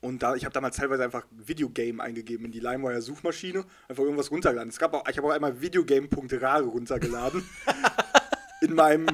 und 0.00 0.22
da, 0.22 0.36
ich 0.36 0.44
habe 0.44 0.52
damals 0.52 0.76
teilweise 0.76 1.02
einfach 1.02 1.26
Videogame 1.30 2.00
eingegeben 2.00 2.46
in 2.46 2.52
die 2.52 2.60
LimeWire-Suchmaschine, 2.60 3.64
einfach 3.88 4.04
irgendwas 4.04 4.30
runtergeladen. 4.30 4.68
Es 4.68 4.78
gab 4.78 4.94
auch, 4.94 5.08
ich 5.08 5.16
habe 5.16 5.26
auch 5.26 5.32
einmal 5.32 5.60
Videogame.rare 5.60 6.64
runtergeladen. 6.64 7.42
in 8.60 8.74
meinem 8.74 9.06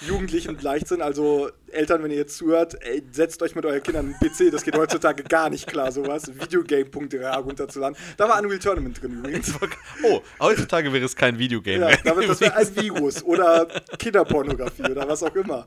jugendlichen 0.00 0.58
Leichtsinn. 0.60 1.02
Also 1.02 1.50
Eltern, 1.70 2.02
wenn 2.02 2.10
ihr 2.10 2.16
jetzt 2.16 2.36
zuhört, 2.36 2.76
ey, 2.82 3.02
setzt 3.10 3.42
euch 3.42 3.54
mit 3.54 3.64
euren 3.64 3.82
Kindern 3.82 4.06
einen 4.06 4.14
PC. 4.14 4.50
Das 4.50 4.62
geht 4.62 4.76
heutzutage 4.76 5.24
gar 5.24 5.50
nicht 5.50 5.66
klar, 5.66 5.92
sowas. 5.92 6.32
Videogame.rare 6.40 7.42
runterzuladen. 7.42 7.96
Da 8.16 8.28
war 8.28 8.40
Unreal 8.40 8.58
Tournament 8.58 9.00
drin 9.00 9.18
übrigens. 9.18 9.52
Oh, 10.04 10.22
heutzutage 10.38 10.92
wäre 10.92 11.04
es 11.04 11.16
kein 11.16 11.38
Videogame 11.38 11.90
Ja, 11.90 11.96
damit, 12.04 12.28
das 12.28 12.40
wäre 12.40 12.54
ein 12.54 12.76
Virus 12.76 13.22
oder 13.24 13.66
Kinderpornografie 13.98 14.84
oder 14.84 15.08
was 15.08 15.22
auch 15.22 15.34
immer. 15.34 15.66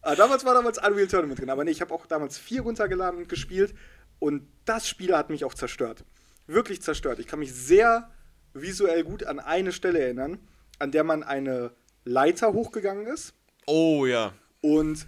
Aber 0.00 0.16
damals 0.16 0.44
war 0.44 0.54
damals 0.54 0.78
Unreal 0.78 1.08
Tournament 1.08 1.40
drin. 1.40 1.50
Aber 1.50 1.64
nee, 1.64 1.72
ich 1.72 1.80
habe 1.80 1.92
auch 1.92 2.06
damals 2.06 2.38
vier 2.38 2.62
runtergeladen 2.62 3.20
und 3.20 3.28
gespielt. 3.28 3.74
Und 4.20 4.46
das 4.64 4.88
Spiel 4.88 5.16
hat 5.16 5.28
mich 5.30 5.44
auch 5.44 5.54
zerstört. 5.54 6.04
Wirklich 6.46 6.82
zerstört. 6.82 7.18
Ich 7.18 7.26
kann 7.26 7.40
mich 7.40 7.52
sehr 7.52 8.10
visuell 8.52 9.02
gut 9.02 9.24
an 9.24 9.40
eine 9.40 9.72
Stelle 9.72 9.98
erinnern, 9.98 10.38
an 10.78 10.92
der 10.92 11.04
man 11.04 11.22
eine 11.22 11.72
Leiter 12.04 12.52
hochgegangen 12.52 13.06
ist. 13.06 13.34
Oh 13.66 14.06
ja. 14.06 14.34
Und 14.60 15.06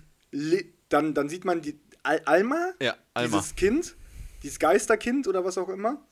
dann, 0.89 1.15
dann 1.15 1.29
sieht 1.29 1.45
man 1.45 1.63
die 1.63 1.79
Al 2.03 2.21
Alma, 2.25 2.73
Ja, 2.81 2.97
Alma. 3.15 3.39
dieses 3.39 3.57
Kind, 3.57 3.97
dieses 4.43 4.59
Geisterkind 4.59 5.27
oder 5.27 5.45
was 5.45 5.59
auch 5.59 5.69
immer, 5.69 6.05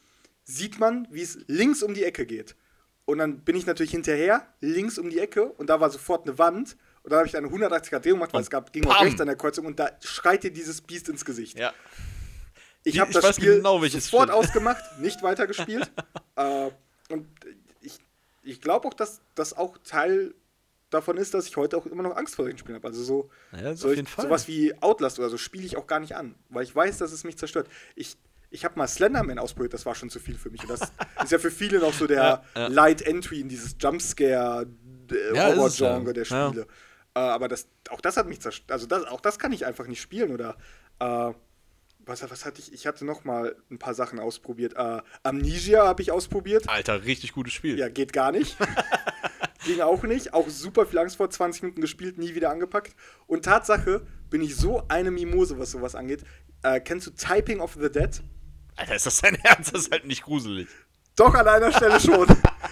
sieht 0.45 0.79
man, 0.79 1.07
wie 1.11 1.23
es 1.23 1.39
links 1.47 1.83
um 1.83 1.95
die 1.95 2.05
Ecke 2.05 2.27
geht. 2.27 2.57
Und 3.07 3.19
dann 3.19 3.41
bin 3.41 3.57
ich 3.57 3.67
natürlich 3.67 3.93
hinterher, 3.93 4.47
links 4.61 4.99
um 4.99 5.11
die 5.11 5.19
Ecke, 5.19 5.45
und 5.45 5.69
da 5.69 5.81
war 5.81 5.91
sofort 5.91 6.27
eine 6.27 6.39
Wand. 6.39 6.77
Und 7.03 7.11
dann 7.11 7.19
habe 7.19 7.29
ich 7.29 7.37
eine 7.37 7.49
180-Grad-Drehung 7.49 8.19
gemacht, 8.19 8.33
weil 8.33 8.39
Und 8.39 8.45
es 8.45 8.51
gab, 8.51 8.73
ging 8.73 8.87
auch 8.87 9.03
rechts 9.03 9.21
an 9.21 9.27
der 9.27 9.37
Kreuzung, 9.37 9.67
und 9.67 9.79
da 9.79 9.91
schreit 10.03 10.43
dir 10.43 10.51
dieses 10.51 10.81
Biest 10.81 11.09
ins 11.09 11.25
Gesicht. 11.25 11.59
Ja. 11.59 11.73
Ich 12.83 12.99
habe 12.99 13.13
das 13.13 13.37
Spiel 13.37 13.57
genau, 13.57 13.83
sofort 13.87 14.31
ausgemacht, 14.31 14.83
nicht 15.01 15.23
weitergespielt. 15.23 15.91
äh, 16.37 16.71
und 17.11 17.27
ich, 17.81 17.99
ich 18.43 18.61
glaube 18.61 18.89
auch, 18.89 18.95
dass 18.95 19.21
das 19.35 19.55
auch 19.55 19.79
Teil 19.85 20.35
davon 20.95 21.17
ist, 21.19 21.35
dass 21.35 21.47
ich 21.47 21.57
heute 21.57 21.77
auch 21.77 21.85
immer 21.87 22.03
noch 22.03 22.17
Angst 22.17 22.35
vor 22.37 22.45
solchen 22.45 22.59
Spielen 22.59 22.77
habe. 22.77 22.87
Also 22.89 23.03
so, 23.03 23.31
Ja, 23.53 23.75
so 23.75 23.89
Fall. 23.95 24.25
sowas 24.25 24.49
wie 24.49 24.75
Outlast 24.81 25.19
oder 25.19 25.29
so 25.29 25.37
spiele 25.37 25.65
ich 25.65 25.77
auch 25.77 25.87
gar 25.87 26.01
nicht 26.01 26.17
an, 26.17 26.35
weil 26.49 26.65
ich 26.65 26.75
weiß, 26.75 26.99
dass 26.99 27.13
es 27.13 27.25
mich 27.25 27.37
zerstört. 27.37 27.69
Ich, 27.95 28.17
ich 28.51 28.65
habe 28.65 28.79
mal 28.79 28.87
Slenderman 28.89 29.39
ausprobiert, 29.39 29.75
das 29.75 29.85
war 29.85 29.95
schon 29.95 30.09
zu 30.11 30.21
viel 30.21 30.37
für 30.39 30.51
mich. 30.51 30.63
Und 30.63 30.71
das 30.71 30.81
ist 31.25 31.33
ja 31.33 31.39
für 31.39 31.51
viele 31.51 31.79
noch 31.81 31.93
so 31.93 32.07
der 32.07 32.17
Ja, 32.23 32.45
ja. 32.57 32.67
Light 32.69 33.03
Entry 33.03 33.41
in 33.41 33.49
dieses 33.49 33.77
Jumpscare 33.79 34.63
äh, 35.11 36.13
der. 36.15 36.25
Spiele. 36.25 36.67
Äh, 37.15 37.19
aber 37.21 37.49
das, 37.49 37.69
auch 37.91 38.01
das 38.01 38.17
hat 38.17 38.27
mich 38.27 38.41
zerstört. 38.41 38.73
Also 38.73 38.87
das, 38.87 39.05
auch 39.05 39.21
das 39.21 39.39
kann 39.39 39.53
ich 39.53 39.67
einfach 39.67 39.87
nicht 39.87 40.01
spielen 40.01 40.33
oder 40.33 40.57
äh, 41.01 41.33
was, 42.07 42.29
was 42.31 42.45
hatte 42.45 42.61
ich? 42.61 42.73
Ich 42.73 42.87
hatte 42.87 43.05
noch 43.05 43.25
mal 43.25 43.57
ein 43.71 43.79
paar 43.79 43.95
Sachen 43.95 44.19
ausprobiert. 44.19 44.75
Äh, 44.77 45.01
Amnesia 45.23 45.87
habe 45.87 46.03
ich 46.03 46.13
ausprobiert. 46.13 46.69
Alter, 46.69 47.05
richtig 47.05 47.33
gutes 47.33 47.53
Spiel. 47.55 47.79
Ja, 47.79 47.89
geht 47.89 48.13
gar 48.13 48.31
nicht. 48.33 48.57
Ging 49.65 49.81
auch 49.81 50.03
nicht. 50.05 50.35
Auch 50.35 50.49
super 50.49 50.87
viel 50.87 50.99
Angst 50.99 51.17
vor. 51.17 51.31
20 51.31 51.63
Minuten 51.63 51.81
gespielt, 51.81 52.19
nie 52.19 52.35
wieder 52.35 52.51
angepackt. 52.51 52.95
Und 53.27 53.45
Tatsache 53.45 54.07
bin 54.31 54.43
ich 54.43 54.57
so 54.57 54.83
eine 54.89 55.11
Mimose, 55.11 55.59
was 55.59 55.71
sowas 55.71 55.95
angeht. 55.95 56.23
Äh, 56.63 56.81
kennst 56.81 57.07
du 57.07 57.11
Typing 57.13 57.61
of 57.61 57.75
the 57.81 57.91
Dead? 57.91 58.23
Alter, 58.77 58.95
ist 58.97 59.07
das 59.07 59.21
dein 59.21 59.35
Ernst? 59.45 59.73
Das 59.75 59.83
ist 59.83 59.93
halt 59.93 60.07
nicht 60.07 60.23
gruselig. 60.23 60.69
Doch, 61.17 61.33
an 61.35 61.47
einer 61.47 61.73
Stelle 61.73 62.01
schon. 62.01 62.27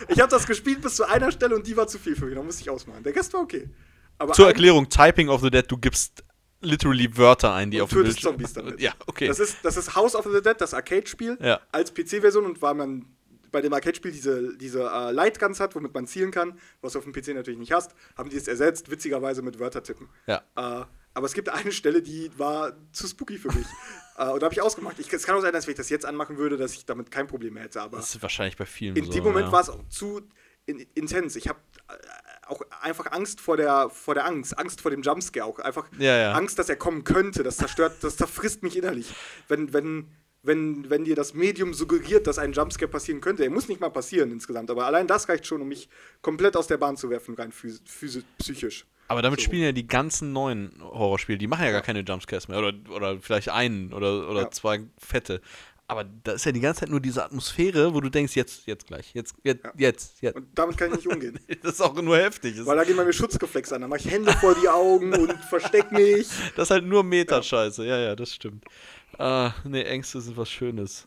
Ich 0.08 0.18
habe 0.18 0.28
das 0.30 0.46
gespielt 0.46 0.80
bis 0.82 0.96
zu 0.96 1.04
einer 1.08 1.30
Stelle 1.30 1.54
und 1.54 1.66
die 1.66 1.76
war 1.76 1.86
zu 1.86 1.98
viel 1.98 2.16
für 2.16 2.24
mich. 2.26 2.34
Da 2.34 2.42
musste 2.42 2.62
ich 2.62 2.70
ausmachen. 2.70 3.02
Der 3.04 3.14
Rest 3.14 3.32
war 3.34 3.40
okay. 3.40 3.70
Aber 4.18 4.32
Zur 4.32 4.48
Erklärung, 4.48 4.88
Typing 4.88 5.28
of 5.28 5.40
the 5.42 5.50
Dead, 5.50 5.64
du 5.70 5.76
gibst 5.78 6.24
literally 6.60 7.16
Wörter 7.16 7.54
ein, 7.54 7.70
die 7.70 7.78
Und 7.78 7.84
auf 7.84 7.90
dem 7.90 8.02
Bildschirm 8.02 8.32
Zombies 8.32 8.52
damit. 8.52 8.80
Ja, 8.80 8.92
okay. 9.06 9.28
Das 9.28 9.38
ist, 9.38 9.58
das 9.62 9.76
ist 9.76 9.94
House 9.94 10.14
of 10.16 10.24
the 10.24 10.40
Dead, 10.42 10.54
das 10.58 10.74
Arcade-Spiel, 10.74 11.38
Ja. 11.40 11.60
als 11.70 11.92
PC-Version 11.94 12.44
und 12.46 12.60
weil 12.62 12.74
man 12.74 13.04
bei 13.52 13.60
dem 13.60 13.72
Arcade-Spiel 13.72 14.10
diese, 14.10 14.56
diese 14.56 14.82
äh, 14.82 15.12
Lightguns 15.12 15.60
hat, 15.60 15.74
womit 15.74 15.94
man 15.94 16.06
zielen 16.06 16.30
kann, 16.30 16.58
was 16.80 16.94
du 16.94 16.98
auf 16.98 17.04
dem 17.04 17.12
PC 17.12 17.28
natürlich 17.28 17.60
nicht 17.60 17.72
hast, 17.72 17.94
haben 18.16 18.30
die 18.30 18.36
es 18.36 18.48
ersetzt, 18.48 18.90
witzigerweise 18.90 19.42
mit 19.42 19.58
Wörtertippen. 19.60 20.08
Ja. 20.26 20.42
Äh, 20.56 20.84
aber 21.14 21.26
es 21.26 21.34
gibt 21.34 21.50
eine 21.50 21.72
Stelle, 21.72 22.02
die 22.02 22.30
war 22.38 22.72
zu 22.92 23.06
spooky 23.06 23.36
für 23.38 23.52
mich. 23.52 23.66
äh, 24.16 24.28
und 24.28 24.40
da 24.40 24.46
habe 24.46 24.54
ich 24.54 24.62
ausgemacht. 24.62 24.98
Ich, 24.98 25.12
es 25.12 25.24
kann 25.24 25.36
auch 25.36 25.42
sein, 25.42 25.52
dass 25.52 25.66
wenn 25.66 25.72
ich 25.72 25.78
das 25.78 25.90
jetzt 25.90 26.06
anmachen 26.06 26.38
würde, 26.38 26.56
dass 26.56 26.72
ich 26.72 26.86
damit 26.86 27.10
kein 27.10 27.26
Problem 27.26 27.54
mehr 27.54 27.64
hätte. 27.64 27.82
Aber 27.82 27.98
das 27.98 28.14
ist 28.14 28.22
wahrscheinlich 28.22 28.56
bei 28.56 28.66
vielen 28.66 28.96
in 28.96 29.04
so. 29.04 29.12
dem 29.12 29.24
Moment 29.24 29.46
ja. 29.46 29.52
war 29.52 29.60
es 29.60 29.68
auch 29.68 29.86
zu 29.88 30.22
in, 30.64 30.78
intens. 30.94 31.36
Ich 31.36 31.48
habe 31.48 31.58
äh, 31.88 31.92
auch 32.46 32.62
einfach 32.80 33.12
Angst 33.12 33.40
vor 33.40 33.56
der, 33.56 33.90
vor 33.90 34.14
der 34.14 34.24
Angst, 34.24 34.58
Angst 34.58 34.80
vor 34.80 34.90
dem 34.90 35.02
Jumpscare 35.02 35.44
auch. 35.44 35.58
Einfach 35.58 35.86
Ja, 35.98 36.16
ja. 36.16 36.32
Angst, 36.32 36.58
dass 36.58 36.68
er 36.68 36.76
kommen 36.76 37.04
könnte. 37.04 37.42
Das 37.42 37.58
zerstört, 37.58 37.96
das 38.00 38.16
zerfrisst 38.16 38.62
mich 38.62 38.76
innerlich. 38.76 39.14
Wenn, 39.48 39.72
wenn, 39.72 40.08
wenn, 40.42 40.90
wenn 40.90 41.04
dir 41.04 41.14
das 41.14 41.34
Medium 41.34 41.72
suggeriert, 41.74 42.26
dass 42.26 42.38
ein 42.38 42.52
Jumpscare 42.52 42.90
passieren 42.90 43.20
könnte. 43.20 43.44
Er 43.44 43.50
muss 43.50 43.68
nicht 43.68 43.80
mal 43.80 43.90
passieren 43.90 44.30
insgesamt, 44.32 44.70
aber 44.70 44.86
allein 44.86 45.06
das 45.06 45.28
reicht 45.28 45.46
schon, 45.46 45.62
um 45.62 45.68
mich 45.68 45.88
komplett 46.20 46.56
aus 46.56 46.66
der 46.66 46.78
Bahn 46.78 46.96
zu 46.96 47.10
werfen, 47.10 47.34
rein 47.34 47.52
phys 47.52 47.80
physisch, 47.84 48.24
psychisch. 48.38 48.86
Aber 49.08 49.22
damit 49.22 49.40
So. 49.40 49.44
spielen 49.44 49.62
ja 49.62 49.72
die 49.72 49.86
ganzen 49.86 50.32
neuen 50.32 50.72
Horrorspiele, 50.80 51.38
die 51.38 51.46
machen 51.46 51.64
ja 51.64 51.70
gar 51.70 51.82
keine 51.82 52.00
Jumpscares 52.00 52.48
mehr. 52.48 52.58
Oder, 52.58 52.72
oder 52.94 53.18
vielleicht 53.20 53.50
einen 53.50 53.92
oder, 53.92 54.28
oder 54.30 54.42
Ja. 54.42 54.50
zwei 54.50 54.80
fette. 54.98 55.40
Aber 55.88 56.04
da 56.04 56.32
ist 56.32 56.46
ja 56.46 56.52
die 56.52 56.60
ganze 56.60 56.80
Zeit 56.80 56.88
nur 56.88 57.00
diese 57.00 57.22
Atmosphäre, 57.22 57.92
wo 57.92 58.00
du 58.00 58.08
denkst, 58.08 58.34
jetzt, 58.34 58.66
jetzt 58.66 58.86
gleich, 58.86 59.12
jetzt, 59.12 59.34
jetzt, 59.44 59.62
Ja. 59.64 59.72
jetzt, 59.76 60.22
jetzt. 60.22 60.36
Und 60.36 60.46
damit 60.54 60.78
kann 60.78 60.88
ich 60.90 60.96
nicht 60.96 61.06
umgehen. 61.08 61.38
Das 61.62 61.74
ist 61.74 61.80
auch 61.82 61.94
nur 62.00 62.16
heftig. 62.16 62.64
Weil 62.64 62.76
da 62.78 62.84
gehen 62.84 62.96
mir 62.96 63.12
Schutzreflexe 63.12 63.74
an. 63.74 63.82
Da 63.82 63.88
mache 63.88 64.00
ich 64.00 64.10
Hände 64.10 64.32
vor 64.32 64.54
die 64.54 64.68
Augen 64.68 65.12
und 65.12 65.32
versteck 65.50 65.92
mich. 65.92 66.28
das 66.56 66.68
ist 66.68 66.70
halt 66.70 66.86
nur 66.86 67.04
Meta-Scheiße. 67.04 67.84
Ja. 67.84 67.98
ja, 67.98 68.16
das 68.16 68.32
stimmt. 68.34 68.64
Ah, 69.18 69.52
nee, 69.64 69.82
Ängste 69.82 70.20
sind 70.20 70.36
was 70.36 70.50
Schönes. 70.50 71.06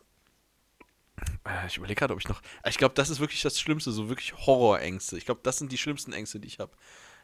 Äh, 1.44 1.66
Ich 1.66 1.76
überlege 1.76 1.98
gerade, 1.98 2.14
ob 2.14 2.20
ich 2.20 2.28
noch. 2.28 2.40
Ich 2.66 2.78
glaube, 2.78 2.94
das 2.94 3.10
ist 3.10 3.20
wirklich 3.20 3.42
das 3.42 3.60
Schlimmste, 3.60 3.92
so 3.92 4.08
wirklich 4.08 4.34
Horrorängste. 4.34 5.16
Ich 5.18 5.24
glaube, 5.24 5.40
das 5.42 5.58
sind 5.58 5.72
die 5.72 5.78
schlimmsten 5.78 6.12
Ängste, 6.12 6.40
die 6.40 6.48
ich 6.48 6.58
habe. 6.58 6.72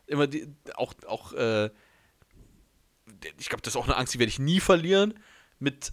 Immer 0.07 0.27
die, 0.27 0.49
auch, 0.75 0.95
auch, 1.07 1.33
äh, 1.35 1.71
ich 3.38 3.49
glaube, 3.49 3.62
das 3.62 3.75
ist 3.75 3.77
auch 3.77 3.87
eine 3.87 3.97
Angst, 3.97 4.14
die 4.14 4.18
werde 4.18 4.31
ich 4.31 4.38
nie 4.38 4.61
verlieren. 4.61 5.14
Mit 5.59 5.92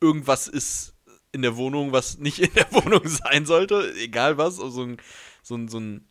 irgendwas 0.00 0.48
ist 0.48 0.94
in 1.32 1.42
der 1.42 1.56
Wohnung, 1.56 1.92
was 1.92 2.18
nicht 2.18 2.38
in 2.38 2.52
der 2.54 2.72
Wohnung 2.72 3.06
sein 3.06 3.44
sollte, 3.46 3.92
egal 3.96 4.38
was. 4.38 4.56
So 4.56 4.82
ein, 4.82 4.96
so 5.42 5.56
ein, 5.56 5.68
so 5.68 5.78
ein 5.78 6.07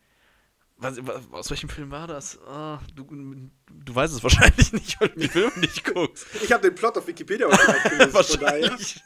was, 0.78 1.04
was, 1.04 1.32
aus 1.32 1.50
welchem 1.50 1.68
Film 1.68 1.90
war 1.90 2.06
das? 2.06 2.38
Ah, 2.46 2.80
du, 2.94 3.04
du 3.04 3.94
weißt 3.94 4.14
es 4.14 4.22
wahrscheinlich 4.22 4.72
nicht, 4.72 5.00
weil 5.00 5.08
du 5.08 5.20
die 5.20 5.28
Filme 5.28 5.58
nicht 5.58 5.84
guckst. 5.84 6.26
Ich 6.42 6.52
habe 6.52 6.62
den 6.62 6.74
Plot 6.74 6.96
auf 6.98 7.06
Wikipedia 7.06 7.48
wahrscheinlich 7.48 7.82
gelesen. 7.90 8.14
Wahrscheinlich. 8.14 9.02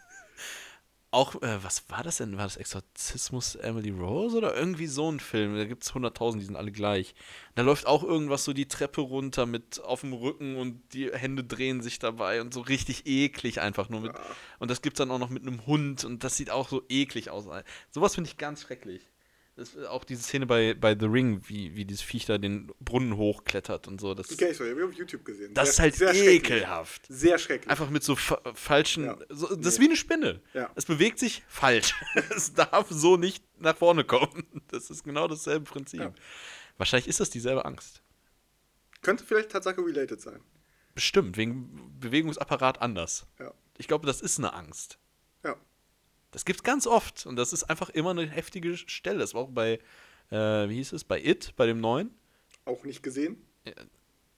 Auch, 1.10 1.42
äh, 1.42 1.62
was 1.62 1.90
war 1.90 2.02
das 2.02 2.18
denn? 2.18 2.38
War 2.38 2.44
das 2.44 2.56
Exorzismus 2.56 3.54
Emily 3.56 3.90
Rose 3.90 4.36
oder 4.36 4.56
irgendwie 4.56 4.86
so 4.86 5.10
ein 5.10 5.20
Film? 5.20 5.56
Da 5.56 5.64
gibt 5.66 5.82
es 5.82 5.92
100.000, 5.92 6.38
die 6.38 6.44
sind 6.44 6.56
alle 6.56 6.72
gleich. 6.72 7.14
Da 7.54 7.62
läuft 7.62 7.86
auch 7.86 8.02
irgendwas 8.02 8.44
so 8.44 8.54
die 8.54 8.66
Treppe 8.66 9.02
runter 9.02 9.44
mit 9.44 9.80
auf 9.80 10.00
dem 10.00 10.14
Rücken 10.14 10.56
und 10.56 10.80
die 10.94 11.12
Hände 11.12 11.44
drehen 11.44 11.82
sich 11.82 11.98
dabei 11.98 12.40
und 12.40 12.54
so 12.54 12.62
richtig 12.62 13.06
eklig 13.06 13.60
einfach 13.60 13.90
nur 13.90 14.00
mit. 14.00 14.12
Und 14.58 14.70
das 14.70 14.80
gibt 14.80 14.96
es 14.96 14.98
dann 14.98 15.10
auch 15.10 15.18
noch 15.18 15.28
mit 15.28 15.46
einem 15.46 15.66
Hund 15.66 16.04
und 16.04 16.24
das 16.24 16.36
sieht 16.36 16.50
auch 16.50 16.70
so 16.70 16.82
eklig 16.88 17.28
aus. 17.28 17.46
Sowas 17.90 18.14
finde 18.14 18.30
ich 18.30 18.38
ganz 18.38 18.62
schrecklich. 18.62 19.06
Das 19.54 19.74
ist 19.74 19.84
auch 19.86 20.04
diese 20.04 20.22
Szene 20.22 20.46
bei, 20.46 20.72
bei 20.72 20.96
The 20.98 21.04
Ring, 21.06 21.42
wie, 21.46 21.74
wie 21.76 21.84
dieses 21.84 22.02
Viech 22.02 22.24
da 22.24 22.38
den 22.38 22.72
Brunnen 22.80 23.16
hochklettert 23.18 23.86
und 23.86 24.00
so. 24.00 24.14
Das, 24.14 24.28
Die 24.28 24.36
kenn 24.36 24.50
ich 24.50 24.56
so, 24.56 24.64
die 24.64 24.70
habe 24.70 24.80
ich 24.80 24.86
auf 24.86 24.94
YouTube 24.94 25.24
gesehen. 25.26 25.52
das 25.52 25.68
ist 25.70 25.76
Sehr- 25.76 25.82
halt 25.82 25.94
sehr 25.94 26.14
schrecklich. 26.14 26.34
ekelhaft. 26.52 27.02
Sehr 27.08 27.38
schrecklich. 27.38 27.68
Einfach 27.70 27.90
mit 27.90 28.02
so 28.02 28.16
fa 28.16 28.40
falschen. 28.54 29.04
Ja. 29.04 29.18
So, 29.28 29.54
das 29.54 29.74
ist 29.74 29.78
Nee. 29.78 29.84
wie 29.84 29.88
eine 29.90 29.96
Spinne. 29.96 30.40
Ja. 30.54 30.70
Es 30.74 30.86
bewegt 30.86 31.18
sich 31.18 31.42
falsch. 31.48 31.94
es 32.34 32.54
darf 32.54 32.86
so 32.90 33.18
nicht 33.18 33.44
nach 33.58 33.76
vorne 33.76 34.04
kommen. 34.04 34.44
Das 34.68 34.88
ist 34.88 35.04
genau 35.04 35.28
dasselbe 35.28 35.66
Prinzip. 35.66 36.00
Ja. 36.00 36.14
Wahrscheinlich 36.78 37.06
ist 37.08 37.20
das 37.20 37.28
dieselbe 37.28 37.66
Angst. 37.66 38.02
Könnte 39.02 39.22
vielleicht 39.24 39.50
Tatsache 39.50 39.84
related 39.84 40.20
sein. 40.22 40.40
Bestimmt, 40.94 41.36
wegen 41.36 41.98
Bewegungsapparat 42.00 42.80
anders. 42.80 43.26
Ich 43.76 43.86
glaube, 43.88 44.06
das 44.06 44.20
ist 44.22 44.38
eine 44.38 44.52
Angst. 44.54 44.98
Ja. 46.32 46.34
Das 46.34 46.44
gibt's 46.44 46.62
ganz 46.62 46.86
oft 46.86 47.26
und 47.26 47.36
das 47.36 47.52
ist 47.52 47.64
einfach 47.64 47.90
immer 47.90 48.10
eine 48.10 48.26
heftige 48.26 48.76
Stelle. 48.76 49.18
Das 49.18 49.34
war 49.34 49.42
auch 49.42 49.50
bei, 49.50 49.78
äh, 50.30 50.68
wie 50.68 50.76
hieß 50.76 50.92
es, 50.92 51.04
bei 51.04 51.22
It, 51.22 51.54
bei 51.56 51.66
dem 51.66 51.80
neuen. 51.80 52.10
Auch 52.64 52.84
nicht 52.84 53.02
gesehen. 53.02 53.36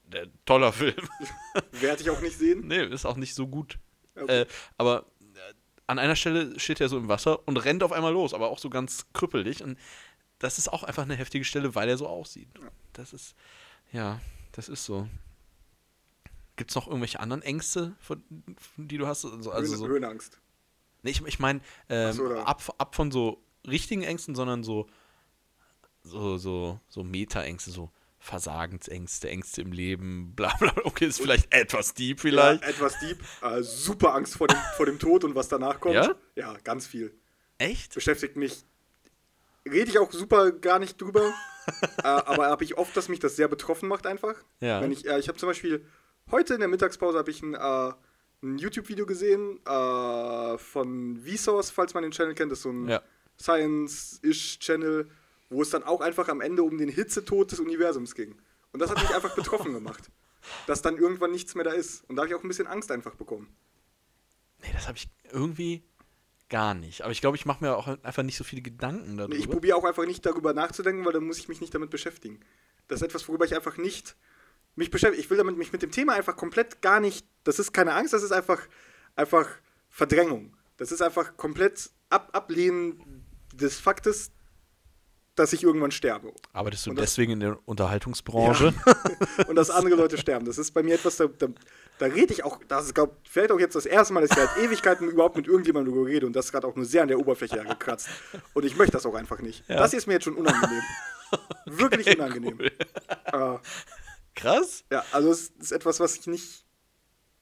Der, 0.07 0.29
toller 0.45 0.73
Film. 0.73 1.09
Werde 1.73 2.03
ich 2.03 2.11
auch 2.11 2.21
nicht 2.21 2.37
sehen. 2.37 2.67
nee, 2.67 2.85
ist 2.85 3.07
auch 3.07 3.17
nicht 3.17 3.35
so 3.35 3.47
gut. 3.47 3.79
Okay. 4.17 4.43
Äh, 4.43 4.47
aber 4.77 5.07
äh, 5.21 5.55
an 5.87 5.99
einer 5.99 6.17
Stelle 6.17 6.59
steht 6.59 6.81
er 6.81 6.89
so 6.89 6.99
im 6.99 7.09
Wasser 7.09 7.47
und 7.47 7.57
rennt 7.57 7.83
auf 7.83 7.93
einmal 7.93 8.13
los, 8.13 8.35
aber 8.35 8.49
auch 8.49 8.59
so 8.59 8.71
ganz 8.71 9.07
krüppelig. 9.13 9.63
Und 9.63 9.79
das 10.39 10.59
ist 10.59 10.69
auch 10.69 10.83
einfach 10.83 11.05
eine 11.05 11.17
heftige 11.17 11.45
Stelle, 11.45 11.75
weil 11.75 11.89
er 11.89 11.97
so 11.97 12.07
aussieht. 12.07 12.49
Ja. 12.61 12.69
Das 12.93 13.13
ist, 13.13 13.35
ja, 13.93 14.21
das 14.53 14.69
ist 14.69 14.85
so. 14.85 15.09
Gibt 16.57 16.71
es 16.71 16.77
noch 16.77 16.87
irgendwelche 16.87 17.19
anderen 17.19 17.43
Ängste, 17.43 17.97
von 17.99 18.23
die 18.77 18.99
du 18.99 19.07
hast? 19.07 19.25
Also, 19.25 19.51
also 19.51 19.73
Höhen, 19.73 19.79
so, 19.79 19.89
Höhenangst. 19.89 20.41
Nee, 21.05 21.11
ich, 21.11 21.25
ich 21.25 21.39
meine, 21.39 21.61
ähm, 21.89 22.13
so, 22.13 22.35
ab, 22.35 22.63
ab 22.79 22.95
von 22.95 23.11
so 23.11 23.43
richtigen 23.67 24.03
Ängsten, 24.03 24.35
sondern 24.35 24.65
so, 24.65 24.89
so, 26.03 26.37
so, 26.37 26.81
so 26.89 27.05
Meta-Ängste, 27.05 27.71
so 27.71 27.91
Versagensängste, 28.19 29.29
Ängste 29.29 29.61
im 29.61 29.73
Leben, 29.73 30.33
bla 30.37 30.55
bla. 30.59 30.73
Okay, 30.85 31.07
ist 31.07 31.21
vielleicht 31.21 31.53
etwas 31.53 31.95
deep 31.95 32.21
vielleicht. 32.21 32.63
Ja, 32.63 32.69
etwas 32.69 32.99
deep. 32.99 33.19
Äh, 33.43 33.63
super 33.63 34.15
Angst 34.15 34.37
vor 34.37 34.49
dem, 34.49 34.59
vor 34.77 34.87
dem 34.87 34.99
Tod 34.99 35.25
und 35.25 35.35
was 35.35 35.49
danach 35.49 35.79
kommt. 35.79 35.95
Ja? 35.95 36.15
Ja, 36.35 36.55
ganz 36.65 36.87
viel. 36.87 37.15
Echt? 37.59 37.95
Beschäftigt 37.95 38.37
mich. 38.37 38.65
Rede 39.67 39.91
ich 39.91 39.99
auch 39.99 40.11
super 40.13 40.53
gar 40.53 40.79
nicht 40.79 41.01
drüber. 41.01 41.33
äh, 41.99 42.03
aber 42.03 42.47
habe 42.47 42.65
ich 42.65 42.77
oft, 42.77 42.97
dass 42.97 43.09
mich 43.09 43.21
das 43.21 43.37
sehr 43.37 43.49
betroffen 43.49 43.89
macht 43.89 44.07
einfach. 44.07 44.35
Ja. 44.61 44.81
Wenn 44.81 44.93
ich, 44.93 45.07
äh, 45.07 45.19
ich 45.19 45.29
habe 45.29 45.39
zum 45.39 45.49
Beispiel 45.49 45.87
heute 46.31 46.55
in 46.55 46.61
der 46.61 46.69
Mittagspause 46.69 47.19
habe 47.19 47.31
ich 47.31 47.43
ein, 47.43 47.55
äh, 47.55 47.93
ein 48.45 48.59
YouTube-Video 48.59 49.07
gesehen 49.07 49.59
äh, 49.67 50.59
von 50.59 51.19
Vsauce, 51.25 51.71
falls 51.71 51.95
man 51.95 52.03
den 52.03 52.13
Channel 52.13 52.35
kennt. 52.35 52.53
Das 52.53 52.59
ist 52.59 52.63
so 52.65 52.71
ein 52.71 52.89
Ja. 52.89 53.03
Science-ish-Channel, 53.41 55.09
wo 55.51 55.63
es 55.63 55.71
dann 55.71 55.83
auch 55.83 56.01
einfach 56.01 56.29
am 56.29 56.41
Ende 56.41 56.63
um 56.63 56.79
den 56.79 56.89
Hitzetod 56.89 57.51
des 57.53 57.61
Universums 57.61 58.15
ging. 58.15 58.37
Und 58.73 58.81
das 58.81 58.91
hat 58.91 59.01
mich 59.01 59.15
einfach 59.15 59.35
betroffen 59.35 59.73
gemacht. 59.73 60.11
Dass 60.67 60.83
dann 60.83 60.99
irgendwann 60.99 61.31
nichts 61.31 61.55
mehr 61.55 61.65
da 61.65 61.73
ist. 61.73 62.05
Und 62.09 62.17
da 62.17 62.23
habe 62.23 62.29
ich 62.29 62.35
auch 62.35 62.43
ein 62.43 62.49
bisschen 62.49 62.67
Angst 62.67 62.91
einfach 62.91 63.15
bekommen. 63.15 63.49
Nee, 64.61 64.71
das 64.75 64.87
habe 64.89 64.99
ich 64.99 65.09
irgendwie 65.33 65.83
gar 66.51 66.75
nicht. 66.75 67.03
Aber 67.03 67.13
ich 67.13 67.21
glaube, 67.23 67.37
ich 67.37 67.47
mache 67.47 67.65
mir 67.65 67.77
auch 67.77 67.87
einfach 68.03 68.23
nicht 68.23 68.37
so 68.37 68.45
viele 68.45 68.61
Gedanken 68.61 69.17
darüber. 69.17 69.35
Nee, 69.35 69.41
ich 69.41 69.49
probiere 69.49 69.77
auch 69.77 69.85
einfach 69.85 70.05
nicht 70.05 70.27
darüber 70.27 70.53
nachzudenken, 70.53 71.05
weil 71.05 71.13
dann 71.15 71.25
muss 71.25 71.39
ich 71.39 71.49
mich 71.49 71.61
nicht 71.63 71.75
damit 71.75 71.89
beschäftigen. 71.91 72.41
Das 72.89 73.01
ist 73.01 73.07
etwas, 73.07 73.27
worüber 73.29 73.47
ich 73.47 73.55
einfach 73.55 73.79
nicht 73.79 74.17
mich 74.77 74.91
beschäftige. 74.91 75.21
Ich 75.23 75.31
will 75.31 75.37
damit 75.39 75.57
mich 75.57 75.73
mit 75.73 75.83
dem 75.83 75.91
Thema 75.91 76.15
einfach 76.15 76.37
komplett 76.37 76.83
gar 76.83 77.01
nicht. 77.01 77.27
Das 77.45 77.59
ist 77.59 77.73
keine 77.73 77.93
Angst, 77.95 78.13
das 78.13 78.23
ist 78.23 78.33
einfach, 78.33 78.61
einfach 79.17 79.49
Verdrängung. 79.91 80.57
Das 80.77 80.91
ist 80.93 81.03
einfach 81.03 81.37
komplett 81.37 81.91
ab, 82.11 82.31
Ablehnen 82.33 83.25
des 83.53 83.79
Faktes, 83.79 84.31
dass 85.37 85.53
ich 85.53 85.63
irgendwann 85.65 85.91
sterbe. 85.91 86.33
Arbeitest 86.53 86.87
du 86.87 86.93
das- 86.95 87.11
deswegen 87.11 87.33
in 87.33 87.41
der 87.41 87.59
Unterhaltungsbranche? 87.69 88.73
Und 89.49 89.57
dass 89.57 89.71
andere 89.71 89.95
Leute 89.97 90.17
sterben. 90.19 90.45
Das 90.47 90.59
ist 90.59 90.71
bei 90.73 90.83
mir 90.83 90.95
etwas, 90.95 91.17
da, 91.17 91.27
da, 91.27 91.49
da 91.99 92.07
rede 92.07 92.33
ich 92.33 92.45
auch, 92.45 92.61
das 92.69 92.87
ist 92.87 92.95
glaub, 92.95 93.17
vielleicht 93.29 93.51
auch 93.53 93.59
jetzt 93.61 93.75
das 93.75 93.87
erste 93.87 94.15
Mal, 94.15 94.21
dass 94.21 94.31
ich 94.31 94.37
seit 94.37 94.57
Ewigkeiten 94.65 95.09
überhaupt 95.09 95.37
mit 95.37 95.47
irgendjemandem 95.49 95.93
darüber 95.93 96.09
rede 96.09 96.27
und 96.27 96.35
das 96.35 96.51
gerade 96.53 96.67
auch 96.67 96.77
nur 96.77 96.85
sehr 96.85 97.03
an 97.03 97.09
der 97.09 97.19
Oberfläche 97.19 97.59
gekratzt. 97.65 98.09
Und 98.53 98.65
ich 98.65 98.77
möchte 98.77 98.93
das 98.93 99.07
auch 99.07 99.15
einfach 99.15 99.41
nicht. 99.41 99.69
Ja. 99.69 99.77
Das 99.77 99.91
hier 99.91 99.99
ist 99.99 100.07
mir 100.07 100.15
jetzt 100.15 100.25
schon 100.25 100.35
unangenehm. 100.37 100.83
Wirklich 101.67 102.17
unangenehm. 102.17 102.59
cool. 102.61 102.71
Äh, 103.33 103.59
Krass. 104.35 104.85
ja, 104.91 105.05
also 105.13 105.31
es 105.31 105.49
ist 105.61 105.73
etwas, 105.73 106.01
was 106.01 106.17
ich 106.17 106.27
nicht. 106.27 106.65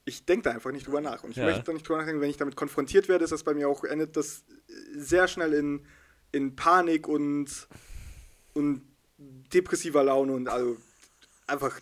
Ich 0.05 0.25
denke 0.25 0.43
da 0.43 0.51
einfach 0.51 0.71
nicht 0.71 0.85
drüber 0.85 1.01
nach. 1.01 1.23
Und 1.23 1.31
ich 1.31 1.37
Ja. 1.37 1.45
möchte 1.45 1.63
da 1.63 1.73
nicht 1.73 1.87
drüber 1.87 1.97
nachdenken. 1.99 2.21
Wenn 2.21 2.29
ich 2.29 2.37
damit 2.37 2.55
konfrontiert 2.55 3.07
werde, 3.07 3.23
ist 3.23 3.31
das 3.31 3.43
bei 3.43 3.53
mir 3.53 3.69
auch, 3.69 3.83
endet 3.83 4.17
das 4.17 4.43
sehr 4.95 5.27
schnell 5.27 5.53
in, 5.53 5.85
in 6.31 6.55
Panik 6.55 7.07
und, 7.07 7.47
und 8.53 8.81
depressiver 9.17 10.03
Laune 10.03 10.33
und 10.33 10.49
also 10.49 10.77
einfach 11.47 11.79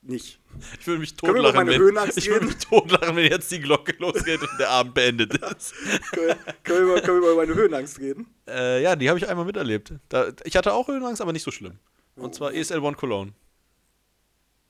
nicht. 0.00 0.40
Ich 0.80 0.86
würde 0.86 1.00
mich 1.00 1.16
Können 1.16 1.34
wir 1.34 1.40
über 1.40 1.48
totlachen, 1.52 1.66
meine 1.66 2.06
wenn, 2.06 2.12
ich 2.16 2.30
würde 2.30 2.46
mich 2.46 2.56
totlachen, 2.56 3.16
wenn 3.16 3.30
jetzt 3.30 3.50
die 3.50 3.60
Glocke 3.60 3.94
losgeht 3.98 4.40
und 4.40 4.50
der 4.58 4.70
Abend 4.70 4.94
beendet 4.94 5.34
ist. 5.56 5.74
können, 6.12 6.26
wir, 6.28 6.34
können, 6.62 6.86
wir 6.86 6.94
über, 6.94 7.00
können 7.02 7.20
wir 7.22 7.30
über 7.32 7.36
meine 7.42 7.54
Höhenangst 7.54 7.98
reden? 7.98 8.32
Äh, 8.48 8.82
ja, 8.82 8.96
die 8.96 9.08
habe 9.10 9.18
ich 9.18 9.28
einmal 9.28 9.44
miterlebt. 9.44 9.92
Da, 10.08 10.32
ich 10.44 10.56
hatte 10.56 10.72
auch 10.72 10.88
Höhenangst, 10.88 11.20
aber 11.20 11.32
nicht 11.32 11.42
so 11.42 11.50
schlimm. 11.50 11.78
Und 12.16 12.34
zwar 12.34 12.52
E 12.54 12.60
ESL 12.60 12.78
One 12.78 12.96
Cologne. 12.96 13.32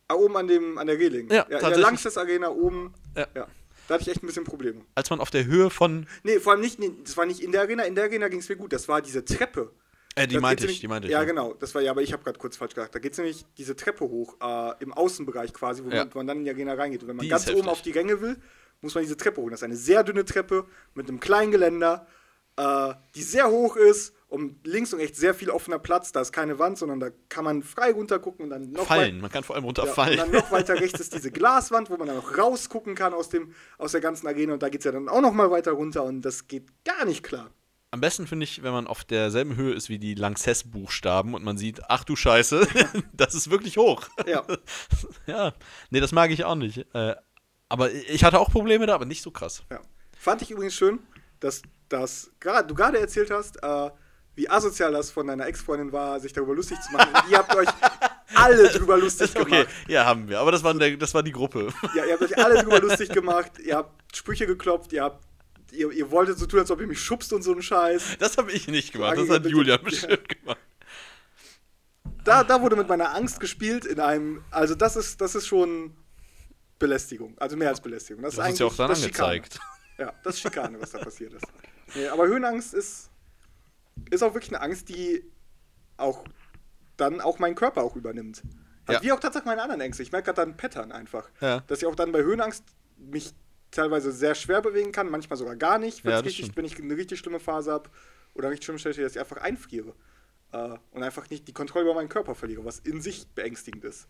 Ah, 0.08 0.14
oben 0.14 0.36
an, 0.36 0.46
dem, 0.48 0.78
an 0.78 0.86
der 0.86 0.98
Reling. 0.98 1.30
Ja, 1.30 1.42
in 1.42 1.58
der. 1.58 1.78
Langstes 1.78 2.16
Arena 2.16 2.48
oben. 2.48 2.94
Ja. 3.16 3.26
Ja. 3.34 3.46
Da 3.86 3.94
hatte 3.94 4.02
ich 4.02 4.08
echt 4.08 4.22
ein 4.22 4.26
bisschen 4.26 4.44
Probleme. 4.44 4.80
Als 4.94 5.08
man 5.10 5.20
auf 5.20 5.30
der 5.30 5.44
Höhe 5.46 5.70
von. 5.70 6.06
Nee, 6.22 6.40
vor 6.40 6.52
allem 6.52 6.60
nicht, 6.60 6.78
nee, 6.78 6.90
das 7.04 7.16
war 7.16 7.24
nicht 7.26 7.40
in 7.40 7.52
der 7.52 7.62
Arena. 7.62 7.84
In 7.84 7.94
der 7.94 8.04
Arena 8.04 8.28
ging 8.28 8.40
es 8.40 8.48
mir 8.48 8.56
gut. 8.56 8.72
Das 8.72 8.88
war 8.88 9.00
diese 9.02 9.24
Treppe. 9.24 9.70
Äh, 10.14 10.26
die 10.26 10.38
meinte 10.40 10.66
ich, 10.66 10.80
die 10.80 10.88
meinte 10.88 11.06
ich. 11.08 11.12
Ja, 11.12 11.24
genau. 11.24 11.54
Das 11.54 11.74
war 11.74 11.80
ja, 11.82 11.90
aber 11.92 12.02
ich 12.02 12.12
habe 12.12 12.22
gerade 12.24 12.38
kurz 12.38 12.56
falsch 12.56 12.74
gedacht. 12.74 12.94
Da 12.94 12.98
geht 12.98 13.12
es 13.12 13.18
nämlich 13.18 13.44
diese 13.56 13.76
Treppe 13.76 14.04
hoch, 14.04 14.36
äh, 14.42 14.82
im 14.82 14.92
Außenbereich 14.92 15.52
quasi, 15.54 15.84
wo 15.84 15.90
Ja. 15.90 16.04
man, 16.04 16.10
man 16.14 16.26
dann 16.26 16.38
in 16.38 16.44
die 16.44 16.50
Arena 16.50 16.74
reingeht. 16.74 17.02
Und 17.02 17.08
wenn 17.08 17.16
man 17.16 17.24
Die 17.24 17.28
ganz 17.30 17.46
oben 17.46 17.56
heftig. 17.56 17.70
auf 17.72 17.82
die 17.82 17.90
Ränge 17.92 18.20
will, 18.20 18.36
muss 18.80 18.94
man 18.94 19.04
diese 19.04 19.16
Treppe 19.16 19.40
hoch. 19.40 19.50
Das 19.50 19.60
ist 19.60 19.64
eine 19.64 19.76
sehr 19.76 20.02
dünne 20.04 20.24
Treppe 20.24 20.66
mit 20.94 21.08
einem 21.08 21.20
kleinen 21.20 21.52
Geländer, 21.52 22.06
äh, 22.56 22.94
die 23.14 23.22
sehr 23.22 23.48
hoch 23.50 23.76
ist 23.76 24.14
und 24.28 24.66
links 24.66 24.92
und 24.92 25.00
rechts 25.00 25.18
sehr 25.18 25.34
viel 25.34 25.50
offener 25.50 25.78
Platz. 25.78 26.12
Da 26.12 26.20
ist 26.20 26.32
keine 26.32 26.58
Wand, 26.58 26.78
sondern 26.78 27.00
da 27.00 27.08
kann 27.28 27.44
man 27.44 27.62
frei 27.62 27.92
runtergucken 27.92 28.44
und 28.44 28.50
dann 28.50 28.70
noch 28.70 28.86
Fallen, 28.86 29.20
man 29.20 29.30
kann 29.30 29.42
vor 29.42 29.56
allem 29.56 29.64
Ja, 29.64 29.68
runterfallen. 29.68 30.20
und 30.20 30.32
dann 30.32 30.42
noch 30.42 30.52
weiter 30.52 30.74
rechts 30.74 31.00
ist 31.00 31.14
diese 31.14 31.30
Glaswand, 31.30 31.90
wo 31.90 31.96
man 31.96 32.06
dann 32.06 32.16
noch 32.16 32.36
rausgucken 32.36 32.94
kann 32.94 33.14
aus, 33.14 33.30
dem, 33.30 33.54
aus 33.78 33.92
der 33.92 34.00
ganzen 34.00 34.26
Arena. 34.26 34.52
Und 34.54 34.62
da 34.62 34.68
geht 34.68 34.82
es 34.82 34.84
ja 34.84 34.92
dann 34.92 35.08
auch 35.08 35.20
noch 35.22 35.32
mal 35.32 35.50
weiter 35.50 35.72
runter 35.72 36.04
und 36.04 36.22
das 36.22 36.46
geht 36.46 36.66
gar 36.84 37.04
nicht 37.04 37.22
klar. 37.22 37.50
Am 37.90 38.02
besten 38.02 38.26
finde 38.26 38.44
ich, 38.44 38.62
wenn 38.62 38.72
man 38.72 38.86
auf 38.86 39.02
derselben 39.04 39.56
Höhe 39.56 39.72
ist 39.72 39.88
wie 39.88 39.98
die 39.98 40.14
Lanxess-Buchstaben 40.14 41.32
und 41.32 41.42
man 41.42 41.56
sieht, 41.56 41.80
ach 41.88 42.04
du 42.04 42.16
Scheiße, 42.16 42.68
das 43.14 43.34
ist 43.34 43.50
wirklich 43.50 43.78
hoch. 43.78 44.02
Ja. 44.26 44.44
ja, 45.26 45.54
nee, 45.88 46.00
das 46.00 46.12
mag 46.12 46.30
ich 46.30 46.44
auch 46.44 46.54
nicht. 46.54 46.84
Äh, 46.94 47.14
aber 47.70 47.90
ich 47.90 48.24
hatte 48.24 48.40
auch 48.40 48.50
Probleme 48.50 48.84
da, 48.86 48.94
aber 48.94 49.06
nicht 49.06 49.22
so 49.22 49.30
krass. 49.30 49.62
Ja. 49.70 49.80
Fand 50.18 50.42
ich 50.42 50.50
übrigens 50.50 50.74
schön, 50.74 50.98
dass, 51.40 51.62
dass 51.88 52.30
grad, 52.40 52.70
du 52.70 52.74
gerade 52.74 52.98
erzählt 52.98 53.30
hast, 53.30 53.62
äh, 53.62 53.90
wie 54.38 54.48
asozial 54.48 54.92
das 54.92 55.10
von 55.10 55.26
deiner 55.26 55.46
Ex-Freundin 55.46 55.90
war, 55.92 56.20
sich 56.20 56.32
darüber 56.32 56.54
lustig 56.54 56.80
zu 56.80 56.92
machen. 56.92 57.10
Und 57.12 57.30
ihr 57.30 57.38
habt 57.38 57.54
euch 57.56 57.68
alle 58.34 58.68
drüber 58.68 58.96
lustig 58.96 59.30
Okay, 59.34 59.44
gemacht. 59.50 59.68
ja, 59.88 60.04
haben 60.06 60.28
wir. 60.28 60.38
Aber 60.38 60.52
das 60.52 60.62
war, 60.62 60.72
der, 60.74 60.96
das 60.96 61.12
war 61.12 61.22
die 61.24 61.32
Gruppe. 61.32 61.68
Ja, 61.96 62.04
ihr 62.04 62.12
habt 62.12 62.22
euch 62.22 62.38
alle 62.38 62.62
drüber 62.62 62.80
lustig 62.80 63.08
gemacht. 63.10 63.58
Ihr 63.58 63.76
habt 63.76 64.16
Sprüche 64.16 64.46
geklopft. 64.46 64.92
Ihr 64.92 65.02
habt, 65.02 65.24
ihr, 65.72 65.90
ihr 65.90 66.10
wolltet 66.12 66.38
so 66.38 66.46
tun, 66.46 66.60
als 66.60 66.70
ob 66.70 66.80
ihr 66.80 66.86
mich 66.86 67.00
schubst 67.00 67.32
und 67.32 67.42
so 67.42 67.50
einen 67.52 67.62
Scheiß. 67.62 68.16
Das 68.20 68.36
habe 68.38 68.52
ich 68.52 68.68
nicht 68.68 68.92
gemacht. 68.92 69.16
Das 69.18 69.28
hat 69.28 69.42
bitte- 69.42 69.48
Julian 69.56 69.78
ja. 69.80 69.84
bestimmt 69.84 70.28
gemacht. 70.28 70.58
Da, 72.24 72.44
da 72.44 72.60
wurde 72.62 72.76
mit 72.76 72.88
meiner 72.88 73.14
Angst 73.14 73.40
gespielt 73.40 73.84
in 73.86 74.00
einem, 74.00 74.42
also 74.50 74.74
das 74.74 74.96
ist, 74.96 75.20
das 75.20 75.34
ist 75.34 75.46
schon 75.46 75.96
Belästigung. 76.78 77.36
Also 77.38 77.56
mehr 77.56 77.70
als 77.70 77.80
Belästigung. 77.80 78.22
Das 78.22 78.34
Du 78.36 78.42
ist 78.42 78.58
ja 78.58 78.66
auch 78.66 78.76
dann 78.76 78.88
das 78.90 79.02
Schikane. 79.02 79.28
angezeigt. 79.32 79.58
Ja, 79.98 80.12
das 80.22 80.34
ist 80.36 80.42
Schikane, 80.42 80.80
was 80.80 80.92
da 80.92 80.98
passiert 80.98 81.32
ist. 81.32 81.44
Nee, 81.94 82.06
aber 82.06 82.26
Höhenangst 82.28 82.72
ist, 82.74 83.10
ist 84.10 84.22
auch 84.22 84.34
wirklich 84.34 84.52
eine 84.52 84.60
Angst, 84.62 84.88
die 84.88 85.24
auch 85.96 86.24
dann 86.96 87.20
auch 87.20 87.38
meinen 87.38 87.54
Körper 87.54 87.82
auch 87.82 87.96
übernimmt. 87.96 88.42
Also 88.86 89.00
Ja. 89.00 89.02
Wie 89.02 89.12
auch 89.12 89.20
tatsächlich 89.20 89.46
meine 89.46 89.62
anderen 89.62 89.80
Ängste. 89.80 90.02
Ich 90.02 90.12
merke 90.12 90.26
gerade 90.26 90.42
dann 90.42 90.50
ein 90.50 90.56
Pattern 90.56 90.92
einfach. 90.92 91.28
Ja. 91.40 91.60
Dass 91.66 91.80
ich 91.80 91.86
auch 91.86 91.94
dann 91.94 92.12
bei 92.12 92.22
Höhenangst 92.22 92.64
mich 92.96 93.34
teilweise 93.70 94.12
sehr 94.12 94.34
schwer 94.34 94.62
bewegen 94.62 94.92
kann, 94.92 95.10
manchmal 95.10 95.36
sogar 95.36 95.56
gar 95.56 95.78
nicht, 95.78 96.04
Ja, 96.04 96.20
richtig, 96.20 96.56
wenn 96.56 96.64
ich 96.64 96.78
eine 96.78 96.96
richtig 96.96 97.18
schlimme 97.18 97.38
Phase 97.38 97.70
habe 97.70 97.90
oder 98.34 98.46
eine 98.46 98.52
richtig 98.52 98.64
schlimme 98.64 98.78
Stelle, 98.78 98.96
dass 99.02 99.12
ich 99.12 99.20
einfach 99.20 99.36
einfriere. 99.38 99.94
Äh, 100.52 100.78
und 100.92 101.02
einfach 101.02 101.28
nicht 101.28 101.46
die 101.46 101.52
Kontrolle 101.52 101.84
über 101.84 101.94
meinen 101.94 102.08
Körper 102.08 102.34
verliere, 102.34 102.64
was 102.64 102.78
in 102.78 103.02
sich 103.02 103.26
beängstigend 103.28 103.84
ist. 103.84 104.08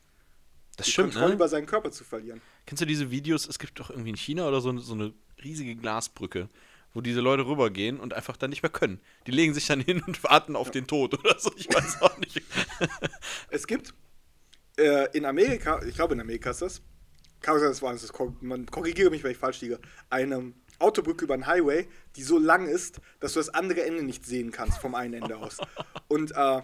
Das 0.76 0.86
die 0.86 0.92
stimmt, 0.92 1.08
Kontrolle 1.08 1.30
ne? 1.30 1.34
über 1.34 1.48
seinen 1.48 1.66
Körper 1.66 1.90
zu 1.90 2.04
verlieren. 2.04 2.40
Kennst 2.64 2.80
du 2.80 2.86
diese 2.86 3.10
Videos? 3.10 3.48
Es 3.48 3.58
gibt 3.58 3.80
doch 3.80 3.90
irgendwie 3.90 4.10
in 4.10 4.16
China 4.16 4.46
oder 4.46 4.60
so, 4.60 4.76
so 4.78 4.94
eine 4.94 5.12
riesige 5.42 5.74
Glasbrücke, 5.74 6.48
wo 6.94 7.00
diese 7.00 7.20
Leute 7.20 7.46
rübergehen 7.46 8.00
und 8.00 8.14
einfach 8.14 8.36
dann 8.36 8.50
nicht 8.50 8.62
mehr 8.62 8.70
können. 8.70 9.00
Die 9.26 9.30
legen 9.30 9.54
sich 9.54 9.66
dann 9.66 9.80
hin 9.80 10.02
und 10.06 10.22
warten 10.24 10.56
auf 10.56 10.70
den 10.70 10.86
Tod 10.86 11.18
oder 11.18 11.38
so. 11.38 11.50
Ich 11.56 11.68
weiß 11.68 12.02
auch 12.02 12.18
nicht. 12.18 12.42
Es 13.50 13.66
gibt 13.66 13.94
äh, 14.76 15.08
in 15.16 15.24
Amerika, 15.24 15.82
ich 15.82 15.94
glaube 15.94 16.14
in 16.14 16.20
Amerika 16.20 16.50
ist 16.50 16.62
das, 16.62 16.82
kann 17.40 17.58
sein, 17.58 17.68
das 17.68 17.82
war 17.82 17.92
das, 17.92 18.12
man 18.40 18.66
korrigiere 18.66 19.10
mich, 19.10 19.22
wenn 19.22 19.32
ich 19.32 19.38
falsch 19.38 19.60
liege, 19.60 19.78
eine 20.10 20.52
Autobrücke 20.78 21.24
über 21.24 21.34
einen 21.34 21.46
Highway, 21.46 21.88
die 22.16 22.22
so 22.22 22.38
lang 22.38 22.66
ist, 22.66 23.00
dass 23.20 23.32
du 23.32 23.40
das 23.40 23.48
andere 23.48 23.84
Ende 23.84 24.02
nicht 24.02 24.24
sehen 24.24 24.50
kannst 24.50 24.78
vom 24.78 24.94
einen 24.94 25.14
Ende 25.14 25.36
aus. 25.36 25.58
Und 26.08 26.32
äh, 26.32 26.62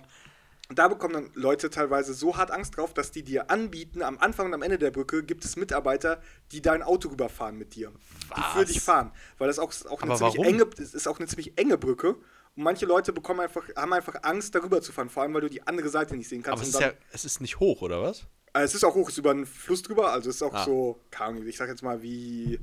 da 0.70 0.88
bekommen 0.88 1.14
dann 1.14 1.30
Leute 1.34 1.68
teilweise 1.70 2.14
so 2.14 2.36
hart 2.36 2.50
Angst 2.50 2.76
drauf, 2.76 2.94
dass 2.94 3.10
die 3.10 3.22
dir 3.22 3.50
anbieten, 3.50 4.02
am 4.02 4.18
Anfang 4.18 4.46
und 4.46 4.54
am 4.54 4.62
Ende 4.62 4.78
der 4.78 4.90
Brücke 4.90 5.22
gibt 5.22 5.44
es 5.44 5.56
Mitarbeiter, 5.56 6.22
die 6.52 6.62
dein 6.62 6.82
Auto 6.82 7.08
rüberfahren 7.10 7.56
mit 7.58 7.74
dir. 7.74 7.92
Die 8.36 8.40
für 8.54 8.60
Was? 8.60 8.66
dich 8.68 8.80
fahren. 8.80 9.12
Weil 9.38 9.48
das 9.48 9.58
auch, 9.58 9.72
auch 9.90 10.02
eine 10.02 10.14
ziemlich 10.16 10.38
warum? 10.38 10.46
enge, 10.46 10.66
ist 10.78 11.06
auch 11.06 11.18
eine 11.18 11.28
ziemlich 11.28 11.58
enge 11.58 11.76
Brücke. 11.76 12.14
Und 12.56 12.62
manche 12.62 12.86
Leute 12.86 13.12
bekommen 13.12 13.40
einfach, 13.40 13.64
haben 13.76 13.92
einfach 13.92 14.14
Angst, 14.22 14.54
darüber 14.54 14.80
zu 14.80 14.92
fahren, 14.92 15.10
vor 15.10 15.22
allem 15.22 15.34
weil 15.34 15.42
du 15.42 15.50
die 15.50 15.66
andere 15.66 15.88
Seite 15.90 16.16
nicht 16.16 16.28
sehen 16.28 16.42
kannst. 16.42 16.60
Aber 16.60 16.62
es 16.68 16.74
und 16.74 16.80
ist 16.82 16.86
ja, 16.86 16.92
es 17.12 17.24
ist 17.24 17.40
nicht 17.40 17.58
hoch, 17.60 17.82
oder 17.82 18.00
was? 18.02 18.26
äh, 18.54 18.62
Es 18.62 18.74
ist 18.74 18.84
auch 18.84 18.94
hoch, 18.94 19.08
es 19.08 19.14
ist 19.14 19.18
über 19.18 19.32
einen 19.32 19.44
Fluss 19.46 19.82
drüber, 19.82 20.12
also 20.12 20.30
es 20.30 20.36
ist 20.36 20.42
auch 20.42 20.54
Ah. 20.54 20.64
so, 20.64 21.00
keine 21.10 21.30
Ahnung, 21.30 21.46
ich 21.46 21.56
sag 21.56 21.68
jetzt 21.68 21.82
mal 21.82 22.00
wie 22.00 22.58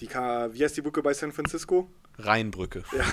die 0.00 0.08
wie 0.10 0.64
heißt 0.64 0.76
die 0.76 0.82
Brücke 0.82 1.00
bei 1.02 1.14
San 1.14 1.32
Francisco? 1.32 1.90
Rheinbrücke. 2.18 2.82
Ja, 2.96 3.04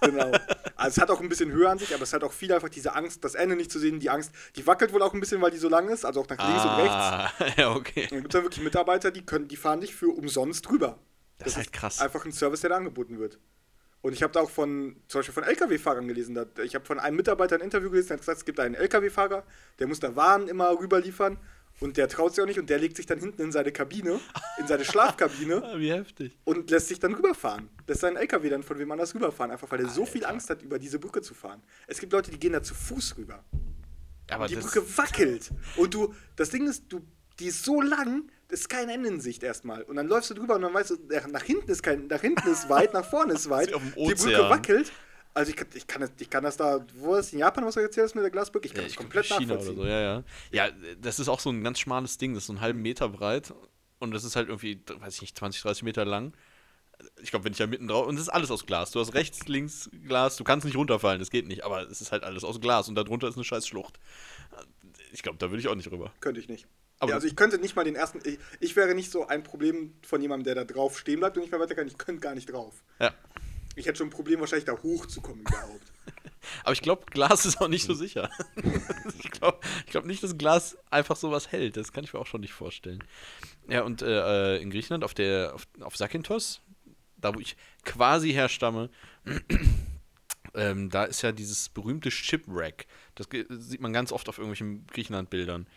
genau. 0.00 0.32
Also 0.76 0.96
es 0.96 0.98
hat 0.98 1.10
auch 1.10 1.20
ein 1.20 1.28
bisschen 1.28 1.50
Höhe 1.50 1.68
an 1.68 1.78
sich, 1.78 1.94
aber 1.94 2.02
es 2.02 2.12
hat 2.12 2.22
auch 2.24 2.32
viel 2.32 2.52
einfach 2.52 2.68
diese 2.68 2.94
Angst, 2.94 3.24
das 3.24 3.34
Ende 3.34 3.56
nicht 3.56 3.70
zu 3.70 3.78
sehen, 3.78 4.00
die 4.00 4.10
Angst, 4.10 4.32
die 4.56 4.66
wackelt 4.66 4.92
wohl 4.92 5.02
auch 5.02 5.14
ein 5.14 5.20
bisschen, 5.20 5.40
weil 5.40 5.50
die 5.50 5.58
so 5.58 5.68
lang 5.68 5.88
ist, 5.88 6.04
also 6.04 6.20
auch 6.20 6.28
nach 6.28 6.38
links 6.38 6.64
und 6.64 6.76
rechts. 6.76 6.94
Ah, 6.94 7.32
ja, 7.56 7.70
okay. 7.70 8.02
Und 8.04 8.12
dann 8.12 8.20
gibt 8.20 8.34
es 8.34 8.38
dann 8.38 8.44
wirklich 8.44 8.64
Mitarbeiter, 8.64 9.10
die 9.10 9.24
können, 9.24 9.48
die 9.48 9.56
fahren 9.56 9.80
dich 9.80 9.94
für 9.94 10.08
umsonst 10.08 10.68
rüber. 10.70 10.98
Das 11.38 11.48
ist 11.48 11.56
halt 11.56 11.72
krass. 11.72 12.00
Einfach 12.00 12.24
ein 12.24 12.32
Service, 12.32 12.60
der 12.60 12.70
da 12.70 12.76
angeboten 12.76 13.18
wird. 13.18 13.38
Und 14.00 14.12
ich 14.12 14.22
habe 14.22 14.32
da 14.32 14.40
auch 14.40 14.50
von, 14.50 14.96
zum 15.08 15.18
Beispiel 15.18 15.34
von 15.34 15.42
LKW-Fahrern 15.42 16.06
gelesen. 16.06 16.38
Ich 16.62 16.74
habe 16.74 16.84
von 16.84 17.00
einem 17.00 17.16
Mitarbeiter 17.16 17.56
ein 17.56 17.62
Interview 17.62 17.90
gelesen, 17.90 18.08
der 18.08 18.14
hat 18.16 18.20
gesagt, 18.20 18.38
es 18.38 18.44
gibt 18.44 18.60
einen 18.60 18.74
LKW-Fahrer, 18.76 19.44
der 19.78 19.86
muss 19.88 19.98
da 19.98 20.14
Waren 20.14 20.48
immer 20.48 20.70
rüberliefern 20.78 21.38
und 21.80 21.96
der 21.96 22.08
traut 22.08 22.34
sich 22.34 22.42
auch 22.42 22.46
nicht 22.46 22.58
und 22.58 22.68
der 22.70 22.78
legt 22.78 22.96
sich 22.96 23.06
dann 23.06 23.18
hinten 23.18 23.42
in 23.42 23.52
seine 23.52 23.72
Kabine, 23.72 24.18
in 24.58 24.66
seine 24.66 24.84
Schlafkabine 24.84 25.62
Ah, 25.64 25.74
Wie 25.78 25.92
heftig. 25.92 26.36
und 26.44 26.70
lässt 26.70 26.88
sich 26.88 26.98
dann 26.98 27.14
rüberfahren. 27.14 27.68
Lässt 27.86 28.00
seinen 28.00 28.16
LKW 28.16 28.48
dann 28.50 28.62
von 28.62 28.78
wem 28.78 28.90
anders 28.90 29.14
rüberfahren, 29.14 29.50
einfach 29.52 29.70
weil 29.70 29.80
er 29.80 29.88
so 29.88 30.04
viel 30.06 30.22
Alter. 30.24 30.34
Angst 30.34 30.50
hat, 30.50 30.62
über 30.62 30.78
diese 30.78 30.98
Brücke 30.98 31.22
zu 31.22 31.34
fahren. 31.34 31.62
Es 31.86 31.98
gibt 32.00 32.12
Leute, 32.12 32.30
die 32.30 32.38
gehen 32.38 32.52
da 32.52 32.62
zu 32.62 32.74
Fuß 32.74 33.16
rüber. 33.18 33.44
Aber 34.30 34.46
die 34.46 34.56
das, 34.56 34.64
Brücke 34.64 34.98
wackelt. 34.98 35.50
Und 35.76 35.94
du, 35.94 36.14
das 36.36 36.50
Ding 36.50 36.66
ist, 36.68 36.84
du, 36.90 37.00
die 37.38 37.46
ist 37.46 37.64
so 37.64 37.80
lang, 37.80 38.24
das 38.48 38.60
ist 38.60 38.68
kein 38.68 38.88
Ende 38.88 39.08
in 39.08 39.20
Sicht 39.20 39.42
erstmal. 39.42 39.82
Und 39.82 39.96
dann 39.96 40.06
läufst 40.08 40.28
du 40.30 40.34
drüber 40.34 40.56
und 40.56 40.62
dann 40.62 40.74
weißt 40.74 40.90
du, 40.90 40.96
nach- 41.30 41.42
hinten 41.42 41.70
ist 41.70 41.82
kein, 41.82 42.08
nach 42.08 42.20
hinten 42.20 42.48
ist 42.48 42.68
weit, 42.68 42.92
nach 42.92 43.08
vorne 43.08 43.34
ist 43.34 43.48
weit. 43.50 43.70
dem 43.72 43.80
Die 43.96 44.14
Brücke 44.14 44.48
wackelt. 44.50 44.92
Also 45.34 45.50
ich 45.50 45.56
kann, 45.56 45.68
ich 45.74 45.86
kann, 45.86 46.00
das, 46.00 46.10
ich 46.18 46.30
kann 46.30 46.42
das 46.42 46.56
da, 46.56 46.84
wo 46.96 47.14
ist 47.14 47.32
in 47.32 47.38
Japan, 47.38 47.64
was 47.64 47.74
du 47.74 47.80
erzählt 47.80 48.06
hast 48.06 48.14
mit 48.14 48.24
der 48.24 48.30
Glasbrücke? 48.30 48.66
Ich 48.66 48.74
kann 48.74 48.82
ja, 48.82 48.88
das 48.88 48.96
komplett 48.96 49.26
China 49.26 49.54
oder 49.54 49.54
nachvollziehen. 49.54 49.76
so, 49.76 49.86
ja, 49.86 50.00
ja. 50.00 50.22
Ja, 50.50 50.68
das 51.00 51.20
ist 51.20 51.28
auch 51.28 51.40
so 51.40 51.50
ein 51.50 51.62
ganz 51.62 51.78
schmales 51.78 52.18
Ding, 52.18 52.34
das 52.34 52.44
ist 52.44 52.46
so 52.48 52.54
einen 52.54 52.60
halben 52.60 52.82
Meter 52.82 53.08
breit 53.08 53.52
und 53.98 54.12
das 54.12 54.24
ist 54.24 54.36
halt 54.36 54.48
irgendwie, 54.48 54.80
weiß 54.86 55.16
ich 55.16 55.20
nicht, 55.20 55.38
20, 55.38 55.62
30 55.62 55.82
Meter 55.84 56.04
lang. 56.04 56.32
Ich 57.22 57.30
glaube, 57.30 57.44
wenn 57.44 57.52
ich 57.52 57.58
da 57.58 57.66
mitten 57.66 57.86
drauf. 57.86 58.06
Und 58.08 58.16
das 58.16 58.22
ist 58.22 58.28
alles 58.28 58.50
aus 58.50 58.66
Glas. 58.66 58.90
Du 58.90 58.98
hast 58.98 59.14
rechts, 59.14 59.46
links 59.46 59.88
Glas. 60.06 60.36
Du 60.36 60.42
kannst 60.42 60.66
nicht 60.66 60.76
runterfallen, 60.76 61.20
das 61.20 61.30
geht 61.30 61.46
nicht. 61.46 61.64
Aber 61.64 61.88
es 61.88 62.00
ist 62.00 62.10
halt 62.10 62.24
alles 62.24 62.42
aus 62.42 62.60
Glas 62.60 62.88
und 62.88 62.96
darunter 62.96 63.28
ist 63.28 63.36
eine 63.36 63.44
scheiß 63.44 63.68
Schlucht. 63.68 64.00
Ich 65.12 65.22
glaube, 65.22 65.38
da 65.38 65.50
würde 65.50 65.60
ich 65.60 65.68
auch 65.68 65.76
nicht 65.76 65.90
rüber. 65.92 66.12
Könnte 66.20 66.40
ich 66.40 66.48
nicht. 66.48 66.66
Ja, 67.06 67.14
also 67.14 67.28
ich 67.28 67.36
könnte 67.36 67.58
nicht 67.58 67.76
mal 67.76 67.84
den 67.84 67.94
ersten, 67.94 68.20
ich, 68.24 68.38
ich 68.58 68.74
wäre 68.74 68.94
nicht 68.94 69.12
so 69.12 69.28
ein 69.28 69.44
Problem 69.44 69.94
von 70.02 70.20
jemandem, 70.20 70.44
der 70.52 70.54
da 70.56 70.64
drauf 70.64 70.98
stehen 70.98 71.20
bleibt 71.20 71.36
und 71.36 71.42
nicht 71.42 71.52
mehr 71.52 71.60
weiter 71.60 71.76
kann. 71.76 71.86
Ich 71.86 71.96
könnte 71.96 72.20
gar 72.20 72.34
nicht 72.34 72.52
drauf. 72.52 72.82
Ja. 72.98 73.14
Ich 73.78 73.86
hätte 73.86 73.98
schon 73.98 74.08
ein 74.08 74.10
Problem, 74.10 74.40
wahrscheinlich 74.40 74.64
da 74.64 74.76
hochzukommen 74.82 75.42
überhaupt. 75.42 75.92
Aber 76.64 76.72
ich 76.72 76.82
glaube, 76.82 77.06
Glas 77.06 77.46
ist 77.46 77.60
auch 77.60 77.68
nicht 77.68 77.84
so 77.84 77.94
sicher. 77.94 78.28
ich 79.22 79.30
glaube 79.30 79.60
glaub 79.86 80.04
nicht, 80.04 80.22
dass 80.22 80.36
Glas 80.36 80.76
einfach 80.90 81.14
sowas 81.14 81.52
hält. 81.52 81.76
Das 81.76 81.92
kann 81.92 82.02
ich 82.02 82.12
mir 82.12 82.18
auch 82.18 82.26
schon 82.26 82.40
nicht 82.40 82.52
vorstellen. 82.52 83.04
Ja, 83.68 83.82
und 83.82 84.02
äh, 84.02 84.56
äh, 84.56 84.62
in 84.62 84.70
Griechenland 84.70 85.04
auf 85.04 85.14
der 85.14 85.54
auf, 85.54 85.68
auf 85.80 85.96
Zakynthos, 85.96 86.60
da 87.16 87.34
wo 87.34 87.38
ich 87.38 87.56
quasi 87.84 88.32
herstamme, 88.32 88.90
ähm, 90.54 90.90
da 90.90 91.04
ist 91.04 91.22
ja 91.22 91.30
dieses 91.30 91.68
berühmte 91.68 92.10
Shipwreck. 92.10 92.88
Das 93.14 93.28
sieht 93.48 93.80
man 93.80 93.92
ganz 93.92 94.10
oft 94.10 94.28
auf 94.28 94.38
irgendwelchen 94.38 94.88
Griechenland-Bildern. 94.88 95.68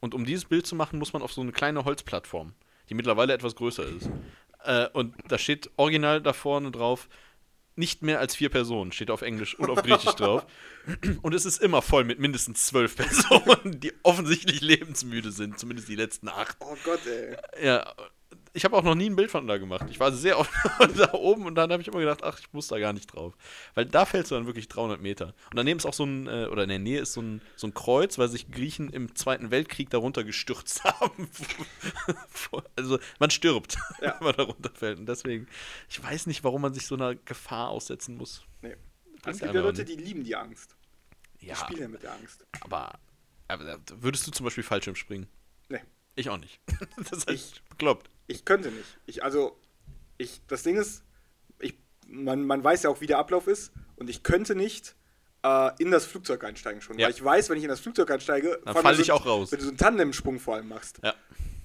Und 0.00 0.14
um 0.14 0.24
dieses 0.24 0.46
Bild 0.46 0.66
zu 0.66 0.74
machen, 0.74 0.98
muss 0.98 1.12
man 1.12 1.20
auf 1.20 1.32
so 1.32 1.42
eine 1.42 1.52
kleine 1.52 1.84
Holzplattform, 1.84 2.54
die 2.88 2.94
mittlerweile 2.94 3.34
etwas 3.34 3.54
größer 3.54 3.84
ist. 3.84 4.08
Äh, 4.64 4.88
und 4.92 5.14
da 5.28 5.38
steht 5.38 5.70
original 5.76 6.22
da 6.22 6.32
vorne 6.32 6.70
drauf, 6.70 7.08
nicht 7.80 8.02
mehr 8.02 8.20
als 8.20 8.36
vier 8.36 8.48
Personen, 8.48 8.92
steht 8.92 9.10
auf 9.10 9.22
Englisch 9.22 9.58
und 9.58 9.68
auf 9.70 9.82
Griechisch 9.82 10.14
drauf. 10.14 10.46
Und 11.22 11.34
es 11.34 11.44
ist 11.44 11.60
immer 11.60 11.82
voll 11.82 12.04
mit 12.04 12.18
mindestens 12.18 12.66
zwölf 12.66 12.96
Personen, 12.96 13.80
die 13.80 13.92
offensichtlich 14.02 14.60
lebensmüde 14.62 15.30
sind, 15.30 15.58
zumindest 15.58 15.88
die 15.88 15.94
letzten 15.94 16.28
acht. 16.28 16.56
Oh 16.60 16.74
Gott, 16.84 17.00
ey. 17.06 17.36
Ja, 17.62 17.94
ich 18.52 18.64
habe 18.64 18.76
auch 18.76 18.82
noch 18.82 18.94
nie 18.94 19.08
ein 19.08 19.16
Bild 19.16 19.30
von 19.30 19.46
da 19.46 19.58
gemacht. 19.58 19.86
Ich 19.90 20.00
war 20.00 20.10
sehr 20.12 20.38
oft 20.38 20.50
da 20.96 21.12
oben 21.14 21.46
und 21.46 21.54
dann 21.54 21.70
habe 21.70 21.80
ich 21.82 21.88
immer 21.88 22.00
gedacht, 22.00 22.22
ach, 22.24 22.38
ich 22.40 22.52
muss 22.52 22.68
da 22.68 22.78
gar 22.78 22.92
nicht 22.92 23.06
drauf. 23.14 23.34
Weil 23.74 23.86
da 23.86 24.04
fällst 24.04 24.30
du 24.30 24.34
dann 24.34 24.46
wirklich 24.46 24.68
300 24.68 25.00
Meter. 25.00 25.26
Und 25.50 25.56
daneben 25.56 25.78
ist 25.78 25.86
auch 25.86 25.94
so 25.94 26.04
ein, 26.04 26.26
äh, 26.26 26.46
oder 26.50 26.64
in 26.64 26.68
der 26.68 26.78
Nähe 26.78 27.00
ist 27.00 27.12
so 27.12 27.22
ein, 27.22 27.40
so 27.56 27.66
ein 27.66 27.74
Kreuz, 27.74 28.18
weil 28.18 28.28
sich 28.28 28.50
Griechen 28.50 28.90
im 28.90 29.14
Zweiten 29.14 29.50
Weltkrieg 29.50 29.90
darunter 29.90 30.24
gestürzt 30.24 30.82
haben. 30.84 31.28
also 32.76 32.98
man 33.18 33.30
stirbt, 33.30 33.76
Ja. 34.00 34.16
wenn 34.18 34.24
man 34.26 34.34
da 34.36 34.42
runterfällt. 34.44 34.98
Und 34.98 35.06
deswegen, 35.06 35.46
ich 35.88 36.02
weiß 36.02 36.26
nicht, 36.26 36.44
warum 36.44 36.62
man 36.62 36.74
sich 36.74 36.86
so 36.86 36.94
einer 36.94 37.14
Gefahr 37.14 37.68
aussetzen 37.68 38.16
muss. 38.16 38.42
Nee. 38.62 38.76
Es 39.26 39.38
gibt 39.38 39.54
ja 39.54 39.60
Leute, 39.60 39.84
die 39.84 39.96
lieben 39.96 40.24
die 40.24 40.34
Angst. 40.36 40.76
Die 41.40 41.46
Ja, 41.46 41.56
spielen 41.56 41.80
ja 41.80 41.88
mit 41.88 42.02
der 42.02 42.12
Angst. 42.12 42.46
aber, 42.60 42.98
aber 43.48 43.78
würdest 44.00 44.26
du 44.26 44.30
zum 44.30 44.44
Beispiel 44.44 44.64
Fallschirm 44.64 44.94
springen? 44.96 45.26
Nee. 45.68 45.80
Ich 46.16 46.28
auch 46.28 46.38
nicht. 46.38 46.60
Das 47.10 47.24
ist 47.24 47.30
Ich- 47.30 47.62
bekloppt. 47.68 48.10
Ich 48.30 48.44
könnte 48.44 48.70
nicht. 48.70 48.98
Ich, 49.06 49.24
also, 49.24 49.58
ich, 50.18 50.40
das 50.46 50.62
Ding 50.62 50.76
ist, 50.76 51.02
ich, 51.58 51.74
man, 52.06 52.44
man 52.44 52.62
weiß 52.62 52.84
ja 52.84 52.90
auch, 52.90 53.00
wie 53.00 53.06
der 53.08 53.18
Ablauf 53.18 53.46
ist 53.48 53.72
und 53.96 54.08
ich 54.08 54.22
könnte 54.22 54.54
nicht 54.54 54.94
äh, 55.42 55.70
in 55.82 55.90
das 55.90 56.04
Flugzeug 56.06 56.44
einsteigen 56.44 56.80
schon. 56.80 56.96
Ja. 56.98 57.06
Weil 57.06 57.12
ich 57.14 57.24
weiß, 57.24 57.50
wenn 57.50 57.58
ich 57.58 57.64
in 57.64 57.70
das 57.70 57.80
Flugzeug 57.80 58.08
einsteige, 58.10 58.60
Dann 58.64 58.74
vor 58.74 58.76
allem, 58.76 58.82
fall 58.82 58.94
wenn 58.94 59.00
ich 59.00 59.06
du- 59.08 59.14
auch 59.14 59.26
raus. 59.26 59.50
Wenn 59.50 59.58
du 59.58 59.64
so 59.64 59.70
einen 59.70 59.78
Tandemsprung 59.78 60.38
vor 60.38 60.54
allem 60.54 60.68
machst, 60.68 61.00
Ja. 61.02 61.14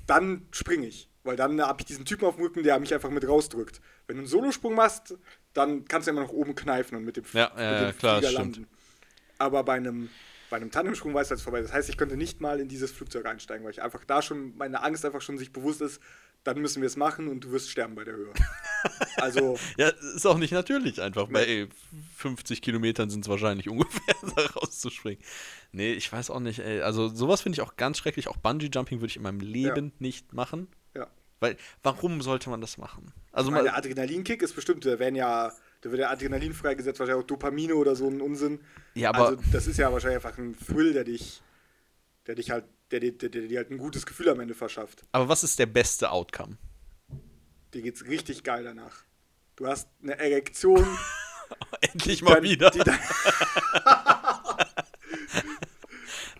dann 0.08 0.48
springe 0.52 0.88
ich. 0.88 1.08
Weil 1.24 1.36
dann 1.36 1.60
habe 1.62 1.82
ich 1.82 1.86
diesen 1.86 2.06
Typen 2.06 2.26
auf 2.26 2.36
dem 2.36 2.44
Rücken, 2.46 2.64
der 2.64 2.80
mich 2.80 2.94
einfach 2.94 3.10
mit 3.10 3.28
rausdrückt. 3.28 3.82
Wenn 4.08 4.16
du 4.18 4.22
einen 4.22 4.28
Solosprung 4.28 4.74
machst, 4.76 5.16
dann 5.54 5.86
kannst 5.86 6.08
du 6.08 6.12
immer 6.12 6.22
nach 6.22 6.30
oben 6.30 6.56
kneifen 6.56 6.98
und 6.98 7.04
mit 7.04 7.18
dem, 7.18 7.24
Ja, 7.34 7.52
mit 7.56 7.62
ja, 7.64 7.92
dem 7.92 7.98
klar, 7.98 8.18
Flieger 8.20 8.32
stimmt. 8.32 8.58
landen. 8.58 8.68
Aber 9.40 9.64
bei 9.64 9.74
einem, 9.74 10.10
bei 10.52 10.58
einem 10.58 10.70
Tandemsprung 10.72 11.14
dass 11.14 11.32
es 11.32 11.42
vorbei. 11.42 11.62
Das 11.62 11.74
heißt, 11.74 11.90
ich 11.90 11.98
könnte 11.98 12.16
nicht 12.16 12.42
mal 12.42 12.60
in 12.60 12.68
dieses 12.68 12.92
Flugzeug 12.92 13.26
einsteigen, 13.26 13.64
weil 13.66 13.72
ich 13.72 13.82
einfach 13.82 14.04
da 14.06 14.22
schon, 14.22 14.56
meine 14.58 14.84
Angst 14.84 15.04
einfach 15.04 15.22
schon 15.22 15.38
sich 15.40 15.52
bewusst 15.52 15.82
ist, 15.82 16.00
dann 16.46 16.62
müssen 16.62 16.82
wir 16.82 16.88
es 16.88 16.96
machen 16.96 17.28
und 17.28 17.44
du 17.44 17.52
wirst 17.52 17.70
sterben 17.70 17.96
bei 17.96 18.04
der 18.06 18.16
Höhe. 18.16 18.32
also, 19.18 19.58
Ja, 19.78 19.90
ist 19.90 20.26
auch 20.26 20.38
nicht 20.38 20.52
natürlich 20.54 21.02
einfach. 21.02 21.28
Bei 21.28 21.68
50 22.18 22.62
Kilometern 22.62 23.10
sind 23.10 23.26
es 23.26 23.30
wahrscheinlich 23.30 23.68
ungefähr, 23.70 24.16
da 24.36 24.46
rauszuspringen. 24.46 25.22
Nee, 25.74 25.94
ich 25.94 26.12
weiß 26.12 26.30
auch 26.30 26.40
nicht, 26.40 26.60
ey. 26.60 26.82
Also 26.82 27.10
sowas 27.10 27.42
finde 27.42 27.56
ich 27.58 27.62
auch 27.62 27.76
ganz 27.76 27.98
schrecklich. 27.98 28.28
Auch 28.30 28.38
Bungee-Jumping 28.38 29.00
würde 29.02 29.08
ich 29.08 29.18
in 29.18 29.24
meinem 29.24 29.42
Leben 29.42 29.92
nicht 30.00 30.32
machen. 30.34 30.68
ja. 30.94 31.08
Weil, 31.42 31.58
warum 31.84 32.22
sollte 32.22 32.50
man 32.50 32.62
das 32.62 32.78
machen? 32.78 33.12
Also 33.34 33.52
mal, 33.52 33.62
der 33.64 33.76
Adrenalinkick 33.76 34.42
ist 34.42 34.56
bestimmt, 34.56 34.86
da 34.86 34.98
werden 35.00 35.16
ja, 35.16 35.52
da 35.82 35.92
wird 35.92 36.00
ja 36.00 36.10
Adrenalin 36.10 36.54
freigesetzt, 36.54 36.98
wahrscheinlich 37.00 37.24
auch 37.26 37.28
Dopamine 37.28 37.76
oder 37.76 37.94
so 37.98 38.08
ein 38.08 38.22
Unsinn. 38.22 38.62
Ja, 38.94 39.10
aber- 39.10 39.28
also 39.30 39.42
das 39.52 39.68
ist 39.68 39.78
ja 39.78 39.92
wahrscheinlich 39.92 40.24
einfach 40.24 40.38
ein 40.38 40.56
Thrill, 40.58 40.94
der 40.94 41.04
dich, 41.04 41.42
der 42.26 42.36
dich 42.36 42.52
halt, 42.52 42.64
der, 42.92 43.00
dir- 43.00 43.18
der, 43.18 43.30
der 43.30 43.42
dir 43.44 43.58
halt 43.60 43.72
ein 43.72 43.78
gutes 43.78 44.06
Gefühl 44.06 44.30
am 44.30 44.40
Ende 44.40 44.54
verschafft. 44.54 45.04
aber 45.12 45.28
was 45.30 45.44
ist 45.44 45.58
der 45.60 45.66
beste 45.66 46.12
Outcome? 46.12 46.58
Dir 47.74 47.82
geht's 47.82 48.06
richtig 48.06 48.44
geil 48.44 48.64
danach. 48.64 49.04
Du 49.56 49.68
hast 49.68 49.88
eine 50.04 50.18
Erektion, 50.18 50.86
Endlich 51.82 52.22
mal 52.22 52.36
dann- 52.36 52.44
wieder. 52.44 52.70
die 52.72 52.80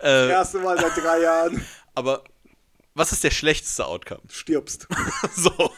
Äh, 0.02 0.30
erste 0.30 0.60
Mal 0.60 0.78
seit 0.80 0.98
drei 0.98 1.22
Jahren 1.22 1.66
aber 1.96 2.24
was 2.94 3.12
ist 3.12 3.24
der 3.24 3.32
schlechteste 3.32 3.86
Outcome? 3.86 4.22
stirbst. 4.30 4.88
so. 5.36 5.74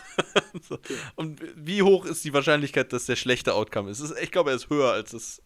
so. 0.68 0.78
Und 1.15 1.41
wie 1.55 1.82
hoch 1.82 2.05
ist 2.05 2.24
die 2.26 2.34
Wahrscheinlichkeit, 2.34 2.91
dass 2.93 3.05
der 3.05 3.15
schlechte 3.15 3.53
Outcome 3.53 3.89
ist? 3.89 4.01
Ich 4.22 4.32
glaube, 4.32 4.51
er 4.51 4.55
ist 4.55 4.70
höher 4.70 4.91
als 4.91 5.13
es. 5.13 5.41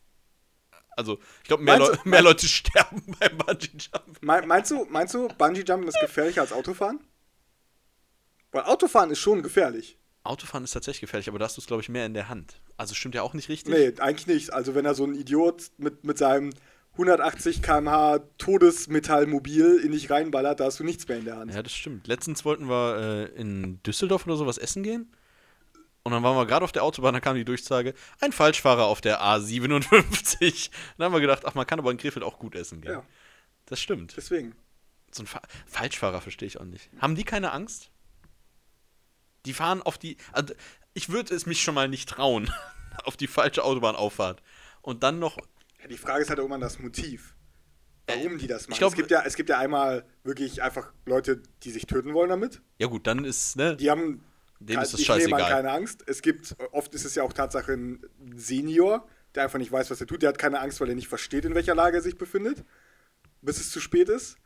Also, 1.01 1.19
ich 1.41 1.47
glaube, 1.47 1.63
mehr, 1.63 1.77
Leu 1.79 1.95
mehr 2.05 2.21
Leute 2.21 2.47
sterben 2.47 3.01
beim 3.19 3.37
Bungee-Jump. 3.37 4.21
Me- 4.21 4.43
Meinst 4.45 4.71
du, 4.71 4.85
meinst 4.89 5.13
du, 5.13 5.27
Bungee-Jumpen 5.27 5.87
ist 5.87 5.99
gefährlicher 5.99 6.41
als 6.41 6.53
Autofahren? 6.53 6.99
Weil 8.51 8.63
Autofahren 8.63 9.11
ist 9.11 9.19
schon 9.19 9.41
gefährlich. 9.43 9.97
Autofahren 10.23 10.63
ist 10.63 10.71
tatsächlich 10.71 11.01
gefährlich, 11.01 11.29
aber 11.29 11.39
da 11.39 11.45
hast 11.45 11.57
du 11.57 11.61
es, 11.61 11.67
glaube 11.67 11.81
ich, 11.81 11.89
mehr 11.89 12.05
in 12.05 12.13
der 12.13 12.29
Hand. 12.29 12.61
Also 12.77 12.93
stimmt 12.93 13.15
ja 13.15 13.21
auch 13.23 13.33
nicht 13.33 13.49
richtig. 13.49 13.73
Nee, 13.73 13.93
eigentlich 13.99 14.27
nicht. 14.27 14.53
Also 14.53 14.75
wenn 14.75 14.83
da 14.85 14.93
so 14.93 15.03
ein 15.05 15.15
Idiot 15.15 15.71
mit, 15.77 16.03
mit 16.03 16.17
seinem 16.17 16.51
180 16.93 17.61
km/h 17.63 18.19
Todesmetallmobil 18.37 19.81
in 19.83 19.91
dich 19.93 20.09
reinballert, 20.09 20.59
da 20.59 20.65
hast 20.65 20.79
du 20.79 20.83
nichts 20.83 21.07
mehr 21.07 21.17
in 21.17 21.25
der 21.25 21.37
Hand. 21.37 21.53
Ja, 21.53 21.63
das 21.63 21.73
stimmt. 21.73 22.07
Letztens 22.07 22.43
wollten 22.45 22.67
wir 22.69 23.29
äh, 23.35 23.39
in 23.39 23.81
Düsseldorf 23.83 24.25
oder 24.27 24.35
sowas 24.35 24.57
essen 24.57 24.83
gehen. 24.83 25.11
Und 26.03 26.11
dann 26.13 26.23
waren 26.23 26.35
wir 26.35 26.45
gerade 26.47 26.63
auf 26.63 26.71
der 26.71 26.83
Autobahn, 26.83 27.13
da 27.13 27.19
kam 27.19 27.35
die 27.35 27.45
Durchsage, 27.45 27.93
ein 28.19 28.31
Falschfahrer 28.31 28.85
auf 28.85 29.01
der 29.01 29.21
A57. 29.21 30.71
Dann 30.97 31.05
haben 31.05 31.13
wir 31.13 31.21
gedacht, 31.21 31.43
ach, 31.45 31.53
man 31.53 31.67
kann 31.67 31.77
aber 31.77 31.91
in 31.91 31.97
Krefeld 31.97 32.23
auch 32.25 32.39
gut 32.39 32.55
essen 32.55 32.81
gehen. 32.81 32.93
Ja. 32.93 33.03
Das 33.67 33.79
stimmt. 33.79 34.15
Deswegen. 34.17 34.55
So 35.11 35.23
ein 35.23 35.27
Fa 35.27 35.41
Falschfahrer 35.67 36.21
verstehe 36.21 36.47
ich 36.47 36.59
auch 36.59 36.65
nicht. 36.65 36.89
Haben 36.99 37.15
die 37.15 37.23
keine 37.23 37.51
Angst? 37.51 37.91
Die 39.45 39.53
fahren 39.53 39.81
auf 39.83 39.97
die. 39.97 40.17
Also 40.31 40.53
ich 40.93 41.09
würde 41.09 41.35
es 41.35 41.45
mich 41.45 41.61
schon 41.61 41.75
mal 41.75 41.87
nicht 41.87 42.09
trauen, 42.09 42.51
auf 43.03 43.15
die 43.15 43.27
falsche 43.27 43.63
Autobahnauffahrt. 43.63 44.41
Und 44.81 45.03
dann 45.03 45.19
noch. 45.19 45.37
Ja, 45.81 45.87
die 45.87 45.97
Frage 45.97 46.23
ist 46.23 46.29
halt 46.29 46.39
irgendwann 46.39 46.61
das 46.61 46.79
Motiv. 46.79 47.35
Warum 48.07 48.39
die 48.39 48.47
das 48.47 48.67
machen. 48.67 48.79
glaub- 48.79 48.91
es, 48.91 48.97
gibt 48.97 49.11
ja, 49.11 49.21
es 49.23 49.35
gibt 49.35 49.49
ja 49.49 49.59
einmal 49.59 50.05
wirklich 50.23 50.63
einfach 50.63 50.91
Leute, 51.05 51.43
die 51.63 51.71
sich 51.71 51.85
töten 51.85 52.13
wollen 52.13 52.29
damit. 52.29 52.61
Ja, 52.79 52.87
gut, 52.87 53.05
dann 53.07 53.23
ist, 53.23 53.55
ne? 53.55 53.77
Die 53.77 53.89
haben 53.89 54.23
Denen 54.61 54.81
ist 54.83 54.93
das 54.93 55.03
scheißegal. 55.03 55.49
keine 55.49 55.71
Angst. 55.71 56.03
Es 56.05 56.21
gibt, 56.21 56.55
oft 56.71 56.93
ist 56.93 57.03
es 57.03 57.15
ja 57.15 57.23
auch 57.23 57.33
Tatsache 57.33 57.73
ein 57.73 58.05
Senior, 58.35 59.07
der 59.33 59.43
einfach 59.43 59.57
nicht 59.57 59.71
weiß, 59.71 59.89
was 59.89 59.99
er 59.99 60.07
tut. 60.07 60.21
Der 60.21 60.29
hat 60.29 60.37
keine 60.37 60.59
Angst, 60.59 60.79
weil 60.81 60.89
er 60.89 60.95
nicht 60.95 61.07
versteht, 61.07 61.45
in 61.45 61.55
welcher 61.55 61.73
Lage 61.73 61.97
er 61.97 62.01
sich 62.03 62.17
befindet, 62.17 62.63
bis 63.41 63.59
es 63.59 63.71
zu 63.71 63.79
spät 63.79 64.07
ist. 64.07 64.37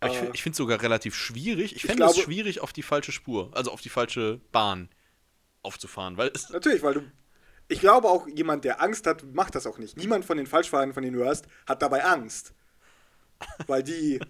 Aber 0.00 0.12
ich, 0.12 0.22
äh, 0.22 0.30
ich 0.34 0.42
finde 0.42 0.54
es 0.54 0.58
sogar 0.58 0.82
relativ 0.82 1.14
schwierig. 1.14 1.76
Ich 1.76 1.82
fände 1.82 2.04
es 2.04 2.18
schwierig, 2.18 2.60
auf 2.60 2.72
die 2.72 2.82
falsche 2.82 3.12
Spur, 3.12 3.50
also 3.54 3.70
auf 3.70 3.80
die 3.80 3.90
falsche 3.90 4.40
Bahn 4.50 4.88
aufzufahren. 5.62 6.16
Weil. 6.16 6.32
Natürlich, 6.50 6.82
weil 6.82 6.94
du. 6.94 7.02
Ich 7.68 7.80
glaube 7.80 8.08
auch, 8.08 8.26
jemand, 8.26 8.64
der 8.64 8.82
Angst 8.82 9.06
hat, 9.06 9.24
macht 9.32 9.54
das 9.54 9.66
auch 9.66 9.78
nicht. 9.78 9.96
Niemand 9.96 10.24
von 10.24 10.36
den 10.36 10.46
Falschfahrern, 10.46 10.92
von 10.92 11.02
denen 11.02 11.16
du 11.16 11.24
hörst, 11.24 11.46
hat 11.66 11.80
dabei 11.80 12.04
Angst. 12.04 12.54
Weil 13.66 13.82
die. 13.82 14.20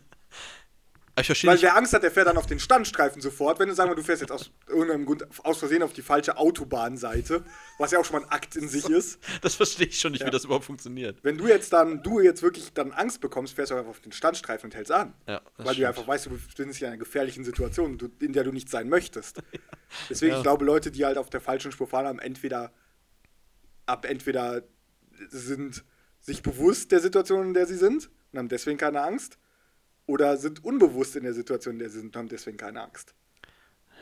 Ich 1.17 1.27
verstehe 1.27 1.49
weil 1.49 1.55
nicht. 1.55 1.63
wer 1.63 1.77
Angst 1.77 1.93
hat, 1.93 2.03
der 2.03 2.11
fährt 2.11 2.27
dann 2.27 2.37
auf 2.37 2.47
den 2.47 2.59
Standstreifen 2.59 3.23
sofort. 3.23 3.61
Wenn 3.61 3.69
du 3.69 3.75
sagen 3.75 3.89
wir, 3.91 3.95
du 3.95 4.03
fährst 4.03 4.21
jetzt 4.23 4.33
aus 4.33 4.51
irgendeinem 4.67 5.07
Grund 5.07 5.25
aus 5.45 5.59
Versehen 5.59 5.83
auf 5.85 5.93
die 5.93 6.03
falsche 6.03 6.37
Autobahnseite, 6.37 7.45
was 7.79 7.93
ja 7.93 8.01
auch 8.01 8.05
schon 8.05 8.17
mal 8.21 8.27
ein 8.27 8.33
Akt 8.33 8.57
in 8.57 8.69
sich 8.69 8.89
ist. 8.89 9.21
Das 9.41 9.55
verstehe 9.55 9.87
ich 9.87 10.01
schon 10.01 10.11
nicht, 10.11 10.23
Ja. 10.23 10.27
wie 10.27 10.33
das 10.33 10.45
überhaupt 10.45 10.65
funktioniert. 10.65 11.19
Wenn 11.23 11.39
du 11.39 11.47
jetzt 11.47 11.73
dann, 11.73 12.03
du 12.03 12.19
jetzt 12.19 12.43
wirklich 12.43 12.73
dann 12.73 12.91
Angst 12.91 13.21
bekommst, 13.21 13.55
fährst 13.55 13.71
du 13.71 13.77
einfach 13.77 13.91
auf 13.91 14.01
den 14.01 14.11
Standstreifen 14.11 14.67
und 14.71 14.75
hältst 14.75 14.91
an. 14.91 15.13
Ja, 15.29 15.41
weil 15.57 15.67
du 15.67 15.73
stimmt. 15.75 15.87
einfach 15.87 16.07
weißt, 16.09 16.27
du 16.27 16.31
befindest 16.31 16.79
dich 16.81 16.83
in 16.83 16.89
einer 16.89 16.97
gefährlichen 16.97 17.45
Situation, 17.45 17.97
du- 17.97 18.11
in 18.21 18.33
der 18.33 18.43
du 18.43 18.51
nicht 18.51 18.69
sein 18.69 18.89
möchtest. 18.89 19.41
Deswegen, 20.11 20.33
Ja. 20.33 20.39
ich 20.39 20.43
glaube, 20.43 20.65
Leute, 20.65 20.91
die 20.91 21.05
halt 21.05 21.17
auf 21.17 21.31
der 21.31 21.41
falschen 21.41 21.71
Spur 21.71 21.87
fahren, 21.87 22.07
haben 22.07 22.19
entweder 22.19 22.73
ab 23.87 24.05
entweder 24.05 24.63
sind 25.29 25.85
sich 26.21 26.43
bewusst 26.43 26.91
der 26.91 27.01
Situation, 27.01 27.47
in 27.49 27.55
der 27.55 27.67
sie 27.67 27.77
sind 27.77 28.11
und 28.33 28.39
haben 28.41 28.49
deswegen 28.49 28.79
keine 28.79 29.03
Angst, 29.03 29.39
oder 30.07 30.37
sind 30.37 30.65
unbewusst 30.65 31.17
in 31.17 31.25
der 31.25 31.35
Situation, 31.35 31.75
in 31.75 31.79
der 31.81 31.91
sie 31.91 31.99
sind 31.99 32.15
und 32.15 32.17
haben 32.17 32.29
deswegen 32.29 32.57
keine 32.57 32.83
Angst. 32.83 33.15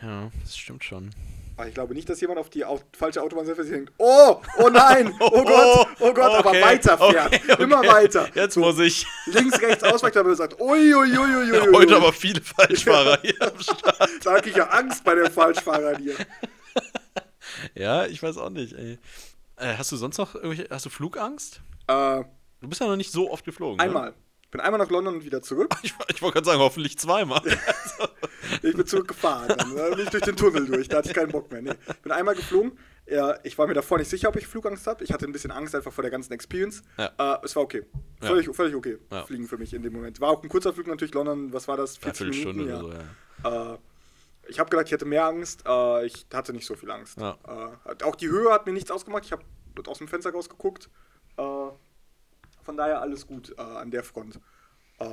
Ja, 0.00 0.30
das 0.42 0.57
stimmt 0.57 0.82
schon. 0.84 1.11
Aber 1.57 1.68
ich 1.68 1.74
glaube 1.74 1.94
nicht, 1.94 2.09
dass 2.09 2.20
jemand 2.20 2.40
auf 2.40 2.48
die 2.50 2.64
au 2.64 2.80
falsche 2.96 3.22
Autobahn 3.22 3.44
setzt 3.46 3.61
und 3.61 3.70
denkt, 3.70 3.92
oh, 3.98 4.40
oh 4.59 4.68
nein, 4.70 5.14
oh 5.20 5.44
Gott, 5.44 5.86
oh 6.00 6.12
Gott, 6.14 6.32
aber 6.32 6.48
okay, 6.48 6.62
weiterfährt. 6.62 7.26
okay, 7.26 7.40
okay. 7.53 7.62
Immer 7.62 7.82
weiter. 7.82 8.28
Jetzt 8.34 8.57
muss 8.57 8.78
ich. 8.78 9.07
Links, 9.26 9.61
rechts 9.61 9.84
ausweicht, 9.84 10.16
aber 10.16 10.34
sagt, 10.34 10.61
ui, 10.61 10.94
ui, 10.94 11.11
ui, 11.11 11.18
ui, 11.18 11.53
ui, 11.53 11.72
Heute 11.74 11.96
aber 11.96 12.12
viele 12.12 12.40
Falschfahrer 12.40 13.18
hier 13.22 13.40
am 13.42 13.61
Start. 13.61 14.11
Da 14.24 14.34
hab 14.34 14.46
ich 14.46 14.57
ja 14.57 14.66
Angst 14.70 15.05
bei 15.05 15.14
den 15.14 15.30
Falschfahrern 15.30 16.03
hier. 16.03 16.16
Ja, 17.74 18.07
ich 18.07 18.22
weiß 18.22 18.38
auch 18.38 18.50
nicht, 18.50 18.72
ey. 18.72 18.98
Äh, 19.57 19.74
hast 19.76 19.92
du 19.92 19.96
sonst 19.96 20.16
noch 20.18 20.34
irgendwelche. 20.34 20.66
Hast 20.70 20.86
du 20.86 20.90
Flugangst? 20.90 21.61
Äh, 21.86 22.24
Du 22.61 22.68
bist 22.68 22.80
ja 22.80 22.86
noch 22.86 22.96
nicht 22.96 23.11
so 23.11 23.28
oft 23.30 23.44
geflogen. 23.44 23.80
einmal. 23.80 24.11
Ich 24.11 24.14
bin 24.53 24.61
einmal 24.61 24.78
nach 24.78 24.90
London 24.90 25.16
und 25.16 25.24
wieder 25.24 25.42
zurück. 25.42 25.74
Ich, 25.82 25.94
ich 26.09 26.22
wollte 26.22 26.34
gerade 26.34 26.46
sagen, 26.46 26.61
hoffentlich 26.61 26.96
zweimal. 26.98 27.42
Ich 28.62 28.76
bin 28.76 28.86
zurückgefahren. 28.86 29.48
Dann 29.48 29.76
äh, 29.76 29.94
bin 29.96 30.05
ich 30.05 30.11
durch 30.11 30.24
den 30.24 30.36
Tunnel 30.36 30.66
durch. 30.66 30.86
Da 30.86 30.98
hatte 30.98 31.09
ich 31.09 31.14
keinen 31.14 31.32
Bock 31.32 31.50
mehr. 31.50 31.62
Nee. 31.62 31.72
Bin 32.03 32.12
einmal 32.12 32.34
geflogen. 32.34 32.78
Ja, 33.07 33.38
ich 33.44 33.57
war 33.57 33.66
mir 33.66 33.72
davor 33.72 33.98
nicht 33.98 34.11
sicher, 34.11 34.28
ob 34.28 34.36
ich 34.36 34.46
Flugangst 34.46 34.86
habe. 34.86 35.03
Ich 35.03 35.12
hatte 35.12 35.24
ein 35.24 35.32
bisschen 35.32 35.50
Angst 35.50 35.74
einfach 35.74 35.92
vor 35.92 36.03
der 36.03 36.11
ganzen 36.11 36.32
Experience. 36.32 36.82
Ja. 36.98 37.12
Äh, 37.18 37.38
es 37.44 37.57
war 37.57 37.62
okay. 37.62 37.84
Ja. 38.20 38.28
Völlig, 38.28 38.55
völlig 38.55 38.74
okay. 38.74 38.98
Ja. 39.11 39.24
Fliegen 39.24 39.48
für 39.48 39.57
mich 39.57 39.72
in 39.72 39.82
dem 39.82 39.94
Moment. 39.94 40.20
War 40.20 40.30
auch 40.30 40.42
ein 40.42 40.48
kurzer 40.48 40.72
Flug 40.72 40.86
natürlich. 40.86 41.14
London, 41.14 41.53
was 41.53 41.66
war 41.66 41.76
das? 41.76 41.96
40 41.96 42.18
Viertelstunde 42.18 42.64
Minuten, 42.64 42.84
oder 42.84 42.98
ja. 43.44 43.68
so. 43.68 43.74
Äh, 43.74 43.78
ich 44.48 44.59
habe 44.61 44.68
gedacht, 44.68 44.86
ich 44.86 44.92
hätte 44.92 45.07
mehr 45.07 45.24
Angst. 45.24 45.64
Äh, 45.66 46.07
ich 46.07 46.26
hatte 46.32 46.53
nicht 46.53 46.66
so 46.66 46.74
viel 46.74 46.90
Angst. 46.90 47.18
Äh, 47.18 47.32
auch 48.05 48.16
die 48.16 48.28
Höhe 48.28 48.53
hat 48.53 48.66
mir 48.66 48.72
nichts 48.72 48.90
ausgemacht. 48.90 49.24
Ich 49.24 49.32
habe 49.32 49.42
aus 49.86 49.98
dem 49.98 50.09
Fenster 50.09 50.30
rausgeguckt. 50.30 50.90
Äh, 51.38 51.42
von 52.62 52.76
daher 52.76 53.00
alles 53.00 53.26
gut 53.26 53.54
äh, 53.56 53.60
an 53.60 53.90
der 53.90 54.02
Front. 54.04 54.40
Äh, 54.98 55.04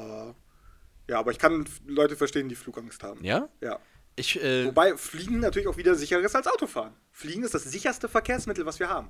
ja, 1.08 1.20
aber 1.20 1.32
ich 1.32 1.40
kann 1.40 1.66
Leute 1.88 2.16
verstehen, 2.16 2.50
die 2.50 2.56
Flugangst 2.56 3.02
haben. 3.04 3.24
Ja? 3.24 3.50
Ja. 3.62 3.80
Ich, 4.16 4.42
äh, 4.44 4.66
Wobei 4.66 4.98
Fliegen 4.98 5.40
natürlich 5.40 5.68
auch 5.68 5.78
wieder 5.78 5.96
sicherer 5.96 6.22
ist 6.22 6.36
als 6.36 6.48
Autofahren. 6.48 6.94
Fliegen 7.12 7.44
ist 7.44 7.54
das 7.54 7.64
sicherste 7.64 8.10
Verkehrsmittel, 8.10 8.66
was 8.66 8.80
wir 8.80 8.90
haben. 8.90 9.10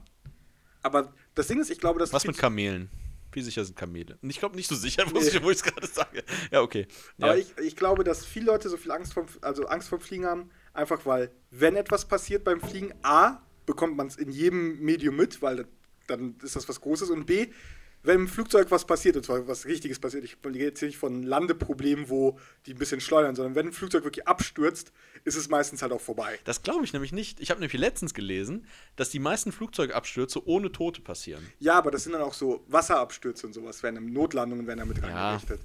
Aber 0.82 1.14
das 1.36 1.48
Ding 1.48 1.60
ist, 1.60 1.70
ich 1.72 1.80
glaube, 1.80 2.00
dass 2.00 2.14
was 2.14 2.26
mit 2.26 2.38
Kamelen? 2.38 2.90
Wie 3.32 3.42
sicher 3.42 3.64
sind 3.64 3.76
Kamele? 3.76 4.18
Ich 4.22 4.40
glaube 4.40 4.56
nicht 4.56 4.68
so 4.70 4.76
sicher, 4.76 5.04
wo 5.12 5.20
Nee. 5.20 5.28
ich 5.28 5.36
es 5.36 5.64
gerade 5.64 5.88
sage. 5.88 6.24
Ja, 6.52 6.62
okay. 6.62 6.88
Ja. 7.18 7.28
Aber 7.28 7.38
ich, 7.38 7.56
ich 7.58 7.76
glaube, 7.76 8.04
dass 8.04 8.26
viele 8.26 8.46
Leute 8.48 8.70
so 8.70 8.78
viel 8.78 8.92
Angst 8.92 9.14
vom, 9.14 9.26
also 9.42 9.66
Angst 9.68 9.90
vom 9.90 10.00
Fliegen 10.00 10.26
haben, 10.26 10.52
einfach 10.74 11.06
weil, 11.06 11.32
wenn 11.52 11.76
etwas 11.76 12.06
passiert 12.08 12.44
beim 12.44 12.62
Fliegen, 12.62 12.94
A, 13.04 13.42
bekommt 13.66 13.98
man 13.98 14.08
es 14.08 14.16
in 14.16 14.32
jedem 14.32 14.80
Medium 14.80 15.16
mit, 15.16 15.42
weil 15.42 15.68
dann 16.08 16.36
ist 16.42 16.56
das 16.56 16.68
was 16.68 16.82
Großes, 16.82 17.10
und 17.12 17.26
B, 17.26 17.50
wenn 18.04 18.22
im 18.22 18.28
Flugzeug 18.28 18.72
was 18.72 18.86
passiert, 18.86 19.18
und 19.18 19.26
zwar 19.26 19.47
was 19.47 19.66
Richtiges 19.66 20.00
passiert, 20.00 20.24
ich 20.24 20.41
gehe 20.41 20.54
jetzt 20.64 20.80
hier 20.80 20.88
nicht 20.88 20.97
von 20.97 21.24
Landeproblemen, 21.24 22.10
wo 22.10 22.39
die 22.66 22.74
ein 22.74 22.78
bisschen 22.78 23.02
schleudern, 23.02 23.36
sondern 23.36 23.56
wenn 23.56 23.68
ein 23.68 23.74
Flugzeug 23.74 24.04
wirklich 24.04 24.28
abstürzt, 24.28 24.91
ist 25.26 25.36
es 25.36 25.50
meistens 25.50 25.82
halt 25.82 25.91
auch 25.91 26.02
vorbei. 26.02 26.39
das 26.45 26.64
glaube 26.64 26.86
ich 26.86 26.93
nämlich 26.93 27.12
nicht. 27.12 27.39
Ich 27.41 27.50
habe 27.52 27.60
nämlich 27.60 27.80
letztens 27.80 28.14
gelesen, 28.14 28.66
dass 28.95 29.10
die 29.10 29.20
meisten 29.20 29.52
Flugzeugabstürze 29.52 30.47
ohne 30.47 30.72
Tote 30.72 31.02
passieren. 31.02 31.45
Ja, 31.60 31.74
aber 31.78 31.91
das 31.91 32.04
sind 32.04 32.14
dann 32.14 32.22
auch 32.22 32.34
so 32.34 32.64
Wasserabstürze 32.68 33.45
und 33.47 33.54
sowas, 33.54 33.84
werden 33.84 34.14
Notlandungen 34.14 34.66
werden 34.66 34.80
damit 34.80 34.97
Ja. 35.00 35.04
reingerichtet. 35.32 35.62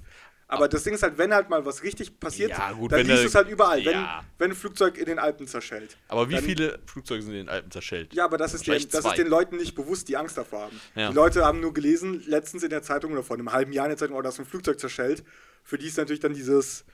Aber 0.47 0.67
das 0.67 0.83
Ding 0.83 0.93
ist 0.93 1.01
halt, 1.01 1.17
wenn 1.17 1.33
halt 1.33 1.49
mal 1.49 1.65
was 1.65 1.81
richtig 1.81 2.19
passiert, 2.19 2.51
Ja, 2.51 2.71
gut, 2.71 2.91
dann 2.91 2.99
wenn 2.99 3.07
liest 3.07 3.23
du 3.23 3.27
es 3.27 3.35
halt 3.35 3.49
überall. 3.49 3.83
Wenn, 3.83 3.93
Ja. 3.93 4.23
wenn 4.37 4.51
ein 4.51 4.55
Flugzeug 4.55 4.97
in 4.97 5.05
den 5.05 5.17
Alpen 5.17 5.47
zerschellt. 5.47 5.97
Aber 6.07 6.29
wie 6.29 6.35
dann, 6.35 6.43
viele 6.43 6.79
Flugzeuge 6.85 7.23
sind 7.23 7.31
in 7.31 7.37
den 7.39 7.49
Alpen 7.49 7.71
zerschellt? 7.71 8.13
Ja, 8.13 8.25
aber 8.25 8.37
das 8.37 8.53
ist, 8.53 8.67
den, 8.67 8.87
das 8.89 9.05
ist 9.05 9.17
den 9.17 9.27
Leuten 9.27 9.57
nicht 9.57 9.73
bewusst, 9.73 10.07
die 10.07 10.17
Angst 10.17 10.37
davor 10.37 10.61
haben. 10.61 10.79
Ja. 10.93 11.09
Die 11.09 11.15
Leute 11.15 11.43
haben 11.43 11.61
nur 11.61 11.73
gelesen, 11.73 12.23
letztens 12.27 12.61
in 12.61 12.69
der 12.69 12.83
Zeitung 12.83 13.11
oder 13.13 13.23
vor 13.23 13.37
einem 13.37 13.51
halben 13.51 13.71
Jahr 13.73 13.87
in 13.87 13.89
der 13.91 13.97
Zeitung, 13.97 14.15
oh, 14.15 14.21
da 14.21 14.29
ist 14.29 14.39
ein 14.39 14.45
Flugzeug 14.45 14.79
zerschellt. 14.79 15.23
Für 15.63 15.79
die 15.79 15.87
ist 15.87 15.97
natürlich 15.97 16.19
dann 16.19 16.35
dieses 16.35 16.85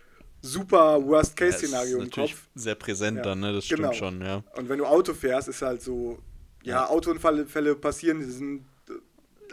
super 0.41 1.05
Worst-Case-Szenario 1.05 1.97
im 1.97 2.03
natürlich 2.05 2.31
Kopf. 2.31 2.47
sehr 2.55 2.75
präsent 2.75 3.25
dann, 3.25 3.41
ne? 3.41 3.53
Das 3.53 3.65
stimmt 3.65 3.81
genau. 3.81 3.93
schon, 3.93 4.21
ja. 4.21 4.43
Und 4.55 4.69
wenn 4.69 4.77
du 4.77 4.85
Auto 4.85 5.13
fährst, 5.13 5.49
ist 5.49 5.61
halt 5.61 5.81
so, 5.81 6.19
ja. 6.63 6.87
Autounfälle 6.87 7.45
Fälle 7.45 7.75
passieren, 7.75 8.19
die 8.19 8.25
sind, 8.25 8.65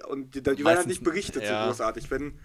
und 0.07 0.35
die, 0.37 0.43
die 0.43 0.65
werden 0.65 0.77
halt 0.79 0.87
nicht 0.87 1.03
berichtet 1.03 1.45
so 1.45 1.53
großartig. 1.53 2.11
Wenn 2.13 2.39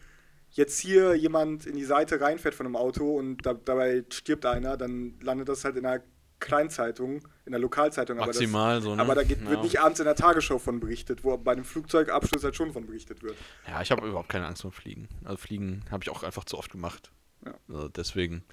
jetzt 0.53 0.79
hier 0.79 1.13
jemand 1.15 1.65
in 1.67 1.75
die 1.75 1.83
Seite 1.83 2.19
reinfährt 2.21 2.55
von 2.55 2.65
einem 2.65 2.75
Auto 2.75 3.15
und 3.17 3.45
da, 3.45 3.53
dabei 3.53 4.03
stirbt 4.11 4.45
einer, 4.45 4.77
dann 4.77 5.19
landet 5.21 5.49
das 5.49 5.63
halt 5.65 5.75
in 5.75 5.85
einer 5.85 6.01
Kleinzeitung, 6.39 7.25
in 7.45 7.51
der 7.53 7.59
Lokalzeitung. 7.59 8.17
aber 8.17 8.27
das- 8.27 8.35
Maximal 8.37 8.81
so, 8.81 8.95
ne? 8.95 9.01
Aber 9.01 9.15
da 9.15 9.23
geht, 9.23 9.41
wird 9.41 9.57
Ja. 9.57 9.63
nicht 9.63 9.79
abends 9.79 9.99
in 9.99 10.05
der 10.05 10.15
Tagesschau 10.15 10.57
von 10.59 10.79
berichtet, 10.79 11.23
wo 11.23 11.37
bei 11.37 11.53
einem 11.53 11.63
Flugzeugabsturz 11.63 12.43
halt 12.43 12.55
schon 12.55 12.73
von 12.73 12.85
berichtet 12.85 13.23
wird. 13.23 13.35
Ja, 13.67 13.81
ich 13.81 13.91
habe 13.91 14.05
überhaupt 14.07 14.29
keine 14.29 14.45
Angst 14.47 14.61
vor 14.63 14.71
Fliegen. 14.73 15.07
Also 15.23 15.37
Fliegen 15.37 15.83
habe 15.89 16.03
ich 16.03 16.09
auch 16.09 16.23
einfach 16.23 16.43
zu 16.43 16.57
oft 16.57 16.71
gemacht. 16.71 17.11
Ja. 17.45 17.53
Also 17.69 17.87
deswegen. 17.89 18.43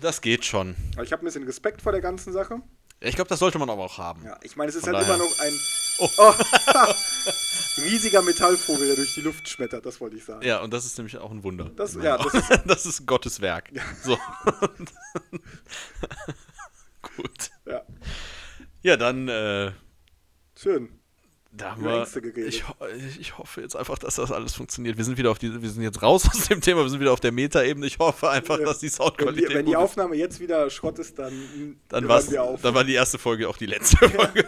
Das 0.00 0.20
geht 0.20 0.44
schon. 0.44 0.76
Aber 0.94 1.02
ich 1.04 1.12
habe 1.12 1.22
ein 1.22 1.26
bisschen 1.26 1.44
Respekt 1.44 1.82
vor 1.82 1.92
der 1.92 2.00
ganzen 2.00 2.32
Sache. 2.32 2.60
Ich 3.00 3.14
glaube, 3.14 3.28
das 3.28 3.38
sollte 3.38 3.58
man 3.58 3.70
aber 3.70 3.82
auch 3.84 3.96
haben. 3.98 4.22
Ja, 4.24 4.38
ich 4.42 4.56
meine, 4.56 4.68
es 4.68 4.76
ist 4.76 4.84
Von 4.84 4.94
halt 4.94 5.08
daher- 5.08 5.14
immer 5.16 5.24
noch 5.24 5.40
ein 5.40 5.52
Oh. 6.00 6.08
Oh. 7.76 7.82
riesiger 7.82 8.22
Metallvogel, 8.22 8.86
der 8.88 8.96
durch 8.96 9.14
die 9.14 9.20
Luft 9.20 9.48
schmettert, 9.48 9.84
das 9.86 10.00
wollte 10.00 10.16
ich 10.16 10.24
sagen. 10.24 10.44
Ja, 10.44 10.60
und 10.60 10.72
das 10.72 10.84
ist 10.84 10.96
nämlich 10.98 11.16
auch 11.18 11.30
ein 11.30 11.42
Wunder. 11.44 11.70
Das- 11.76 11.94
ja, 11.94 12.16
das 12.18 12.34
Augen. 12.34 12.62
das 12.66 12.86
ist 12.86 13.06
Gottes 13.06 13.40
Werk. 13.40 13.70
So. 14.02 14.16
Gut. 17.16 17.50
Ja, 17.66 17.82
Ja, 18.82 18.96
dann, 18.96 19.28
äh, 19.28 19.72
schön. 20.56 20.99
Da 21.52 21.72
haben 21.72 21.84
wir. 21.84 22.06
Ich, 22.46 22.62
ich, 23.18 23.36
hoffe 23.38 23.60
jetzt 23.60 23.74
einfach, 23.76 23.98
dass 23.98 24.14
das 24.16 24.30
alles 24.30 24.54
funktioniert. 24.54 24.96
Wir 24.96 25.04
sind 25.04 25.18
wieder 25.18 25.30
auf 25.32 25.38
die, 25.38 25.60
wir 25.60 25.68
sind 25.70 25.82
jetzt 25.82 26.00
raus 26.02 26.24
aus 26.32 26.48
dem 26.48 26.60
Thema, 26.60 26.82
wir 26.82 26.88
sind 26.90 27.00
wieder 27.00 27.12
auf 27.12 27.20
der 27.20 27.32
Meta-Ebene. 27.32 27.86
Ich 27.86 27.98
hoffe 27.98 28.30
einfach, 28.30 28.58
dass 28.60 28.78
die 28.78 28.86
Wenn 28.86 28.90
Soundqualität 28.92 29.50
die, 29.50 29.54
wenn 29.54 29.66
die 29.66 29.72
gut 29.72 29.80
ist. 29.80 29.84
Aufnahme 29.90 30.14
jetzt 30.16 30.38
wieder 30.40 30.70
Schrott 30.70 30.98
ist, 31.00 31.18
dann, 31.18 31.32
dann, 31.88 32.08
wir 32.08 32.42
auf. 32.42 32.62
dann 32.62 32.74
war 32.74 32.84
die 32.84 32.94
erste 32.94 33.18
Folge 33.18 33.48
auch 33.48 33.56
die 33.56 33.66
letzte 33.66 33.96
Folge. 33.96 34.46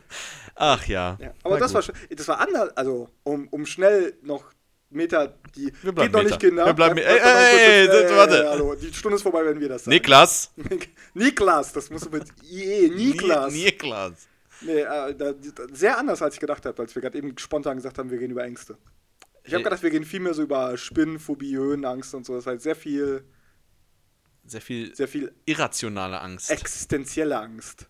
Ach 0.54 0.86
ja. 0.86 1.16
ja. 1.20 1.32
Aber 1.42 1.54
Na 1.54 1.60
das 1.60 1.70
gut. 1.70 1.74
war, 1.76 1.82
schon- 1.82 1.94
das 2.16 2.28
war 2.28 2.40
anders, 2.40 2.76
also 2.76 3.08
um, 3.24 3.48
um 3.48 3.64
schnell 3.66 4.14
noch 4.22 4.44
Meter, 4.90 5.38
die 5.56 5.72
Wir 5.82 5.92
bleiben 5.92 5.96
geht 6.02 6.12
noch 6.12 6.22
Meter. 6.22 6.22
nicht 6.36 6.40
Kinder. 6.40 6.66
Wir 6.66 6.74
bleiben- 6.74 6.94
Bleib- 6.96 7.06
ey, 7.08 7.18
ey, 7.18 7.86
kurz- 7.88 8.10
ey, 8.10 8.16
warte. 8.16 8.48
hallo, 8.50 8.74
die 8.74 8.92
Stunde 8.92 9.16
ist 9.16 9.22
vorbei, 9.22 9.42
wenn 9.46 9.58
wir 9.58 9.70
das 9.70 9.84
sagen. 9.84 9.94
Niklas. 9.94 10.50
Niklas, 11.14 11.72
das 11.72 11.88
musst 11.88 12.04
du 12.06 12.10
mit 12.10 12.24
IE, 12.50 12.90
Niklas. 12.90 13.52
Ni- 13.54 13.64
Niklas. 13.64 14.12
Nee, 14.64 14.80
äh, 14.80 15.34
sehr 15.72 15.98
anders, 15.98 16.22
als 16.22 16.34
ich 16.34 16.40
gedacht 16.40 16.64
habe, 16.66 16.80
als 16.82 16.94
wir 16.94 17.02
gerade 17.02 17.18
eben 17.18 17.36
spontan 17.38 17.76
gesagt 17.76 17.98
haben, 17.98 18.10
wir 18.10 18.20
reden 18.20 18.32
über 18.32 18.44
Ängste. 18.44 18.78
Ich 19.44 19.52
habe 19.52 19.62
Äh. 19.62 19.64
gedacht, 19.64 19.82
wir 19.82 19.92
reden 19.92 20.04
viel 20.04 20.20
mehr 20.20 20.34
so 20.34 20.42
über 20.42 20.76
Spinnen, 20.76 21.18
Phobie, 21.18 21.56
Höhenangst 21.56 22.14
und 22.14 22.24
so. 22.26 22.34
Das 22.34 22.46
war 22.46 22.52
halt 22.52 22.62
sehr 22.62 22.76
viel, 22.76 23.24
Sehr 24.44 24.60
viel 24.60 24.94
sehr 24.94 25.08
viel 25.08 25.34
irrationale 25.46 26.20
Angst. 26.20 26.50
existenzielle 26.50 27.38
Angst. 27.38 27.88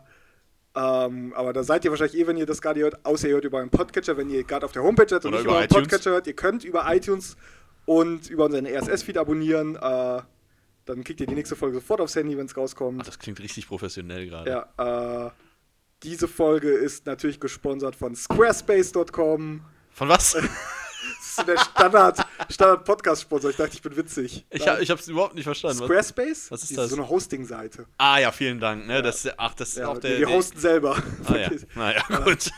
ähm, 0.76 1.34
aber 1.36 1.54
da 1.54 1.64
seid 1.64 1.86
ihr 1.86 1.92
wahrscheinlich 1.92 2.20
eh, 2.20 2.26
wenn 2.26 2.38
ihr 2.38 2.46
das 2.46 2.62
gerade 2.62 2.80
hört, 2.80 3.06
außer 3.06 3.28
ihr 3.28 3.36
hört 3.36 3.46
über 3.46 3.60
einen 3.60 3.70
Podcatcher, 3.70 4.18
wenn 4.18 4.30
ihr 4.30 4.44
gerade 4.44 4.66
auf 4.66 4.72
der 4.72 4.84
Homepage 4.84 5.08
seid 5.08 5.26
und 5.26 5.34
Oder 5.34 5.38
nicht 5.38 5.46
über 5.46 5.52
über 5.52 5.60
einen 5.60 5.66
iTunes. 5.66 5.84
Podcatcher 5.84 6.12
hört, 6.12 6.28
ihr 6.28 6.34
könnt 6.34 6.64
über 6.64 6.86
iTunes 6.94 7.38
und 7.86 8.30
über 8.30 8.46
unseren 8.46 8.66
RSS-Feed 8.66 9.18
abonnieren. 9.18 9.76
Äh, 9.76 10.22
dann 10.86 11.04
kriegt 11.04 11.22
ihr 11.22 11.28
die 11.28 11.36
nächste 11.36 11.56
Folge 11.56 11.76
sofort 11.76 12.02
aufs 12.02 12.16
Handy, 12.16 12.38
wenn 12.38 12.46
es 12.46 12.56
rauskommt. 12.58 13.00
Ach, 13.02 13.06
das 13.06 13.20
klingt 13.20 13.40
richtig 13.40 13.68
professionell 13.68 14.28
gerade. 14.28 14.50
Ja, 14.78 15.28
äh, 15.28 15.32
diese 16.04 16.28
Folge 16.28 16.70
ist 16.72 17.06
natürlich 17.06 17.40
gesponsert 17.40 17.96
von 17.96 18.16
squarespace.com. 18.16 19.62
Von 19.92 20.10
was? 20.10 20.36
Das 21.36 21.40
ist 21.40 21.48
der 21.48 21.58
Standard, 21.58 22.26
Standard 22.50 22.86
Podcast-Sponsor. 22.86 23.50
Ich 23.50 23.56
dachte, 23.58 23.72
ich 23.74 23.82
bin 23.82 23.98
witzig. 23.98 24.46
Ich, 24.52 24.68
hab, 24.68 24.80
ich 24.80 24.90
hab's 24.92 25.08
überhaupt 25.08 25.34
nicht 25.34 25.46
verstanden. 25.46 25.84
Squarespace? 25.84 26.52
Was 26.52 26.62
ist 26.62 26.70
Diese- 26.70 26.82
das? 26.82 26.92
So 26.92 26.96
eine 26.96 27.10
Hosting-Seite. 27.10 27.88
Ah 27.98 28.20
ja, 28.20 28.32
vielen 28.32 28.60
Dank. 28.60 28.86
Ne? 28.86 29.02
Das, 29.02 29.26
ist- 29.26 29.34
ach, 29.38 29.56
das 29.56 29.70
ist 29.70 29.78
Ja, 29.80 29.88
auch 29.88 29.98
der. 29.98 30.20
wir 30.20 30.28
der- 30.28 30.36
hosten 30.36 30.60
selber. 30.60 30.96
Ah 31.26 31.36
ja, 31.36 31.50
naja, 31.76 32.04
gut. 32.24 32.52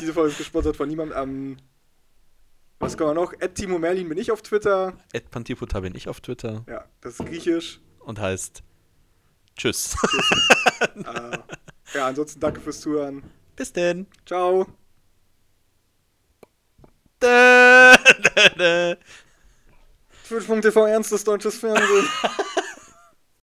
Diese 0.00 0.12
Folge 0.12 0.32
ist 0.32 0.38
gesponsert 0.38 0.76
von 0.76 0.88
niemandem. 0.88 1.16
Ähm, 1.16 1.56
was 2.80 2.96
kann 2.96 3.08
man 3.08 3.16
noch? 3.16 3.32
At 3.40 3.54
Timo 3.54 3.78
Merlin 3.78 4.08
bin 4.08 4.18
ich 4.18 4.30
auf 4.30 4.42
Twitter. 4.42 4.92
Ed 5.12 5.30
Pantiputa 5.30 5.80
bin 5.80 5.94
ich 5.94 6.08
auf 6.08 6.20
Twitter 6.20 6.64
Ja, 6.68 6.84
das 7.00 7.18
ist 7.20 7.26
griechisch. 7.26 7.80
und 8.00 8.18
heißt 8.20 8.62
Tschüss. 9.56 9.96
äh, 10.94 11.38
ja, 11.94 12.06
ansonsten 12.06 12.38
danke 12.40 12.60
fürs 12.60 12.80
Zuhören. 12.80 13.24
Bis 13.56 13.72
denn. 13.72 14.06
Ciao. 14.24 14.66
Da, 17.18 17.96
da, 17.96 18.48
da. 18.56 18.96
Twitch.tv 20.28 20.86
Ernstes 20.86 21.24
deutsches 21.24 21.58
Fernsehen. 21.58 22.08